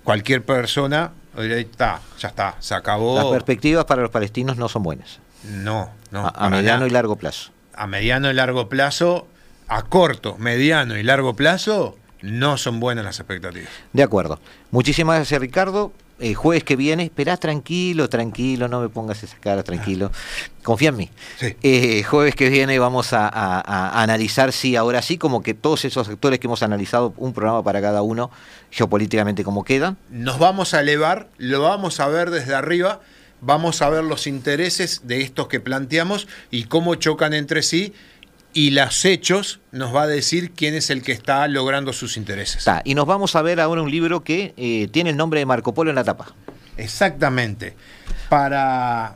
cualquier 0.03 0.43
persona, 0.43 1.11
está, 1.37 2.01
ya 2.19 2.29
está, 2.29 2.55
se 2.59 2.73
acabó. 2.73 3.17
Las 3.17 3.25
perspectivas 3.27 3.85
para 3.85 4.01
los 4.01 4.11
palestinos 4.11 4.57
no 4.57 4.69
son 4.69 4.83
buenas. 4.83 5.19
No, 5.43 5.91
no. 6.11 6.25
A, 6.25 6.29
a 6.29 6.49
mediano 6.49 6.87
y 6.87 6.89
largo 6.89 7.17
plazo. 7.17 7.51
A 7.73 7.85
mediano 7.87 8.29
y 8.29 8.33
largo 8.33 8.69
plazo, 8.69 9.27
a 9.67 9.83
corto, 9.83 10.37
mediano 10.37 10.97
y 10.97 11.03
largo 11.03 11.35
plazo, 11.35 11.97
no 12.21 12.57
son 12.57 12.79
buenas 12.79 13.05
las 13.05 13.19
expectativas. 13.19 13.69
De 13.93 14.03
acuerdo. 14.03 14.39
Muchísimas 14.71 15.15
gracias, 15.17 15.39
Ricardo. 15.39 15.91
El 16.19 16.35
jueves 16.35 16.65
que 16.65 16.75
viene, 16.75 17.03
esperá 17.03 17.37
tranquilo, 17.37 18.09
tranquilo, 18.09 18.67
no 18.67 18.81
me 18.81 18.89
pongas 18.89 19.23
esa 19.23 19.37
cara, 19.37 19.63
tranquilo. 19.63 20.11
Confía 20.63 20.89
en 20.89 20.97
mí. 20.97 21.09
Sí. 21.39 21.55
Eh, 21.63 22.03
jueves 22.03 22.35
que 22.35 22.49
viene 22.49 22.77
vamos 22.77 23.13
a, 23.13 23.25
a- 23.29 23.61
a 23.61 24.03
analizar, 24.03 24.51
sí, 24.51 24.75
ahora 24.75 25.01
sí, 25.01 25.17
como 25.17 25.41
que 25.41 25.53
todos 25.53 25.85
esos 25.85 26.09
actores 26.09 26.39
que 26.39 26.47
hemos 26.47 26.61
analizado, 26.61 27.13
un 27.15 27.31
programa 27.31 27.63
para 27.63 27.79
cada 27.79 28.01
uno, 28.01 28.31
geopolíticamente 28.69 29.45
cómo 29.45 29.63
quedan. 29.63 29.95
Nos 30.09 30.39
vamos 30.39 30.73
a 30.73 30.81
elevar, 30.81 31.29
lo 31.37 31.61
vamos 31.61 32.01
a 32.01 32.07
ver 32.09 32.31
desde 32.31 32.53
arriba, 32.53 32.99
vamos 33.39 33.81
a 33.81 33.89
ver 33.89 34.03
los 34.03 34.27
intereses 34.27 35.01
de 35.07 35.21
estos 35.21 35.47
que 35.47 35.61
planteamos 35.61 36.27
y 36.51 36.65
cómo 36.65 36.95
chocan 36.95 37.33
entre 37.33 37.63
sí. 37.63 37.93
Y 38.53 38.71
los 38.71 39.05
hechos 39.05 39.59
nos 39.71 39.93
va 39.95 40.03
a 40.03 40.07
decir 40.07 40.51
quién 40.51 40.73
es 40.73 40.89
el 40.89 41.03
que 41.03 41.11
está 41.11 41.47
logrando 41.47 41.93
sus 41.93 42.17
intereses. 42.17 42.57
Está. 42.57 42.81
Y 42.83 42.95
nos 42.95 43.05
vamos 43.05 43.35
a 43.35 43.41
ver 43.43 43.59
ahora 43.59 43.81
un 43.83 43.91
libro 43.91 44.23
que 44.23 44.53
eh, 44.57 44.87
tiene 44.91 45.11
el 45.11 45.17
nombre 45.17 45.39
de 45.39 45.45
Marco 45.45 45.73
Polo 45.73 45.91
en 45.91 45.95
la 45.95 46.03
tapa. 46.03 46.33
Exactamente. 46.77 47.75
Para. 48.29 49.15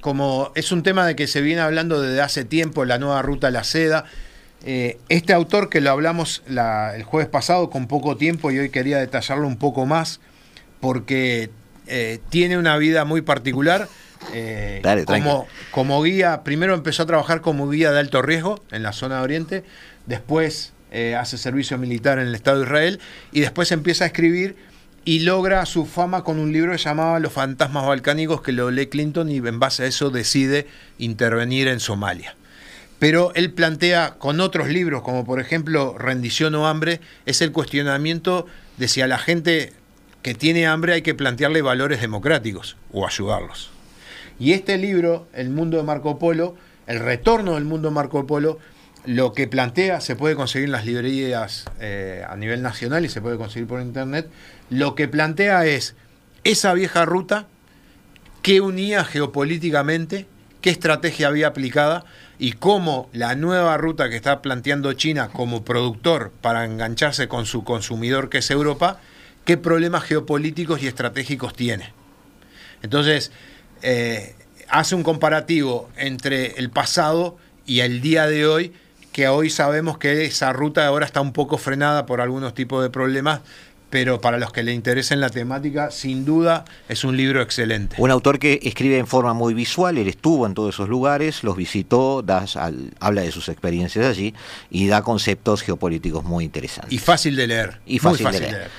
Como 0.00 0.52
es 0.54 0.70
un 0.72 0.82
tema 0.82 1.06
de 1.06 1.16
que 1.16 1.26
se 1.26 1.40
viene 1.40 1.60
hablando 1.60 2.00
desde 2.00 2.20
hace 2.20 2.44
tiempo, 2.44 2.84
la 2.84 2.98
nueva 2.98 3.22
ruta 3.22 3.48
a 3.48 3.50
la 3.50 3.64
seda. 3.64 4.04
eh, 4.64 4.98
este 5.08 5.32
autor 5.32 5.68
que 5.68 5.80
lo 5.80 5.90
hablamos 5.92 6.42
la- 6.48 6.96
el 6.96 7.04
jueves 7.04 7.28
pasado 7.28 7.70
con 7.70 7.86
poco 7.86 8.16
tiempo 8.16 8.50
y 8.50 8.58
hoy 8.58 8.70
quería 8.70 8.98
detallarlo 8.98 9.46
un 9.46 9.58
poco 9.58 9.86
más 9.86 10.18
porque 10.80 11.50
eh, 11.86 12.18
tiene 12.30 12.58
una 12.58 12.76
vida 12.76 13.04
muy 13.04 13.20
particular. 13.22 13.86
Eh, 14.32 14.80
Dale, 14.82 15.04
como, 15.04 15.46
como 15.70 16.02
guía, 16.02 16.42
primero 16.44 16.74
empezó 16.74 17.02
a 17.02 17.06
trabajar 17.06 17.40
como 17.40 17.68
guía 17.68 17.92
de 17.92 18.00
alto 18.00 18.22
riesgo 18.22 18.62
en 18.70 18.82
la 18.82 18.92
zona 18.92 19.18
de 19.18 19.22
Oriente, 19.22 19.64
después 20.06 20.72
eh, 20.92 21.14
hace 21.14 21.38
servicio 21.38 21.78
militar 21.78 22.18
en 22.18 22.28
el 22.28 22.34
Estado 22.34 22.58
de 22.58 22.64
Israel 22.64 23.00
y 23.32 23.40
después 23.40 23.72
empieza 23.72 24.04
a 24.04 24.06
escribir 24.06 24.56
y 25.04 25.20
logra 25.20 25.64
su 25.66 25.86
fama 25.86 26.24
con 26.24 26.38
un 26.38 26.52
libro 26.52 26.74
llamaba 26.74 27.20
Los 27.20 27.32
fantasmas 27.32 27.86
balcánicos 27.86 28.42
que 28.42 28.52
lo 28.52 28.70
lee 28.70 28.86
Clinton 28.86 29.30
y 29.30 29.36
en 29.36 29.60
base 29.60 29.84
a 29.84 29.86
eso 29.86 30.10
decide 30.10 30.66
intervenir 30.98 31.68
en 31.68 31.80
Somalia. 31.80 32.34
Pero 32.98 33.32
él 33.34 33.52
plantea 33.52 34.14
con 34.18 34.40
otros 34.40 34.68
libros, 34.68 35.02
como 35.02 35.24
por 35.24 35.38
ejemplo 35.38 35.96
Rendición 35.98 36.54
o 36.54 36.66
Hambre, 36.66 37.00
es 37.26 37.42
el 37.42 37.52
cuestionamiento 37.52 38.46
de 38.78 38.88
si 38.88 39.00
a 39.00 39.06
la 39.06 39.18
gente 39.18 39.72
que 40.22 40.34
tiene 40.34 40.66
hambre 40.66 40.94
hay 40.94 41.02
que 41.02 41.14
plantearle 41.14 41.62
valores 41.62 42.00
democráticos 42.00 42.76
o 42.90 43.06
ayudarlos. 43.06 43.70
Y 44.38 44.52
este 44.52 44.76
libro, 44.76 45.26
El 45.32 45.50
mundo 45.50 45.76
de 45.76 45.82
Marco 45.82 46.18
Polo, 46.18 46.56
el 46.86 47.00
retorno 47.00 47.54
del 47.54 47.64
mundo 47.64 47.88
de 47.88 47.94
Marco 47.94 48.26
Polo, 48.26 48.58
lo 49.06 49.32
que 49.32 49.46
plantea 49.46 50.00
se 50.00 50.16
puede 50.16 50.34
conseguir 50.34 50.66
en 50.66 50.72
las 50.72 50.84
librerías 50.84 51.64
eh, 51.80 52.24
a 52.28 52.36
nivel 52.36 52.60
nacional 52.60 53.04
y 53.04 53.08
se 53.08 53.20
puede 53.20 53.36
conseguir 53.36 53.68
por 53.68 53.80
internet. 53.80 54.28
Lo 54.68 54.94
que 54.94 55.08
plantea 55.08 55.64
es 55.64 55.94
esa 56.44 56.74
vieja 56.74 57.04
ruta, 57.04 57.46
qué 58.42 58.60
unía 58.60 59.04
geopolíticamente, 59.04 60.26
qué 60.60 60.70
estrategia 60.70 61.28
había 61.28 61.48
aplicada 61.48 62.04
y 62.38 62.52
cómo 62.52 63.08
la 63.12 63.34
nueva 63.36 63.76
ruta 63.76 64.10
que 64.10 64.16
está 64.16 64.42
planteando 64.42 64.92
China 64.92 65.28
como 65.32 65.64
productor 65.64 66.32
para 66.42 66.64
engancharse 66.64 67.28
con 67.28 67.46
su 67.46 67.64
consumidor 67.64 68.28
que 68.28 68.38
es 68.38 68.50
Europa, 68.50 69.00
qué 69.44 69.56
problemas 69.56 70.02
geopolíticos 70.04 70.82
y 70.82 70.88
estratégicos 70.88 71.54
tiene. 71.54 71.92
Entonces, 72.82 73.30
eh, 73.82 74.34
hace 74.68 74.94
un 74.94 75.02
comparativo 75.02 75.88
entre 75.96 76.58
el 76.58 76.70
pasado 76.70 77.36
y 77.66 77.80
el 77.80 78.00
día 78.00 78.26
de 78.26 78.46
hoy, 78.46 78.72
que 79.12 79.28
hoy 79.28 79.48
sabemos 79.48 79.98
que 79.98 80.24
esa 80.26 80.52
ruta 80.52 80.86
ahora 80.86 81.06
está 81.06 81.20
un 81.20 81.32
poco 81.32 81.58
frenada 81.58 82.06
por 82.06 82.20
algunos 82.20 82.54
tipos 82.54 82.82
de 82.82 82.90
problemas, 82.90 83.40
pero 83.88 84.20
para 84.20 84.36
los 84.38 84.52
que 84.52 84.62
le 84.62 84.72
interesen 84.74 85.20
la 85.20 85.30
temática, 85.30 85.90
sin 85.90 86.24
duda 86.24 86.64
es 86.88 87.04
un 87.04 87.16
libro 87.16 87.40
excelente. 87.40 87.96
Un 87.98 88.10
autor 88.10 88.38
que 88.38 88.58
escribe 88.64 88.98
en 88.98 89.06
forma 89.06 89.32
muy 89.32 89.54
visual, 89.54 89.96
él 89.96 90.08
estuvo 90.08 90.44
en 90.46 90.54
todos 90.54 90.74
esos 90.74 90.88
lugares, 90.88 91.44
los 91.44 91.56
visitó, 91.56 92.22
da- 92.22 92.44
al- 92.56 92.92
habla 93.00 93.22
de 93.22 93.30
sus 93.30 93.48
experiencias 93.48 94.04
allí 94.06 94.34
y 94.70 94.88
da 94.88 95.02
conceptos 95.02 95.62
geopolíticos 95.62 96.24
muy 96.24 96.44
interesantes. 96.44 96.92
Y 96.92 96.98
fácil 96.98 97.36
de 97.36 97.46
leer. 97.46 97.78
Y 97.86 98.00
muy 98.00 98.18
fácil, 98.18 98.40
de 98.42 98.50
leer. 98.52 98.70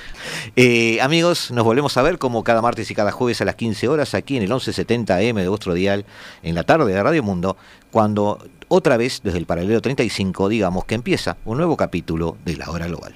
Eh, 0.56 1.00
amigos, 1.02 1.52
nos 1.52 1.64
volvemos 1.64 1.96
a 1.98 2.02
ver 2.02 2.18
como 2.18 2.44
cada 2.44 2.62
martes 2.62 2.92
y 2.92 2.96
cada 2.96 3.12
jueves 3.12 3.40
a 3.42 3.46
las 3.46 3.56
15 3.56 3.88
horas 3.88 4.14
aquí 4.14 4.36
en 4.36 4.44
el 4.44 4.50
1170 4.50 5.22
M 5.22 5.42
de 5.42 5.48
vuestro 5.48 5.74
dial 5.74 6.06
en 6.44 6.54
la 6.56 6.64
tarde 6.64 6.92
de 6.94 7.02
Radio 7.02 7.24
Mundo, 7.24 7.56
cuando 7.92 8.46
otra 8.68 8.98
vez 8.98 9.22
desde 9.24 9.38
el 9.38 9.46
paralelo 9.46 9.82
35 9.82 10.50
digamos 10.50 10.84
que 10.86 10.96
empieza 10.96 11.38
un 11.46 11.58
nuevo 11.58 11.78
capítulo 11.78 12.38
de 12.44 12.58
la 12.58 12.70
hora 12.70 12.88
global. 12.88 13.16